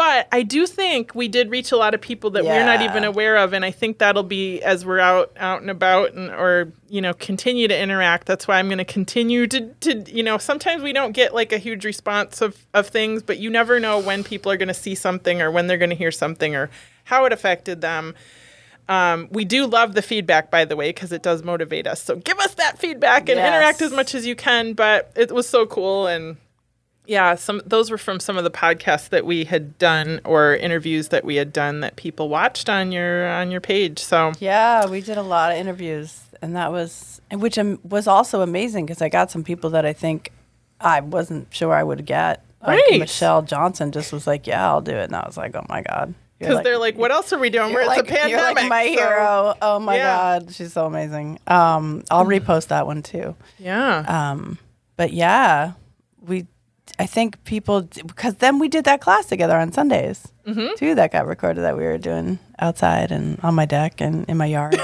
But 0.00 0.28
I 0.32 0.44
do 0.44 0.66
think 0.66 1.14
we 1.14 1.28
did 1.28 1.50
reach 1.50 1.72
a 1.72 1.76
lot 1.76 1.92
of 1.92 2.00
people 2.00 2.30
that 2.30 2.42
we're 2.42 2.64
not 2.64 2.80
even 2.80 3.04
aware 3.04 3.36
of, 3.36 3.52
and 3.52 3.66
I 3.66 3.70
think 3.70 3.98
that'll 3.98 4.22
be 4.22 4.62
as 4.62 4.82
we're 4.82 4.98
out 4.98 5.30
out 5.36 5.60
and 5.60 5.68
about, 5.70 6.14
and 6.14 6.30
or 6.30 6.72
you 6.88 7.02
know 7.02 7.12
continue 7.12 7.68
to 7.68 7.78
interact. 7.78 8.26
That's 8.26 8.48
why 8.48 8.58
I'm 8.58 8.68
going 8.68 8.78
to 8.78 8.84
continue 8.86 9.46
to 9.48 9.74
to 9.80 10.10
you 10.10 10.22
know. 10.22 10.38
Sometimes 10.38 10.82
we 10.82 10.94
don't 10.94 11.12
get 11.12 11.34
like 11.34 11.52
a 11.52 11.58
huge 11.58 11.84
response 11.84 12.40
of 12.40 12.64
of 12.72 12.86
things, 12.88 13.22
but 13.22 13.40
you 13.40 13.50
never 13.50 13.78
know 13.78 13.98
when 13.98 14.24
people 14.24 14.50
are 14.50 14.56
going 14.56 14.68
to 14.68 14.74
see 14.74 14.94
something 14.94 15.42
or 15.42 15.50
when 15.50 15.66
they're 15.66 15.76
going 15.76 15.90
to 15.90 15.96
hear 15.96 16.12
something 16.12 16.56
or 16.56 16.70
how 17.04 17.26
it 17.26 17.32
affected 17.34 17.82
them. 17.82 18.14
Um, 18.88 19.28
we 19.30 19.44
do 19.44 19.66
love 19.66 19.92
the 19.92 20.00
feedback, 20.00 20.50
by 20.50 20.64
the 20.64 20.76
way, 20.76 20.88
because 20.88 21.12
it 21.12 21.22
does 21.22 21.42
motivate 21.42 21.86
us. 21.86 22.02
So 22.02 22.16
give 22.16 22.38
us 22.38 22.54
that 22.54 22.78
feedback 22.78 23.28
and 23.28 23.36
Yes. 23.36 23.46
interact 23.48 23.82
as 23.82 23.92
much 23.92 24.14
as 24.14 24.24
you 24.24 24.34
can. 24.34 24.72
But 24.72 25.12
it 25.14 25.30
was 25.30 25.46
so 25.46 25.66
cool, 25.66 26.06
and 26.06 26.38
yeah, 27.10 27.34
some 27.34 27.60
those 27.66 27.90
were 27.90 27.98
from 27.98 28.20
some 28.20 28.38
of 28.38 28.44
the 28.44 28.50
podcasts 28.52 29.08
that 29.08 29.26
we 29.26 29.44
had 29.44 29.76
done 29.78 30.20
or 30.24 30.54
interviews 30.54 31.08
that 31.08 31.24
we 31.24 31.34
had 31.36 31.52
done 31.52 31.80
that 31.80 31.96
people 31.96 32.28
watched 32.28 32.68
on 32.70 32.92
your 32.92 33.28
on 33.28 33.50
your 33.50 33.60
page. 33.60 33.98
So 33.98 34.30
Yeah, 34.38 34.86
we 34.86 35.00
did 35.00 35.18
a 35.18 35.22
lot 35.22 35.50
of 35.50 35.58
interviews, 35.58 36.20
and 36.40 36.54
that 36.54 36.70
was 36.70 37.20
which 37.32 37.58
was 37.82 38.06
also 38.06 38.42
amazing 38.42 38.86
because 38.86 39.02
I 39.02 39.08
got 39.08 39.30
some 39.30 39.42
people 39.42 39.70
that 39.70 39.84
I 39.84 39.92
think 39.92 40.30
I 40.80 41.00
wasn't 41.00 41.48
sure 41.52 41.74
I 41.74 41.82
would 41.82 42.06
get. 42.06 42.44
Like 42.64 42.80
Right. 42.90 43.00
Michelle 43.00 43.42
Johnson 43.42 43.90
just 43.90 44.12
was 44.12 44.26
like, 44.28 44.46
"Yeah, 44.46 44.64
I'll 44.68 44.80
do 44.82 44.92
it," 44.92 45.04
and 45.04 45.16
I 45.16 45.24
was 45.26 45.36
like, 45.36 45.56
"Oh 45.56 45.66
my 45.68 45.82
god." 45.82 46.14
Because 46.38 46.62
they're 46.62 46.78
like, 46.78 46.96
what 46.96 47.10
else 47.10 47.34
are 47.34 47.38
we 47.38 47.50
doing? 47.50 47.68
We're 47.68 47.80
Where 47.80 47.82
it's 47.82 47.88
like, 47.88 48.00
a 48.00 48.04
pandemic. 48.04 48.30
You're 48.30 48.54
like 48.54 48.68
my 48.70 48.86
So, 48.86 48.92
hero. 48.92 49.54
Oh 49.60 49.78
my 49.78 49.96
Yeah. 49.96 50.04
god, 50.40 50.54
she's 50.54 50.72
so 50.72 50.86
amazing. 50.86 51.38
Um, 51.46 52.02
I'll 52.10 52.24
repost 52.24 52.68
that 52.68 52.86
one 52.86 53.02
too. 53.02 53.34
Yeah. 53.58 54.04
Um, 54.30 54.58
but 54.96 55.12
yeah, 55.12 55.72
we. 56.22 56.46
I 56.98 57.06
think 57.06 57.42
people 57.44 57.82
because 58.06 58.34
then 58.36 58.58
we 58.58 58.68
did 58.68 58.84
that 58.84 59.00
class 59.00 59.26
together 59.26 59.56
on 59.58 59.72
Sundays 59.72 60.26
Mm-hmm. 60.46 60.74
too. 60.76 60.94
That 60.96 61.12
got 61.12 61.26
recorded 61.28 61.62
that 61.62 61.76
we 61.76 61.84
were 61.84 61.98
doing 61.98 62.38
outside 62.58 63.12
and 63.12 63.38
on 63.42 63.54
my 63.54 63.66
deck 63.66 64.00
and 64.00 64.24
in 64.28 64.36
my 64.36 64.46
yard. 64.46 64.72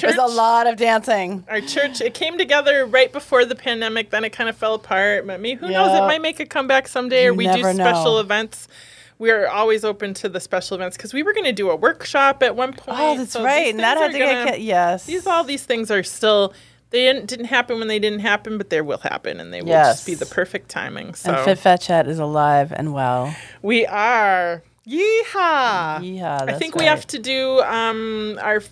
There's 0.00 0.16
a 0.16 0.26
lot 0.26 0.66
of 0.66 0.76
dancing. 0.76 1.44
our 1.48 1.60
church 1.60 2.00
it 2.00 2.12
came 2.14 2.36
together 2.36 2.84
right 2.86 3.12
before 3.12 3.44
the 3.44 3.54
pandemic 3.54 4.10
then 4.10 4.24
it 4.24 4.30
kind 4.30 4.48
of 4.48 4.56
fell 4.56 4.74
apart 4.74 5.26
but 5.26 5.40
maybe 5.40 5.60
who 5.60 5.68
knows 5.70 5.96
it 5.96 6.00
might 6.02 6.20
make 6.20 6.40
a 6.40 6.46
comeback 6.46 6.88
someday 6.88 7.24
or 7.26 7.30
You 7.32 7.34
we 7.34 7.46
do 7.46 7.62
special 7.72 8.14
know. 8.14 8.18
events 8.20 8.66
we're 9.18 9.46
always 9.46 9.84
open 9.84 10.12
to 10.14 10.28
the 10.28 10.40
special 10.40 10.74
events 10.74 10.96
because 10.96 11.14
we 11.14 11.22
were 11.22 11.32
going 11.32 11.44
to 11.44 11.52
do 11.52 11.70
a 11.70 11.76
workshop 11.76 12.42
at 12.42 12.56
one 12.56 12.72
point 12.72 12.98
Oh, 13.00 13.16
that's 13.16 13.32
so 13.32 13.44
right. 13.44 13.68
And 13.70 13.78
that 13.78 13.96
had 13.96 14.10
to 14.12 14.18
gonna- 14.18 14.44
get 14.46 14.60
yes. 14.60 15.04
these 15.06 15.26
all 15.26 15.44
these 15.44 15.64
things 15.64 15.90
are 15.92 16.02
still 16.02 16.52
they 16.92 17.02
didn't, 17.02 17.26
didn't 17.26 17.46
happen 17.46 17.78
when 17.78 17.88
they 17.88 17.98
didn't 17.98 18.20
happen 18.20 18.56
but 18.58 18.70
they 18.70 18.80
will 18.80 18.98
happen 18.98 19.40
and 19.40 19.52
they 19.52 19.60
will 19.62 19.68
Yes. 19.68 19.96
just 19.96 20.06
be 20.06 20.14
the 20.14 20.26
perfect 20.26 20.68
timing 20.68 21.14
so 21.14 21.32
and 21.32 21.44
Fit 21.44 21.58
Fat 21.58 21.80
Chat 21.80 22.06
is 22.06 22.18
alive 22.18 22.72
and 22.72 22.92
well. 22.94 23.34
we 23.62 23.84
are 23.86 24.62
yeehaw 24.86 26.00
Yeah, 26.02 26.38
i 26.46 26.52
think 26.54 26.74
we 26.76 26.84
have 26.84 27.06
to 27.08 27.18
do 27.18 27.60
um 27.62 28.38
our 28.42 28.62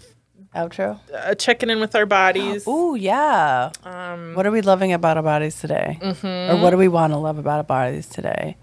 outro. 0.55 0.99
uh, 1.15 1.35
checking 1.37 1.71
in 1.71 1.79
with 1.81 1.95
our 1.95 2.07
bodies 2.07 2.67
Ooh, 2.69 2.95
yeah. 2.97 3.71
um 3.85 4.35
What 4.35 4.47
are 4.47 4.51
we 4.51 4.61
loving 4.63 4.93
about 4.93 5.17
our 5.17 5.23
bodies 5.23 5.61
today? 5.61 5.99
Mm-hmm. 6.01 6.51
Or 6.53 6.61
what 6.63 6.71
do 6.71 6.77
we 6.77 6.89
want 6.89 7.13
to 7.13 7.19
love 7.19 7.39
about 7.39 7.59
our 7.59 7.65
bodies 7.65 8.07
today? 8.07 8.57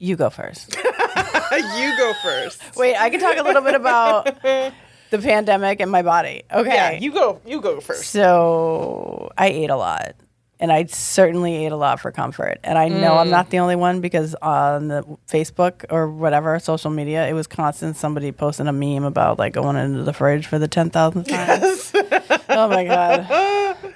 You 0.00 0.16
go 0.16 0.30
first. 0.30 0.76
you 1.76 1.96
go 1.96 2.12
first 2.22 2.60
Wait, 2.76 2.96
I 2.96 3.10
can 3.10 3.20
talk 3.20 3.36
a 3.36 3.42
little 3.42 3.62
bit 3.62 3.74
about 3.74 4.36
the 5.10 5.18
pandemic 5.18 5.80
and 5.80 5.90
my 5.90 6.02
body. 6.02 6.42
Okay. 6.52 6.74
yeah 6.74 6.90
you 6.92 7.12
go 7.12 7.40
you 7.46 7.60
go 7.60 7.80
first 7.80 8.10
So 8.10 9.30
I 9.36 9.48
ate 9.48 9.70
a 9.70 9.76
lot. 9.76 10.14
And 10.60 10.72
I 10.72 10.86
certainly 10.86 11.64
ate 11.64 11.70
a 11.70 11.76
lot 11.76 12.00
for 12.00 12.10
comfort. 12.10 12.58
And 12.64 12.76
I 12.76 12.88
know 12.88 13.16
I'm 13.16 13.30
not 13.30 13.46
mm. 13.46 13.50
the 13.50 13.58
only 13.60 13.76
one 13.76 14.00
because 14.00 14.34
on 14.42 14.88
the 14.88 15.04
Facebook 15.28 15.84
or 15.88 16.10
whatever 16.10 16.58
social 16.58 16.90
media, 16.90 17.28
it 17.28 17.32
was 17.32 17.46
constant 17.46 17.96
somebody 17.96 18.32
posting 18.32 18.66
a 18.66 18.72
meme 18.72 19.04
about 19.04 19.38
like 19.38 19.52
going 19.52 19.76
into 19.76 20.02
the 20.02 20.12
fridge 20.12 20.48
for 20.48 20.58
the 20.58 20.66
10,000th 20.66 21.28
time. 21.28 22.42
oh 22.48 22.68
my 22.68 22.84
God. 22.84 23.76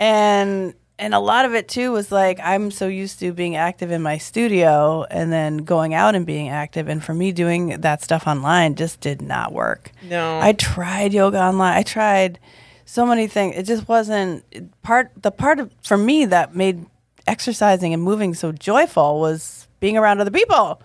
And 0.00 0.72
and 1.00 1.14
a 1.14 1.18
lot 1.18 1.46
of 1.46 1.54
it 1.54 1.66
too 1.66 1.90
was 1.90 2.12
like 2.12 2.38
I'm 2.40 2.70
so 2.70 2.86
used 2.86 3.18
to 3.20 3.32
being 3.32 3.56
active 3.56 3.90
in 3.90 4.02
my 4.02 4.18
studio 4.18 5.04
and 5.10 5.32
then 5.32 5.58
going 5.58 5.94
out 5.94 6.14
and 6.14 6.26
being 6.26 6.50
active. 6.50 6.88
And 6.88 7.02
for 7.02 7.14
me, 7.14 7.32
doing 7.32 7.80
that 7.80 8.02
stuff 8.02 8.26
online 8.26 8.74
just 8.76 9.00
did 9.00 9.22
not 9.22 9.52
work. 9.52 9.90
No. 10.02 10.38
I 10.38 10.52
tried 10.52 11.12
yoga 11.12 11.40
online. 11.40 11.76
I 11.76 11.82
tried 11.82 12.38
so 12.84 13.06
many 13.06 13.26
things. 13.26 13.56
It 13.56 13.64
just 13.64 13.88
wasn't 13.88 14.44
part. 14.82 15.10
The 15.20 15.30
part 15.30 15.58
of 15.58 15.72
for 15.82 15.96
me 15.96 16.26
that 16.26 16.54
made 16.54 16.84
exercising 17.26 17.94
and 17.94 18.02
moving 18.02 18.34
so 18.34 18.52
joyful 18.52 19.20
was 19.20 19.68
being 19.80 19.96
around 19.96 20.20
other 20.20 20.30
people. 20.30 20.82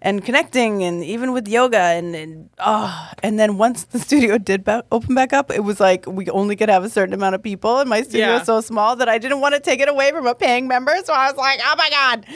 And 0.00 0.24
connecting 0.24 0.82
and 0.84 1.02
even 1.02 1.32
with 1.32 1.48
yoga 1.48 1.78
and, 1.78 2.14
and 2.14 2.48
oh 2.58 3.10
and 3.22 3.38
then 3.38 3.58
once 3.58 3.84
the 3.84 3.98
studio 4.08 4.38
did 4.38 4.62
ba- 4.64 4.84
open 4.92 5.14
back 5.14 5.32
up 5.32 5.50
it 5.50 5.64
was 5.64 5.80
like 5.80 6.06
we 6.06 6.28
only 6.30 6.54
could 6.56 6.68
have 6.68 6.84
a 6.84 6.88
certain 6.90 7.12
amount 7.14 7.34
of 7.34 7.42
people 7.42 7.78
and 7.80 7.90
my 7.90 8.02
studio 8.02 8.26
Yeah. 8.26 8.38
was 8.38 8.46
so 8.46 8.60
small 8.60 8.94
that 8.96 9.08
I 9.08 9.18
didn't 9.18 9.40
want 9.40 9.54
to 9.56 9.60
take 9.60 9.80
it 9.80 9.88
away 9.88 10.10
from 10.12 10.26
a 10.26 10.34
paying 10.34 10.68
member 10.68 10.94
so 11.04 11.12
I 11.12 11.26
was 11.30 11.36
like 11.36 11.60
oh 11.64 11.74
my 11.76 11.90
god 11.90 12.26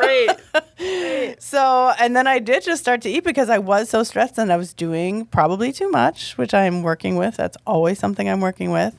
Right. 0.00 1.36
so 1.42 1.92
and 1.98 2.16
then 2.16 2.26
I 2.26 2.38
did 2.38 2.62
just 2.64 2.82
start 2.82 3.02
to 3.02 3.10
eat 3.10 3.24
because 3.24 3.50
I 3.50 3.58
was 3.58 3.88
so 3.90 4.02
stressed 4.02 4.38
and 4.38 4.52
I 4.52 4.56
was 4.56 4.72
doing 4.74 5.26
probably 5.26 5.72
too 5.72 5.90
much 5.90 6.36
which 6.38 6.54
I'm 6.54 6.82
working 6.82 7.16
with 7.16 7.36
that's 7.36 7.56
always 7.66 7.98
something 7.98 8.28
I'm 8.28 8.40
working 8.40 8.70
with 8.70 8.94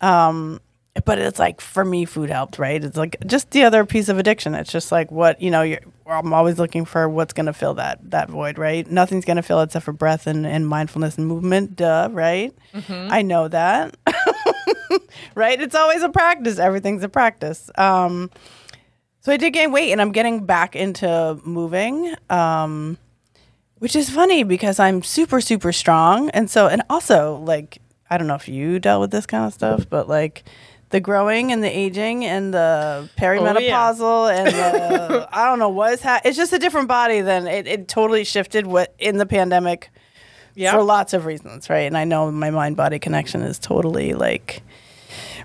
um 0.00 0.60
but 1.04 1.18
it's 1.18 1.38
like 1.40 1.60
for 1.60 1.84
me 1.84 2.04
food 2.04 2.30
helped 2.30 2.58
right? 2.58 2.82
It's 2.82 2.96
like 2.96 3.16
just 3.26 3.50
the 3.50 3.64
other 3.64 3.84
piece 3.84 4.08
of 4.08 4.18
addiction. 4.18 4.54
It's 4.54 4.70
just 4.70 4.92
like 4.92 5.10
what 5.10 5.40
you 5.42 5.50
know 5.50 5.62
you're, 5.62 5.80
i'm 6.06 6.32
always 6.34 6.58
looking 6.58 6.84
for 6.84 7.08
what's 7.08 7.32
going 7.32 7.46
to 7.46 7.52
fill 7.52 7.74
that 7.74 7.98
that 8.10 8.28
void 8.30 8.58
right? 8.58 8.88
Nothing's 8.90 9.24
going 9.24 9.36
to 9.36 9.42
fill 9.42 9.60
it 9.60 9.64
except 9.64 9.84
for 9.84 9.92
breath 9.92 10.26
and, 10.26 10.46
and 10.46 10.68
mindfulness 10.68 11.16
and 11.18 11.26
movement 11.26 11.76
duh 11.76 12.08
right? 12.12 12.54
I 12.88 13.22
know 13.22 13.48
that. 13.48 13.96
Right? 15.34 15.60
It's 15.60 15.74
always 15.74 16.02
a 16.02 16.08
practice. 16.08 16.58
Everything's 16.58 17.02
a 17.02 17.08
practice. 17.08 17.70
Um 17.76 18.30
so 19.20 19.32
i 19.32 19.36
did 19.38 19.52
gain 19.52 19.72
weight 19.72 19.90
and 19.90 20.00
i'm 20.02 20.12
getting 20.12 20.44
back 20.44 20.76
into 20.76 21.40
moving 21.44 22.14
um 22.28 22.98
which 23.78 23.96
is 23.96 24.10
funny 24.10 24.44
because 24.44 24.78
i'm 24.78 25.02
super 25.02 25.40
super 25.40 25.72
strong. 25.72 26.30
And 26.30 26.50
so 26.50 26.68
and 26.68 26.82
also 26.90 27.36
like 27.38 27.78
i 28.10 28.18
don't 28.18 28.26
know 28.26 28.34
if 28.34 28.48
you 28.48 28.78
dealt 28.78 29.00
with 29.00 29.10
this 29.10 29.26
kind 29.26 29.46
of 29.46 29.52
stuff 29.54 29.88
but 29.88 30.08
like 30.08 30.44
the 30.90 31.00
growing 31.00 31.50
and 31.52 31.62
the 31.62 31.68
aging 31.68 32.24
and 32.24 32.52
the 32.54 33.08
perimenopausal 33.16 34.32
and 34.32 34.46
the 34.48 35.28
i 35.32 35.44
don't 35.46 35.58
know 35.58 35.68
what 35.68 35.92
is 35.94 36.02
ha- 36.02 36.20
it's 36.24 36.36
just 36.36 36.52
a 36.52 36.58
different 36.58 36.88
body 36.88 37.20
than 37.20 37.46
it, 37.46 37.66
it 37.66 37.88
totally 37.88 38.24
shifted 38.24 38.66
what 38.66 38.94
in 38.98 39.16
the 39.18 39.26
pandemic 39.26 39.90
Yeah. 40.54 40.72
for 40.72 40.82
lots 40.82 41.12
of 41.12 41.24
reasons 41.26 41.68
right 41.68 41.86
and 41.86 41.96
i 41.96 42.04
know 42.04 42.30
my 42.30 42.50
mind 42.50 42.76
body 42.76 42.98
connection 42.98 43.42
is 43.42 43.58
totally 43.58 44.12
like 44.14 44.62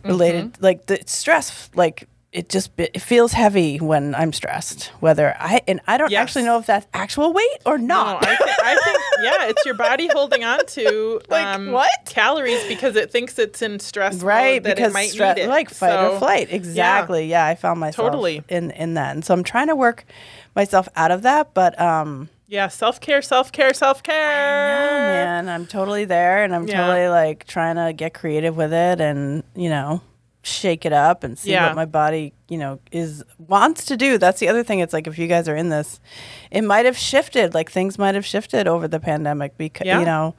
related 0.03 0.53
Mm-hmm. 0.53 0.63
like 0.63 0.85
the 0.85 0.99
stress 1.05 1.69
like 1.75 2.07
it 2.31 2.47
just 2.47 2.69
it 2.77 3.01
feels 3.01 3.33
heavy 3.33 3.77
when 3.77 4.13
i'm 4.13 4.31
stressed 4.31 4.87
whether 4.99 5.35
i 5.39 5.59
and 5.67 5.81
i 5.87 5.97
don't 5.97 6.11
Yes. 6.11 6.21
actually 6.21 6.43
know 6.43 6.59
if 6.59 6.67
that's 6.67 6.85
actual 6.93 7.33
weight 7.33 7.57
or 7.65 7.77
No, 7.79 7.87
not 7.95 8.25
I, 8.27 8.35
thi- 8.35 8.51
I 8.63 8.75
think 8.83 8.97
yeah, 9.23 9.45
it's 9.49 9.65
your 9.65 9.73
body 9.73 10.07
holding 10.13 10.43
on 10.43 10.63
to 10.67 11.21
Like, 11.29 11.45
um, 11.47 11.71
what? 11.71 11.89
calories 12.05 12.63
because 12.67 12.95
it 12.95 13.11
thinks 13.11 13.39
it's 13.39 13.61
in 13.63 13.79
stress 13.79 14.21
right 14.21 14.61
because 14.61 14.93
it 14.95 15.13
need 15.35 15.37
it. 15.39 15.49
like 15.49 15.69
fight 15.71 15.89
So, 15.99 16.15
or 16.15 16.19
flight 16.19 16.47
exactly 16.51 17.25
yeah. 17.25 17.45
i 17.47 17.55
found 17.55 17.79
myself 17.79 18.11
Totally. 18.11 18.43
in 18.47 18.69
in 18.71 18.93
that 18.93 19.15
and 19.15 19.25
so 19.25 19.33
i'm 19.33 19.43
trying 19.43 19.67
to 19.67 19.75
work 19.75 20.05
myself 20.55 20.87
out 20.95 21.09
of 21.11 21.23
that 21.23 21.53
but 21.55 21.79
um 21.81 22.29
Yeah, 22.47 22.67
self 22.67 22.99
care, 23.01 23.21
self 23.23 23.51
care, 23.51 23.73
self 23.73 24.03
care. 24.03 25.05
man 25.07 25.49
i'm 25.49 25.65
totally 25.65 26.05
there 26.05 26.43
and 26.43 26.53
i'm 26.53 26.67
Yeah. 26.67 26.85
totally 26.85 27.07
like 27.07 27.47
trying 27.47 27.75
to 27.77 27.91
get 27.93 28.13
creative 28.13 28.55
with 28.55 28.71
it 28.73 29.01
and 29.01 29.43
you 29.55 29.69
know 29.69 30.01
shake 30.41 30.85
it 30.85 30.93
up 30.93 31.23
and 31.23 31.37
see 31.37 31.51
Yeah. 31.51 31.67
what 31.67 31.75
my 31.75 31.85
body 31.85 32.33
you 32.47 32.57
know 32.57 32.79
is 32.91 33.23
wants 33.37 33.85
to 33.85 33.97
do 33.97 34.17
that's 34.17 34.39
the 34.39 34.47
other 34.47 34.63
thing 34.63 34.79
it's 34.79 34.93
like 34.93 35.05
if 35.05 35.19
you 35.19 35.27
guys 35.27 35.49
are 35.49 35.55
in 35.55 35.67
this 35.69 35.99
it 36.49 36.61
might 36.63 36.85
have 36.85 36.97
shifted 36.97 37.53
like 37.53 37.69
things 37.69 37.97
might 37.97 38.15
have 38.15 38.25
shifted 38.25 38.65
over 38.67 38.87
the 38.87 38.99
pandemic 39.01 39.57
because 39.57 39.85
Yeah. 39.85 39.99
you 39.99 40.05
know 40.05 40.35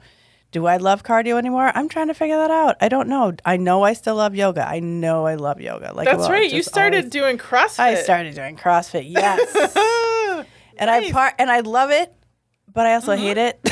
do 0.51 0.65
I 0.65 0.75
love 0.75 1.03
cardio 1.03 1.37
anymore? 1.37 1.71
I'm 1.75 1.87
trying 1.87 2.09
to 2.09 2.13
figure 2.13 2.35
that 2.35 2.51
out. 2.51 2.75
I 2.81 2.89
don't 2.89 3.07
know. 3.07 3.31
I 3.45 3.55
know 3.55 3.83
I 3.83 3.93
still 3.93 4.15
love 4.15 4.35
yoga. 4.35 4.67
I 4.67 4.81
know 4.81 5.25
I 5.25 5.35
love 5.35 5.61
yoga. 5.61 5.93
Like 5.93 6.05
That's 6.07 6.17
well, 6.23 6.29
right. 6.31 6.51
You 6.51 6.61
started 6.61 6.97
always- 6.97 7.09
doing 7.11 7.37
CrossFit. 7.37 7.79
I 7.79 7.95
started 7.95 8.35
doing 8.35 8.57
CrossFit. 8.57 9.05
Yes, 9.09 9.39
and 10.77 10.89
I 10.89 11.09
part 11.09 11.35
and 11.39 11.49
I 11.49 11.61
love 11.61 11.89
it, 11.91 12.13
but 12.73 12.85
I 12.85 12.95
also 12.95 13.13
Mm-hmm. 13.13 13.21
hate 13.23 13.37
it. 13.37 13.69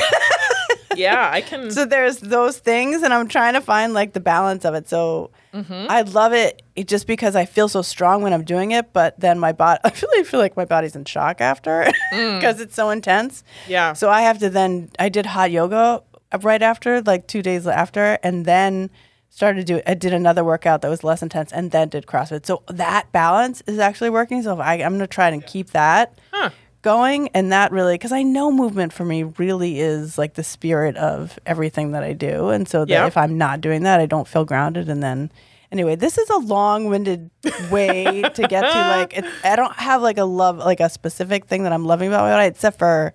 yeah, 0.96 1.28
I 1.30 1.40
can. 1.48 1.70
so 1.70 1.84
there's 1.84 2.16
those 2.18 2.58
things, 2.58 3.02
and 3.02 3.12
I'm 3.12 3.28
trying 3.28 3.52
to 3.54 3.60
find 3.60 3.92
like 3.92 4.14
the 4.14 4.20
balance 4.20 4.64
of 4.64 4.74
it. 4.74 4.88
So 4.88 5.32
Mm-hmm. 5.54 5.86
I 5.88 6.02
love 6.02 6.32
it, 6.32 6.62
just 6.86 7.06
because 7.06 7.34
I 7.34 7.44
feel 7.44 7.68
so 7.68 7.82
strong 7.82 8.22
when 8.22 8.32
I'm 8.32 8.44
doing 8.44 8.70
it, 8.70 8.92
but 8.92 9.18
then 9.18 9.38
my 9.38 9.52
body, 9.52 9.80
I 9.84 9.92
really 10.02 10.24
feel 10.24 10.40
like 10.40 10.56
my 10.56 10.64
body's 10.64 10.94
in 10.96 11.04
shock 11.04 11.40
after 11.40 11.90
because 12.10 12.60
it's 12.60 12.74
so 12.74 12.90
intense. 12.90 13.42
Mm. 13.66 13.70
yeah. 13.70 13.92
So 13.92 14.10
I 14.10 14.22
have 14.22 14.38
to 14.38 14.50
then 14.50 14.90
I 14.98 15.08
did 15.08 15.26
hot 15.26 15.50
yoga 15.50 16.02
right 16.42 16.62
after, 16.62 17.02
like 17.02 17.26
two 17.26 17.42
days 17.42 17.66
after, 17.66 18.18
and 18.22 18.44
then 18.44 18.90
started 19.32 19.64
to 19.64 19.74
do 19.74 19.82
I 19.86 19.94
did 19.94 20.12
another 20.12 20.44
workout 20.44 20.82
that 20.82 20.88
was 20.88 21.04
less 21.04 21.22
intense 21.22 21.52
and 21.52 21.70
then 21.70 21.88
did 21.88 22.06
CrossFit. 22.06 22.46
So 22.46 22.62
that 22.68 23.10
balance 23.12 23.62
is 23.66 23.78
actually 23.78 24.10
working. 24.10 24.42
So 24.42 24.54
if 24.54 24.60
I, 24.60 24.74
I'm 24.74 24.92
gonna 24.92 25.06
try 25.06 25.28
and 25.28 25.44
keep 25.46 25.70
that 25.70 26.18
Huh. 26.32 26.50
Going 26.82 27.28
and 27.34 27.52
that 27.52 27.72
really 27.72 27.94
because 27.94 28.12
I 28.12 28.22
know 28.22 28.50
movement 28.50 28.92
for 28.92 29.04
me 29.04 29.22
really 29.24 29.80
is 29.80 30.16
like 30.18 30.34
the 30.34 30.42
spirit 30.44 30.96
of 30.96 31.38
everything 31.46 31.92
that 31.92 32.02
I 32.02 32.12
do. 32.12 32.48
And 32.48 32.66
so 32.68 32.84
that 32.84 32.90
Yeah. 32.90 33.06
if 33.06 33.16
I'm 33.16 33.36
not 33.36 33.60
doing 33.60 33.82
that, 33.82 34.00
I 34.00 34.06
don't 34.06 34.26
feel 34.28 34.44
grounded 34.44 34.88
and 34.88 35.02
then 35.02 35.30
Anyway, 35.72 35.94
this 35.94 36.18
is 36.18 36.28
a 36.30 36.38
long-winded 36.38 37.30
way 37.70 38.22
to 38.22 38.42
get 38.48 38.62
to 38.62 38.66
like. 38.88 39.16
It, 39.16 39.24
I 39.44 39.54
don't 39.54 39.72
have 39.76 40.02
like 40.02 40.18
a 40.18 40.24
love, 40.24 40.58
like 40.58 40.80
a 40.80 40.88
specific 40.88 41.44
thing 41.46 41.62
that 41.62 41.72
I'm 41.72 41.84
loving 41.84 42.08
about 42.08 42.24
my 42.24 42.32
body, 42.32 42.48
except 42.48 42.76
for 42.76 43.14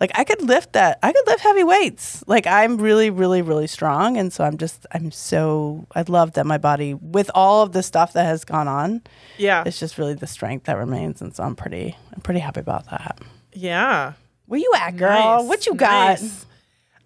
like 0.00 0.10
I 0.18 0.24
could 0.24 0.42
lift 0.42 0.72
that. 0.72 0.98
I 1.02 1.12
could 1.12 1.26
lift 1.26 1.40
heavy 1.40 1.62
weights. 1.62 2.24
Like 2.26 2.46
I'm 2.46 2.78
really, 2.78 3.10
really, 3.10 3.42
really 3.42 3.66
strong, 3.66 4.16
and 4.16 4.32
so 4.32 4.42
I'm 4.44 4.56
just, 4.58 4.86
I'm 4.92 5.10
so. 5.10 5.86
I 5.94 6.02
love 6.08 6.32
that 6.32 6.46
my 6.46 6.58
body, 6.58 6.94
with 6.94 7.30
all 7.34 7.62
of 7.62 7.72
the 7.72 7.82
stuff 7.82 8.14
that 8.14 8.24
has 8.24 8.44
gone 8.44 8.66
on, 8.66 9.02
Yeah. 9.38 9.62
it's 9.66 9.78
just 9.78 9.98
really 9.98 10.14
the 10.14 10.26
strength 10.26 10.64
that 10.66 10.78
remains, 10.78 11.20
and 11.20 11.34
so 11.34 11.42
I'm 11.44 11.54
pretty, 11.54 11.96
I'm 12.14 12.20
pretty 12.22 12.40
happy 12.40 12.60
about 12.60 12.88
that. 12.90 13.18
Yeah. 13.52 14.14
Where 14.46 14.58
you 14.58 14.72
at, 14.76 14.96
girl? 14.96 15.10
Nice, 15.42 15.48
What 15.48 15.66
you 15.66 15.74
got? 15.74 16.20
nice. 16.20 16.46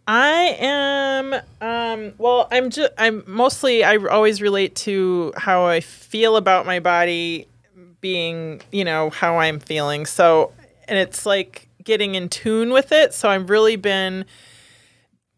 I 0.06 0.56
am 0.60 1.34
um 1.62 2.12
well 2.18 2.46
I'm 2.52 2.68
just 2.68 2.92
I'm 2.98 3.24
mostly 3.26 3.84
I 3.84 3.96
always 3.96 4.42
relate 4.42 4.74
to 4.76 5.32
how 5.34 5.64
I 5.64 5.80
feel 5.80 6.36
about 6.36 6.66
my 6.66 6.78
body 6.78 7.48
being, 8.02 8.60
you 8.70 8.84
know, 8.84 9.08
how 9.08 9.38
I'm 9.38 9.60
feeling. 9.60 10.04
So 10.04 10.52
and 10.88 10.98
it's 10.98 11.24
like 11.24 11.68
getting 11.84 12.14
in 12.14 12.28
tune 12.28 12.70
with 12.72 12.92
it. 12.92 13.14
So 13.14 13.28
I've 13.28 13.50
really 13.50 13.76
been 13.76 14.24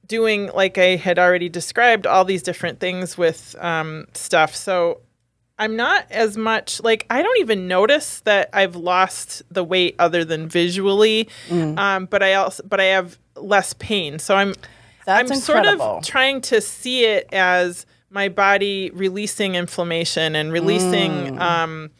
doing 0.07 0.51
like 0.55 0.78
I 0.78 0.97
had 0.97 1.18
already 1.18 1.49
described 1.49 2.07
all 2.07 2.24
these 2.24 2.42
different 2.42 2.78
things 2.80 3.18
with 3.18 3.57
um 3.59 4.07
stuff. 4.14 4.55
So 4.55 5.01
I'm 5.59 5.74
not 5.74 6.07
as 6.11 6.36
much 6.36 6.82
like 6.82 7.07
I 7.11 7.22
don't 7.22 7.38
even 7.40 7.66
notice 7.66 8.20
that 8.20 8.51
I've 8.53 8.76
lost 8.76 9.42
the 9.51 9.64
weight 9.64 9.97
other 9.99 10.24
than 10.24 10.49
visually, 10.49 11.28
Mm. 11.49 11.78
um, 11.78 12.07
but 12.07 12.22
I 12.22 12.34
also 12.34 12.62
but 12.68 12.80
I 12.80 12.84
have 12.84 13.18
less 13.36 13.72
pain. 13.74 14.18
So 14.18 14.36
I'm 14.36 14.55
That's 15.07 15.30
I'm 15.30 15.36
sort 15.38 15.66
of 15.66 16.05
trying 16.05 16.40
to 16.42 16.61
see 16.61 17.05
it 17.05 17.28
as 17.32 17.86
my 18.11 18.28
body 18.28 18.90
releasing 18.94 19.57
inflammation 19.57 20.36
and 20.36 20.53
releasing 20.53 21.36
Mm. 21.36 21.40
um, 21.40 21.90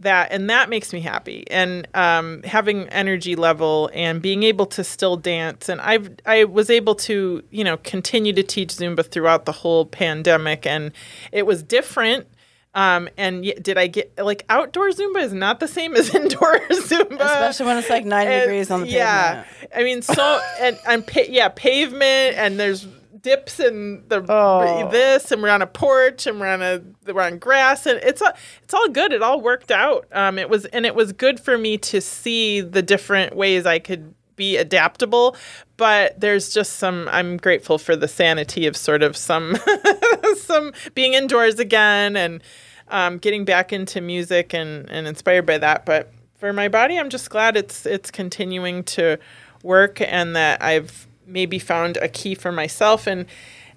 that, 0.00 0.32
and 0.32 0.48
that 0.50 0.68
makes 0.68 0.92
me 0.92 1.00
happy. 1.00 1.44
And 1.50 1.86
um, 1.94 2.42
having 2.42 2.88
energy 2.88 3.36
level 3.36 3.90
and 3.92 4.20
being 4.20 4.42
able 4.42 4.66
to 4.66 4.84
still 4.84 5.16
dance. 5.16 5.68
And 5.68 5.80
I've 5.80 6.10
I 6.26 6.44
was 6.44 6.70
able 6.70 6.94
to 6.96 7.42
you 7.50 7.64
know 7.64 7.76
continue 7.78 8.32
to 8.32 8.42
teach 8.42 8.70
Zumba 8.70 9.04
throughout 9.06 9.44
the 9.44 9.52
whole 9.52 9.86
pandemic, 9.86 10.66
and 10.66 10.92
it 11.32 11.46
was 11.46 11.62
different. 11.62 12.26
Um, 12.72 13.08
and 13.16 13.42
did 13.60 13.76
I 13.78 13.88
get 13.88 14.12
like 14.16 14.44
outdoor 14.48 14.90
Zumba 14.90 15.22
is 15.22 15.32
not 15.32 15.58
the 15.60 15.66
same 15.68 15.94
as 15.96 16.14
indoor 16.14 16.58
Zumba, 16.70 17.20
Especially 17.20 17.66
when 17.66 17.78
it's 17.78 17.90
like 17.90 18.04
90 18.04 18.32
and- 18.32 18.42
degrees 18.42 18.70
on 18.70 18.82
the 18.82 18.88
yeah. 18.88 19.42
pavement. 19.42 19.72
I 19.74 19.82
mean, 19.82 20.02
so 20.02 20.40
and 20.60 20.78
and 20.86 21.06
pa- 21.06 21.20
yeah, 21.28 21.48
pavement, 21.48 22.36
and 22.36 22.58
there's 22.60 22.86
dips 23.22 23.60
and 23.60 24.08
the 24.08 24.24
Oh. 24.28 24.88
this, 24.90 25.30
and 25.32 25.42
we're 25.42 25.50
on 25.50 25.62
a 25.62 25.66
porch, 25.66 26.26
and 26.26 26.40
we're 26.40 26.48
on 26.48 26.62
a 26.62 26.82
we're 27.12 27.22
on 27.22 27.38
grass, 27.38 27.86
and 27.86 27.98
it's 28.02 28.22
all 28.22 28.32
it's 28.62 28.74
all 28.74 28.88
good. 28.88 29.12
It 29.12 29.22
all 29.22 29.40
worked 29.40 29.70
out. 29.70 30.06
Um, 30.12 30.38
it 30.38 30.48
was 30.48 30.64
and 30.66 30.86
it 30.86 30.94
was 30.94 31.12
good 31.12 31.40
for 31.40 31.58
me 31.58 31.78
to 31.78 32.00
see 32.00 32.60
the 32.60 32.82
different 32.82 33.36
ways 33.36 33.66
I 33.66 33.78
could 33.78 34.14
be 34.36 34.56
adaptable 34.56 35.36
but 35.76 36.18
there's 36.18 36.54
just 36.54 36.76
some 36.76 37.06
i'm 37.12 37.36
grateful 37.36 37.76
for 37.76 37.94
the 37.94 38.08
sanity 38.08 38.66
of 38.66 38.74
sort 38.74 39.02
of 39.02 39.14
some 39.14 39.54
some 40.38 40.72
being 40.94 41.12
indoors 41.12 41.58
again 41.58 42.16
and 42.16 42.42
um, 42.88 43.18
getting 43.18 43.44
back 43.44 43.70
into 43.70 44.00
music 44.00 44.54
and, 44.54 44.88
and 44.88 45.06
inspired 45.06 45.44
by 45.44 45.58
that 45.58 45.84
but 45.84 46.10
for 46.38 46.54
my 46.54 46.68
body 46.68 46.98
i'm 46.98 47.10
just 47.10 47.28
glad 47.28 47.54
it's 47.54 47.84
it's 47.84 48.10
continuing 48.10 48.82
to 48.82 49.18
work 49.62 50.00
and 50.00 50.34
that 50.34 50.62
i've 50.62 51.06
maybe 51.26 51.58
found 51.58 51.96
a 51.98 52.08
key 52.08 52.34
for 52.34 52.52
myself 52.52 53.06
and 53.06 53.26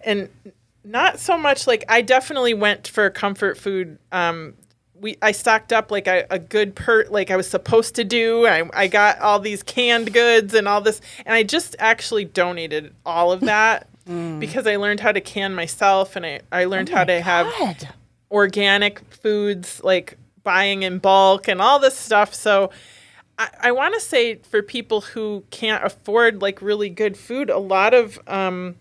and 0.02 0.30
not 0.84 1.20
so 1.20 1.38
much 1.38 1.68
like 1.68 1.84
i 1.88 2.02
definitely 2.02 2.54
went 2.54 2.88
for 2.88 3.10
comfort 3.10 3.58
food 3.58 3.98
um, 4.12 4.54
we 5.04 5.18
I 5.22 5.34
stocked 5.34 5.72
up 5.72 5.92
like 5.92 6.08
a, 6.08 6.26
a 6.32 6.40
good 6.40 6.76
per 6.76 7.06
like 7.10 7.30
I 7.30 7.36
was 7.36 7.48
supposed 7.48 7.96
to 7.96 8.04
do. 8.04 8.48
I, 8.48 8.68
I 8.74 8.88
got 8.88 9.20
all 9.20 9.38
these 9.38 9.62
canned 9.62 10.14
goods 10.14 10.56
and 10.56 10.68
all 10.68 10.82
this, 10.82 11.02
and 11.26 11.36
I 11.36 11.44
just 11.44 11.76
actually 11.78 12.26
donated 12.26 12.96
all 13.06 13.32
of 13.32 13.42
that 13.42 13.88
because 14.40 14.66
I 14.66 14.78
learned 14.78 15.02
how 15.02 15.12
to 15.12 15.22
can 15.22 15.54
myself, 15.54 16.16
and 16.16 16.26
I 16.26 16.40
I 16.52 16.66
learned 16.66 16.90
how 16.90 17.04
to 17.04 17.22
have 17.22 17.48
organic 18.32 19.00
foods 19.14 19.84
like 19.84 20.18
buying 20.44 20.84
in 20.84 20.98
bulk 21.00 21.48
and 21.48 21.62
all 21.62 21.80
this 21.80 21.98
stuff. 21.98 22.34
So 22.34 22.72
I, 23.38 23.50
I 23.62 23.72
want 23.72 23.94
to 23.96 24.00
say 24.00 24.36
for 24.36 24.62
people 24.62 25.02
who 25.02 25.44
can't 25.50 25.84
afford 25.84 26.42
like 26.42 26.62
really 26.62 26.90
good 26.90 27.18
food, 27.18 27.50
a 27.50 27.58
lot 27.58 27.94
of 27.94 28.20
um, 28.28 28.76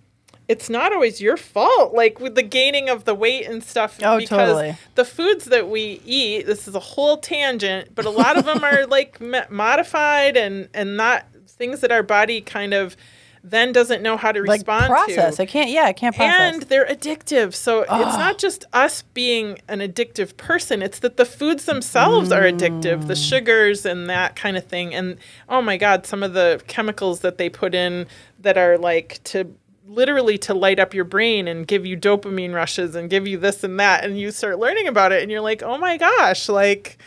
it's 0.48 0.68
not 0.68 0.92
always 0.92 1.20
your 1.20 1.36
fault. 1.36 1.94
Like 1.94 2.20
with 2.20 2.34
the 2.34 2.42
gaining 2.42 2.88
of 2.88 3.04
the 3.04 3.14
weight 3.14 3.46
and 3.46 3.62
stuff. 3.62 3.98
Oh, 4.02 4.18
because 4.18 4.28
totally. 4.28 4.76
The 4.94 5.04
foods 5.04 5.46
that 5.46 5.68
we 5.68 6.00
eat. 6.04 6.46
This 6.46 6.68
is 6.68 6.74
a 6.74 6.80
whole 6.80 7.16
tangent, 7.16 7.94
but 7.94 8.04
a 8.04 8.10
lot 8.10 8.36
of 8.36 8.44
them 8.44 8.62
are 8.62 8.86
like 8.88 9.20
modified 9.50 10.36
and 10.36 10.68
and 10.74 10.96
not 10.96 11.26
things 11.46 11.80
that 11.80 11.92
our 11.92 12.02
body 12.02 12.40
kind 12.40 12.74
of 12.74 12.96
then 13.44 13.72
doesn't 13.72 14.02
know 14.02 14.16
how 14.16 14.30
to 14.30 14.40
respond 14.40 14.84
to 14.86 14.92
Like 14.92 15.08
respond 15.08 15.14
process. 15.16 15.36
to 15.36 15.42
I 15.42 15.46
can't. 15.46 15.70
Yeah, 15.70 15.84
I 15.84 15.92
can't 15.92 16.14
process. 16.14 16.54
and 16.54 16.62
they're 16.62 16.86
addictive. 16.86 17.54
So 17.54 17.82
it's 17.82 17.90
not 17.90 18.38
just 18.38 18.64
us 18.72 19.02
being 19.14 19.58
an 19.68 19.80
addictive 19.80 20.36
person, 20.36 20.80
it's 20.80 21.00
that 21.00 21.16
the 21.16 21.24
foods 21.24 21.64
themselves 21.64 22.30
are 22.30 22.42
addictive, 22.42 23.08
the 23.08 23.14
mm. 23.14 23.28
sugars 23.28 23.84
and 23.84 24.08
that 24.08 24.36
kind 24.36 24.56
of 24.56 24.66
thing. 24.66 24.94
And 24.94 25.16
oh 25.48 25.60
my 25.60 25.76
God, 25.76 26.06
some 26.06 26.22
of 26.22 26.34
the 26.34 26.62
chemicals 26.68 27.20
that 27.20 27.38
they 27.38 27.48
put 27.48 27.74
in 27.74 28.06
that 28.38 28.56
are 28.56 28.78
like 28.78 29.20
to 29.24 29.52
literally 29.86 30.38
to 30.38 30.54
light 30.54 30.78
up 30.78 30.94
your 30.94 31.04
brain 31.04 31.48
and 31.48 31.66
give 31.66 31.84
you 31.84 31.96
dopamine 31.96 32.54
rushes 32.54 32.94
and 32.94 33.10
give 33.10 33.26
you 33.26 33.38
this 33.38 33.64
and 33.64 33.78
that. 33.80 34.04
And 34.04 34.18
you 34.18 34.30
start 34.30 34.58
learning 34.58 34.86
about 34.86 35.12
it 35.12 35.22
and 35.22 35.30
you're 35.30 35.40
like, 35.40 35.62
oh 35.62 35.78
my 35.78 35.96
gosh, 35.96 36.48
like 36.48 36.98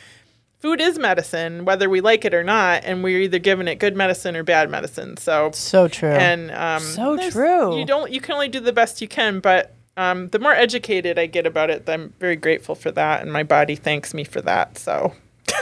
food 0.65 0.81
is 0.81 0.97
medicine, 0.97 1.63
whether 1.63 1.87
we 1.87 2.01
like 2.01 2.25
it 2.25 2.33
or 2.33 2.43
not. 2.43 2.83
And 2.83 3.03
we're 3.03 3.21
either 3.21 3.37
giving 3.37 3.67
it 3.67 3.75
good 3.75 3.95
medicine 3.95 4.35
or 4.35 4.41
bad 4.41 4.69
medicine. 4.71 5.15
So 5.17 5.51
so 5.53 5.87
true. 5.87 6.09
and 6.09 6.49
um, 6.51 6.81
So 6.81 7.29
true. 7.29 7.77
You 7.77 7.85
don't. 7.85 8.11
You 8.11 8.19
can 8.19 8.33
only 8.33 8.47
do 8.47 8.59
the 8.59 8.73
best 8.73 8.99
you 9.01 9.07
can, 9.07 9.39
but 9.39 9.75
um, 9.95 10.29
the 10.29 10.39
more 10.39 10.53
educated 10.53 11.19
I 11.19 11.27
get 11.27 11.45
about 11.45 11.69
it, 11.69 11.87
I'm 11.87 12.13
very 12.19 12.35
grateful 12.35 12.73
for 12.75 12.91
that, 12.91 13.21
and 13.21 13.31
my 13.31 13.43
body 13.43 13.75
thanks 13.75 14.13
me 14.13 14.23
for 14.23 14.41
that. 14.41 14.77
So 14.77 15.13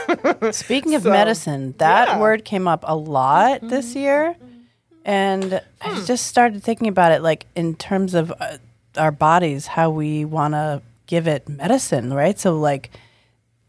Speaking 0.51 0.95
of 0.95 1.03
So, 1.03 1.11
medicine, 1.11 1.75
that 1.77 2.07
yeah. 2.07 2.19
word 2.19 2.45
came 2.45 2.67
up 2.67 2.83
a 2.87 2.95
lot 2.95 3.67
this 3.67 3.95
year. 3.95 4.35
And 5.05 5.61
I 5.81 6.05
just 6.05 6.27
started 6.27 6.63
thinking 6.63 6.87
about 6.87 7.11
it 7.11 7.21
like 7.21 7.45
in 7.55 7.75
terms 7.75 8.13
of 8.13 8.31
uh, 8.39 8.57
our 8.97 9.11
bodies, 9.11 9.67
how 9.67 9.89
we 9.89 10.23
want 10.23 10.53
to 10.53 10.81
give 11.07 11.27
it 11.27 11.49
medicine, 11.49 12.13
right? 12.13 12.39
So, 12.39 12.57
like, 12.57 12.89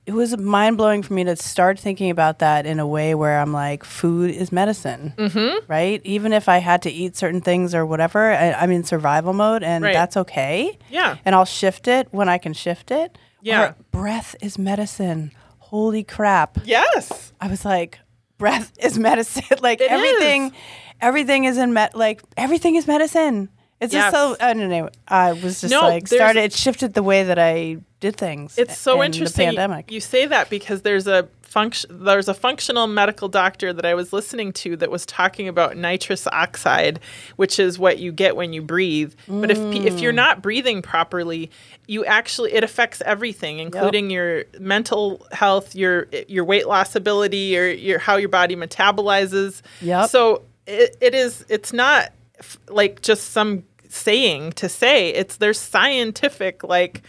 it 0.07 0.13
was 0.13 0.37
mind 0.37 0.77
blowing 0.77 1.03
for 1.03 1.15
me 1.15 1.25
to 1.25 1.35
start 1.37 1.79
thinking 1.79 2.11
about 2.11 2.41
that 2.41 2.67
in 2.67 2.79
a 2.79 2.87
way 2.87 3.15
where 3.15 3.41
I'm 3.41 3.53
like, 3.53 3.85
food 3.85 4.31
is 4.31 4.53
medicine, 4.53 5.15
mm-hmm. 5.17 5.65
right? 5.71 6.01
Even 6.05 6.33
if 6.33 6.49
I 6.49 6.59
had 6.59 6.83
to 6.83 6.91
eat 6.91 7.17
certain 7.17 7.41
things 7.41 7.75
or 7.75 7.87
whatever, 7.87 8.31
I, 8.33 8.53
I'm 8.53 8.71
in 8.71 8.85
survival 8.85 9.33
mode 9.33 9.63
and 9.63 9.83
Right. 9.85 9.95
that's 9.95 10.17
okay. 10.19 10.77
Yeah. 10.91 11.17
And 11.25 11.35
I'll 11.35 11.47
shift 11.47 11.89
it 11.89 12.09
when 12.11 12.29
I 12.29 12.37
can 12.39 12.53
shift 12.53 12.91
it. 12.91 13.17
Yeah. 13.41 13.63
Or 13.71 13.77
breath 13.93 14.37
is 14.43 14.59
medicine. 14.59 15.33
Holy 15.59 16.05
crap. 16.05 16.59
yes, 16.65 17.33
I 17.41 17.49
was 17.49 17.65
like, 17.65 17.99
breath 18.39 18.73
is 18.79 18.99
medicine. 19.09 19.45
like 19.63 19.81
It 19.81 19.91
everything, 19.91 20.47
is. 20.47 20.53
everything 21.01 21.45
is 21.45 21.57
in 21.57 21.73
med. 21.73 21.95
Like 21.95 22.23
everything 22.37 22.77
is 22.77 22.87
medicine. 22.87 23.49
It's 23.81 23.93
Yes. 23.93 24.13
just 24.13 24.17
so. 24.17 24.37
I 24.45 24.55
don't 24.55 24.69
know. 24.69 24.89
I 25.09 25.33
was 25.33 25.61
just 25.61 25.71
No, 25.71 25.83
like 25.83 26.07
started. 26.09 26.45
It 26.45 26.53
shifted 26.53 26.95
the 26.95 27.03
way 27.03 27.25
that 27.25 27.39
I 27.39 27.79
did 28.01 28.17
things. 28.17 28.57
it's 28.59 28.79
so 28.79 29.01
in 29.03 29.07
interesting. 29.13 29.49
The 29.51 29.57
pandemic. 29.57 29.91
You 29.91 30.01
say 30.01 30.27
that 30.27 30.49
because 30.49 30.83
there's 30.83 31.07
a 31.07 31.29
function. 31.43 32.05
There's 32.05 32.29
a 32.29 32.35
functional 32.35 32.87
medical 32.87 33.29
doctor 33.29 33.73
that 33.73 33.85
I 33.85 33.95
was 33.95 34.13
listening 34.13 34.53
to 34.55 34.77
that 34.77 34.91
was 34.91 35.05
talking 35.07 35.49
about 35.49 35.77
nitrous 35.77 36.27
oxide, 36.29 36.99
which 37.37 37.59
is 37.59 37.79
what 37.79 37.99
you 37.99 38.11
get 38.13 38.37
when 38.37 38.53
you 38.53 38.63
breathe. 38.63 39.15
But 39.29 39.51
if 39.51 39.59
if 39.75 40.01
you're 40.01 40.13
Mm. 40.13 40.17
not 40.17 40.43
breathing 40.43 40.81
properly, 40.83 41.51
you 41.87 42.05
actually 42.05 42.53
it 42.55 42.65
affects 42.65 43.03
everything, 43.05 43.59
including 43.59 44.09
your 44.11 44.45
mental 44.61 45.27
health, 45.33 45.75
your 45.75 46.07
your 46.29 46.45
weight 46.45 46.67
loss 46.69 46.95
ability, 46.97 47.37
your 47.39 47.71
your 47.71 47.99
how 47.99 48.17
your 48.17 48.29
body 48.31 48.57
metabolizes. 48.57 49.63
Yep. 49.81 50.11
So 50.11 50.43
it, 50.67 50.97
it 51.01 51.15
is. 51.15 51.45
It's 51.49 51.73
not 51.73 52.11
f- 52.39 52.59
like 52.69 53.03
just 53.03 53.31
some 53.33 53.65
saying 53.89 54.53
to 54.53 54.69
say. 54.69 55.11
It's 55.11 55.37
there's 55.37 55.59
scientific 55.59 56.65
like 56.65 57.03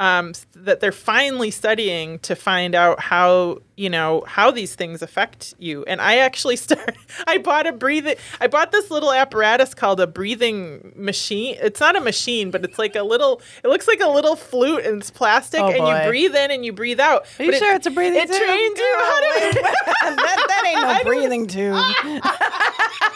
um, 0.00 0.32
that 0.56 0.80
they're 0.80 0.90
finally 0.90 1.52
studying 1.52 2.18
to 2.20 2.34
find 2.34 2.74
out 2.74 2.98
how 2.98 3.58
you 3.76 3.88
know 3.88 4.24
how 4.26 4.50
these 4.50 4.74
things 4.74 5.00
affect 5.00 5.54
you. 5.60 5.84
And 5.84 6.00
I 6.00 6.16
actually 6.18 6.56
started. 6.66 6.96
I 7.28 7.38
bought 7.38 7.68
a 7.68 7.72
breathing. 7.72 8.16
I 8.40 8.48
bought 8.48 8.72
this 8.72 8.90
little 8.90 9.12
apparatus 9.12 9.74
called 9.74 10.00
a 10.00 10.08
breathing 10.08 10.92
machine. 10.96 11.56
It's 11.60 11.78
not 11.78 11.94
a 11.94 12.00
machine, 12.00 12.50
but 12.50 12.64
it's 12.64 12.78
like 12.80 12.96
a 12.96 13.02
little. 13.04 13.40
It 13.62 13.68
looks 13.68 13.86
like 13.86 14.00
a 14.00 14.08
little 14.08 14.34
flute 14.34 14.84
and 14.84 15.00
it's 15.00 15.10
plastic, 15.10 15.60
Oh, 15.60 15.68
and 15.68 15.78
boy. 15.78 15.96
you 16.02 16.08
breathe 16.08 16.34
in 16.34 16.50
and 16.50 16.64
you 16.64 16.72
breathe 16.72 16.98
out. 16.98 17.26
Are 17.38 17.44
you 17.44 17.52
But 17.52 17.58
sure 17.58 17.74
it's 17.74 17.86
a 17.86 17.90
breathing 17.90 18.22
it 18.22 18.28
tube? 18.28 18.38
trains 18.42 18.78
you 18.78 18.94
how 18.98 19.20
to. 19.20 19.52
that, 20.16 20.44
that 20.48 20.64
ain't 20.66 21.04
no 21.04 21.04
breathing 21.08 21.46
tube. 21.46 23.11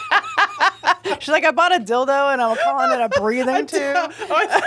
She's 1.19 1.29
like, 1.29 1.45
I 1.45 1.51
bought 1.51 1.75
a 1.75 1.79
dildo 1.79 2.33
and 2.33 2.41
I'm 2.41 2.57
calling 2.57 2.99
it 2.99 3.03
a 3.03 3.09
breathing 3.19 3.65
tube. 3.71 4.13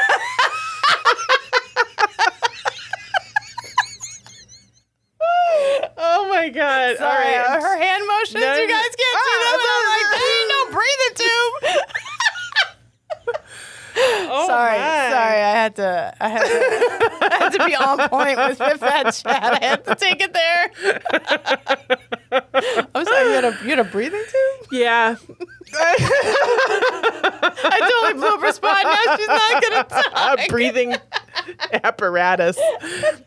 Oh, 6.02 6.28
my 6.30 6.48
god! 6.48 6.96
Sorry, 6.96 7.34
All 7.36 7.42
right, 7.44 7.58
uh, 7.58 7.60
her 7.60 7.76
hand 7.76 8.02
motions. 8.06 8.34
No, 8.34 8.54
you 8.54 8.68
guys 8.68 8.82
can't 8.82 8.96
see 8.96 9.14
ah, 9.14 9.38
them. 9.44 9.60
and 9.60 9.70
I'm 9.76 9.86
like, 9.90 10.06
there 10.16 10.30
ain't 10.40 10.48
no 10.48 10.60
breathing 10.72 11.14
tube. 11.14 11.52
Oh 14.32 14.39
sorry, 14.50 14.78
my. 14.78 15.10
sorry. 15.10 15.42
I 15.42 15.50
had 15.50 15.76
to. 15.76 16.14
I 16.20 16.28
had 16.28 16.42
to. 16.42 17.26
I 17.32 17.38
had 17.38 17.50
to 17.50 17.64
be 17.66 17.74
on 17.74 18.08
point 18.08 18.36
with 18.36 18.58
Fit 18.58 18.80
Fat 18.80 19.10
Chat. 19.12 19.62
I 19.62 19.64
had 19.64 19.84
to 19.84 19.94
take 19.94 20.20
it 20.20 20.32
there. 20.32 20.70
I'm 22.94 23.04
sorry. 23.04 23.28
You 23.28 23.34
had 23.34 23.44
a 23.44 23.58
you 23.62 23.70
had 23.70 23.78
a 23.78 23.84
breathing 23.84 24.22
tube. 24.22 24.68
Yeah. 24.72 25.16
I 27.62 27.78
totally 27.80 28.14
blew 28.20 28.28
up 28.28 28.40
her 28.40 28.52
spot. 28.52 28.82
Now 28.82 29.16
she's 29.16 29.28
not 29.28 29.62
gonna 29.62 29.84
talk. 29.84 30.38
a 30.38 30.48
breathing 30.48 30.96
apparatus. 31.84 32.58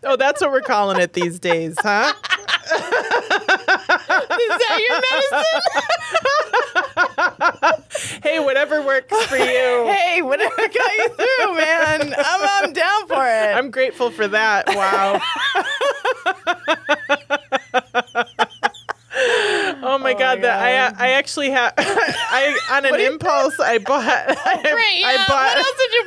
Oh, 0.04 0.16
that's 0.18 0.42
what 0.42 0.52
we're 0.52 0.62
calling 0.62 1.00
it 1.00 1.14
these 1.14 1.40
days, 1.40 1.76
huh? 1.80 2.14
Is 4.40 4.50
that 4.50 4.80
your 4.90 5.02
medicine? 7.74 8.22
Hey, 8.24 8.40
whatever 8.40 8.82
works 8.82 9.26
for 9.26 9.36
you. 9.38 9.44
hey, 9.44 10.22
whatever 10.22 10.56
got 10.56 10.94
you 10.98 11.08
through, 11.10 11.58
man. 11.58 12.14
I'm 12.18 12.50
I'm 12.66 12.74
down 12.74 13.08
for 13.08 13.26
it. 13.26 13.56
I'm 13.56 13.70
grateful 13.72 14.12
for 14.12 14.28
that. 14.28 14.68
Wow. 14.68 15.22
Oh 19.86 19.98
my 20.00 20.14
oh 20.14 20.18
god! 20.18 20.42
That 20.42 20.60
I 20.60 20.72
I 21.08 21.12
actually 21.12 21.52
have 21.52 21.72
I 21.78 22.58
on 22.72 22.86
an 22.86 23.00
impulse 23.00 23.60
I 23.60 23.78
bought 23.78 24.04
I, 24.08 24.36
oh, 24.58 24.62
Great. 24.62 25.02
Yeah. 25.02 25.08
I 25.08 25.18
bought 25.28 25.56
what 25.56 25.58
else 25.58 25.78
did 25.78 25.94
you 25.94 26.04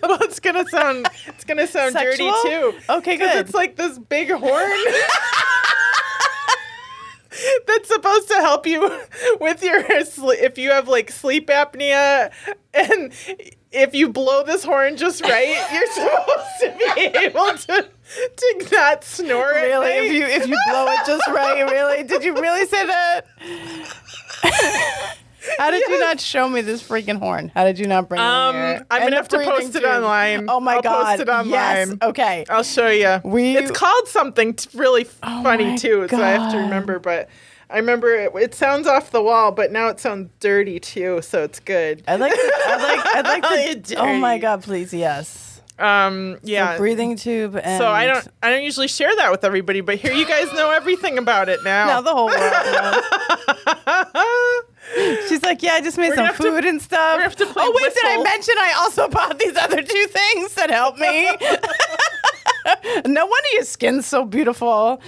buy? 0.00 0.08
well 0.08 0.18
it's 0.22 0.40
gonna 0.40 0.66
sound 0.68 1.06
it's 1.26 1.44
gonna 1.44 1.66
sound 1.66 1.94
dirty 1.94 2.30
too 2.44 2.72
Okay, 2.88 3.16
because 3.16 3.32
good. 3.32 3.44
it's 3.46 3.54
like 3.54 3.76
this 3.76 3.98
big 3.98 4.30
horn 4.30 4.70
that's 7.66 7.88
supposed 7.88 8.28
to 8.28 8.34
help 8.34 8.66
you 8.66 8.80
with 9.40 9.62
your 9.62 10.04
sl- 10.04 10.30
if 10.30 10.58
you 10.58 10.70
have 10.70 10.88
like 10.88 11.10
sleep 11.10 11.48
apnea 11.48 12.30
and 12.74 13.12
if 13.70 13.94
you 13.94 14.08
blow 14.08 14.42
this 14.44 14.64
horn 14.64 14.96
just 14.96 15.22
right 15.22 15.68
you're 15.72 15.86
supposed 15.92 16.60
to 16.60 16.94
be 16.94 17.00
able 17.18 17.56
to 17.58 17.88
to 18.36 18.68
not 18.72 19.02
snore 19.04 19.50
Really? 19.52 19.88
night. 19.88 20.04
If 20.04 20.12
you 20.12 20.24
if 20.26 20.46
you 20.46 20.56
blow 20.68 20.86
it 20.88 21.06
just 21.06 21.26
right, 21.28 21.62
really? 21.70 22.02
Did 22.04 22.22
you 22.24 22.34
really 22.34 22.66
say 22.66 22.86
that? 22.86 23.26
How 25.58 25.70
did 25.70 25.86
you 25.88 25.98
not 25.98 26.20
show 26.20 26.48
me 26.48 26.60
this 26.60 26.82
freaking 26.82 27.18
horn? 27.18 27.50
How 27.54 27.64
did 27.64 27.78
you 27.78 27.86
not 27.86 28.08
bring 28.08 28.20
Um, 28.20 28.54
it 28.54 28.58
here? 28.58 28.86
I'm 28.90 29.02
And 29.02 29.10
gonna 29.10 29.16
have 29.16 29.28
to 29.28 29.38
post 29.44 29.74
it 29.76 29.84
online. 29.84 30.46
Oh 30.48 30.60
my 30.60 30.76
I'll 30.76 30.82
god! 30.82 31.04
post 31.06 31.20
it 31.22 31.28
online. 31.28 31.50
Yes. 31.50 31.92
Okay. 32.02 32.44
I'll 32.48 32.62
show 32.62 32.88
you. 32.88 33.20
We- 33.24 33.56
it's 33.56 33.70
called 33.70 34.08
something 34.08 34.54
t- 34.54 34.68
really 34.74 35.06
Oh 35.22 35.42
funny 35.42 35.76
too, 35.78 36.06
so 36.08 36.22
I 36.22 36.30
have 36.30 36.52
to 36.52 36.58
remember. 36.58 36.98
But 36.98 37.28
I 37.70 37.76
remember 37.78 38.14
it, 38.14 38.32
it 38.36 38.54
sounds 38.54 38.86
off 38.86 39.10
the 39.10 39.22
wall, 39.22 39.50
but 39.52 39.72
now 39.72 39.88
it 39.88 39.98
sounds 39.98 40.28
dirty 40.40 40.78
too, 40.78 41.20
so 41.22 41.42
it's 41.42 41.58
good. 41.60 42.02
I'd 42.06 42.20
like. 42.20 42.32
I'd 42.34 42.82
like. 42.82 43.16
I'd 43.16 43.42
like 43.42 43.82
to. 43.84 43.94
Oh 43.98 44.14
my 44.18 44.38
god! 44.38 44.62
Please, 44.62 44.92
yes. 44.92 45.48
Um, 45.78 46.38
yeah. 46.42 46.72
The 46.74 46.78
breathing 46.78 47.16
tube. 47.16 47.56
And 47.56 47.80
so 47.80 47.88
I 47.88 48.06
don't. 48.06 48.28
I 48.42 48.50
don't 48.50 48.62
usually 48.62 48.88
share 48.88 49.14
that 49.16 49.30
with 49.30 49.42
everybody, 49.42 49.80
but 49.80 49.96
here 49.96 50.12
you 50.12 50.26
guys 50.26 50.52
know 50.52 50.70
everything 50.70 51.16
about 51.18 51.48
it 51.48 51.64
now. 51.64 51.86
Now 51.86 52.00
the 52.02 52.12
whole 52.14 52.26
world. 52.28 53.04
She's 55.28 55.42
like, 55.42 55.62
yeah, 55.62 55.74
I 55.74 55.80
just 55.80 55.96
made 55.96 56.10
We're 56.10 56.16
some 56.16 56.34
food 56.34 56.64
and 56.64 56.80
stuff. 56.82 57.16
we're 57.18 57.22
have 57.22 57.36
to 57.36 57.46
play 57.46 57.64
oh 57.64 57.72
wait, 57.74 57.94
did 57.94 58.04
I 58.04 58.22
mention 58.22 58.54
I 58.58 58.74
also 58.78 59.08
bought 59.10 59.38
these 59.38 59.56
other 59.56 59.82
two 59.82 60.06
things 60.06 60.54
that 60.54 60.70
help 60.70 60.98
me? 60.98 61.30
no 63.12 63.26
wonder 63.26 63.48
your 63.54 63.64
skin's 63.64 64.06
so 64.06 64.24
beautiful. 64.24 65.00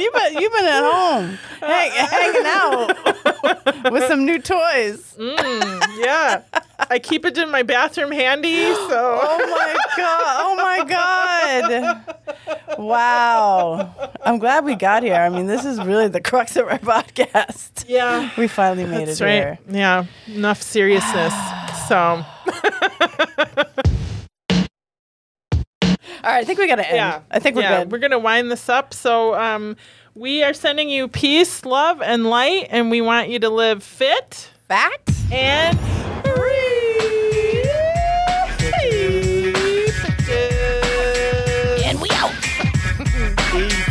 You've 0.00 0.12
been 0.14 0.34
you've 0.38 0.52
been 0.52 0.64
at 0.64 0.82
home 0.82 1.38
hang, 1.60 1.90
hanging 1.92 2.46
out 2.46 3.92
with 3.92 4.04
some 4.08 4.24
new 4.24 4.38
toys. 4.38 5.14
Mm, 5.18 6.04
yeah. 6.04 6.42
I 6.90 6.98
keep 6.98 7.24
it 7.24 7.38
in 7.38 7.50
my 7.50 7.62
bathroom 7.62 8.10
handy. 8.12 8.72
So 8.74 8.88
Oh 9.22 9.38
my 9.38 9.76
god! 9.96 10.42
Oh 10.44 10.56
my 10.56 10.84
god! 10.88 12.78
Wow! 12.78 13.94
I'm 14.24 14.38
glad 14.38 14.64
we 14.64 14.74
got 14.74 15.02
here. 15.02 15.14
I 15.14 15.28
mean, 15.28 15.46
this 15.46 15.64
is 15.64 15.78
really 15.80 16.08
the 16.08 16.20
crux 16.20 16.56
of 16.56 16.66
our 16.68 16.78
podcast. 16.80 17.84
yeah, 17.88 18.30
We 18.36 18.48
finally 18.48 18.84
made 18.86 19.08
that's 19.08 19.20
it 19.20 19.24
right. 19.24 19.32
here. 19.32 19.58
Yeah, 19.70 20.04
enough 20.26 20.62
seriousness. 20.62 21.32
so 21.88 22.24
All 26.24 26.30
right, 26.30 26.40
I 26.40 26.44
think 26.44 26.58
we 26.58 26.66
got 26.66 26.76
to 26.76 26.86
end. 26.86 26.96
yeah, 26.96 27.20
I 27.30 27.38
think 27.38 27.54
we're 27.54 27.60
yeah, 27.60 27.80
good. 27.80 27.92
We're 27.92 27.98
gonna 27.98 28.18
wind 28.18 28.50
this 28.50 28.70
up. 28.70 28.94
So 28.94 29.34
um, 29.34 29.76
we 30.14 30.42
are 30.42 30.54
sending 30.54 30.88
you 30.88 31.06
peace, 31.06 31.66
love, 31.66 32.00
and 32.00 32.24
light, 32.24 32.68
and 32.70 32.90
we 32.90 33.02
want 33.02 33.28
you 33.28 33.38
to 33.40 33.50
live 33.50 33.82
fit 33.82 34.50
fat, 34.66 35.02
and 35.30 35.78
free. 36.24 37.62
And 41.84 42.00
we 42.00 42.08
out. 42.12 42.32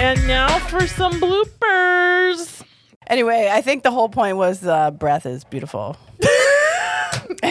And 0.00 0.28
now 0.28 0.60
for 0.60 0.86
some 0.86 1.20
bloopers. 1.20 2.57
Anyway, 3.08 3.48
I 3.50 3.62
think 3.62 3.82
the 3.82 3.90
whole 3.90 4.08
point 4.08 4.36
was 4.36 4.66
uh, 4.66 4.90
breath 4.90 5.24
is 5.24 5.44
beautiful. 5.44 5.96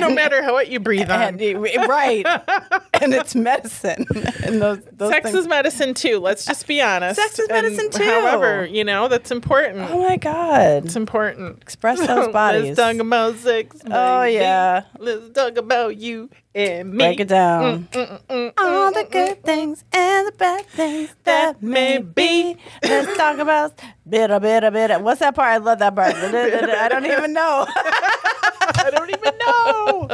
No 0.07 0.13
matter 0.13 0.41
how 0.41 0.53
what 0.53 0.69
you 0.69 0.79
breathe 0.79 1.09
on. 1.09 1.39
And 1.39 1.39
right. 1.87 2.25
and 2.93 3.13
it's 3.13 3.35
medicine. 3.35 4.05
and 4.43 4.61
those, 4.61 4.79
those 4.91 5.11
Sex 5.11 5.31
things. 5.31 5.39
is 5.39 5.47
medicine 5.47 5.93
too. 5.93 6.19
Let's 6.19 6.45
just 6.45 6.67
be 6.67 6.81
honest. 6.81 7.19
Sex 7.19 7.39
is 7.39 7.49
And 7.49 7.67
medicine, 7.67 7.89
too. 7.91 8.03
However, 8.03 8.65
you 8.65 8.83
know 8.83 9.07
that's 9.07 9.31
important. 9.31 9.89
Oh 9.89 10.07
my 10.07 10.17
god. 10.17 10.85
It's 10.85 10.95
important. 10.95 11.61
Express 11.61 11.99
those 12.07 12.31
bodies. 12.31 12.77
Let's 12.77 12.79
talk 12.79 12.95
about 12.95 13.35
sex. 13.35 13.77
Oh, 13.89 14.23
yeah. 14.23 14.83
Let's 14.99 15.29
talk 15.31 15.57
about 15.57 15.97
you 15.97 16.29
and 16.57 16.91
me. 16.91 16.97
Break 16.97 17.19
it 17.19 17.27
down. 17.27 17.83
Mm, 17.85 17.89
mm, 17.89 18.21
mm, 18.27 18.53
mm 18.53 18.53
All 18.57 18.91
the 18.91 19.07
good 19.09 19.43
things 19.43 19.83
and 19.91 20.27
the 20.27 20.31
bad 20.31 20.65
things 20.65 21.15
that 21.23 21.61
may 21.61 21.99
be. 21.99 22.57
Let's 22.83 23.17
talk 23.17 23.37
about 23.37 23.79
bit 24.09 24.31
a 24.31 24.39
bit 24.39 24.63
a 24.63 24.71
bit. 24.71 25.01
What's 25.01 25.19
that 25.19 25.35
part? 25.35 25.49
I 25.49 25.57
love 25.57 25.79
that 25.79 25.95
part. 25.95 26.15
I 26.15 26.89
don't 26.89 27.05
even 27.05 27.33
know. 27.33 27.67
I 28.75 28.89
don't 28.91 29.09
even 29.09 29.37
know. 29.45 30.09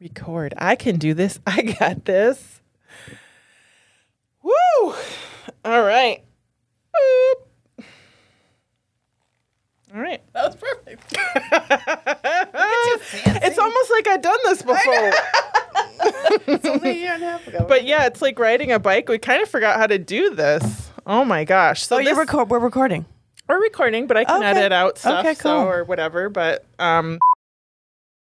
Record. 0.00 0.54
I 0.58 0.76
can 0.76 0.96
do 0.96 1.14
this. 1.14 1.38
I 1.46 1.62
got 1.62 2.04
this. 2.04 2.60
Woo! 4.42 4.52
All 5.64 5.82
right. 5.82 6.22
Boop. 6.94 7.84
All 9.94 10.00
right. 10.00 10.22
That 10.34 10.46
was 10.46 10.56
perfect. 10.56 11.16
It's 13.46 13.58
almost 13.58 13.90
like 13.90 14.06
I've 14.08 14.22
done 14.22 14.38
this 14.44 14.62
before. 14.62 15.12
It's 16.46 16.66
only 16.66 16.90
a 16.90 16.94
year 16.94 17.12
and 17.14 17.22
a 17.22 17.30
half 17.30 17.46
ago. 17.46 17.64
But 17.68 17.84
yeah, 17.84 18.06
it's 18.06 18.20
like 18.20 18.38
riding 18.38 18.72
a 18.72 18.78
bike. 18.78 19.08
We 19.08 19.18
kind 19.18 19.42
of 19.42 19.48
forgot 19.48 19.76
how 19.78 19.86
to 19.86 19.98
do 19.98 20.34
this. 20.34 20.90
Oh 21.06 21.24
my 21.24 21.44
gosh. 21.44 21.86
So 21.86 21.96
oh, 21.98 22.02
this- 22.02 22.16
record. 22.16 22.50
We're 22.50 22.58
recording. 22.58 23.06
We're 23.48 23.60
recording, 23.60 24.06
but 24.06 24.16
I 24.16 24.24
can 24.24 24.36
Okay. 24.42 24.46
edit 24.60 24.72
out 24.72 24.98
stuff 24.98 25.24
Okay, 25.24 25.34
so 25.34 25.66
or 25.66 25.84
whatever. 25.84 26.28
But 26.28 26.64
um 26.78 27.18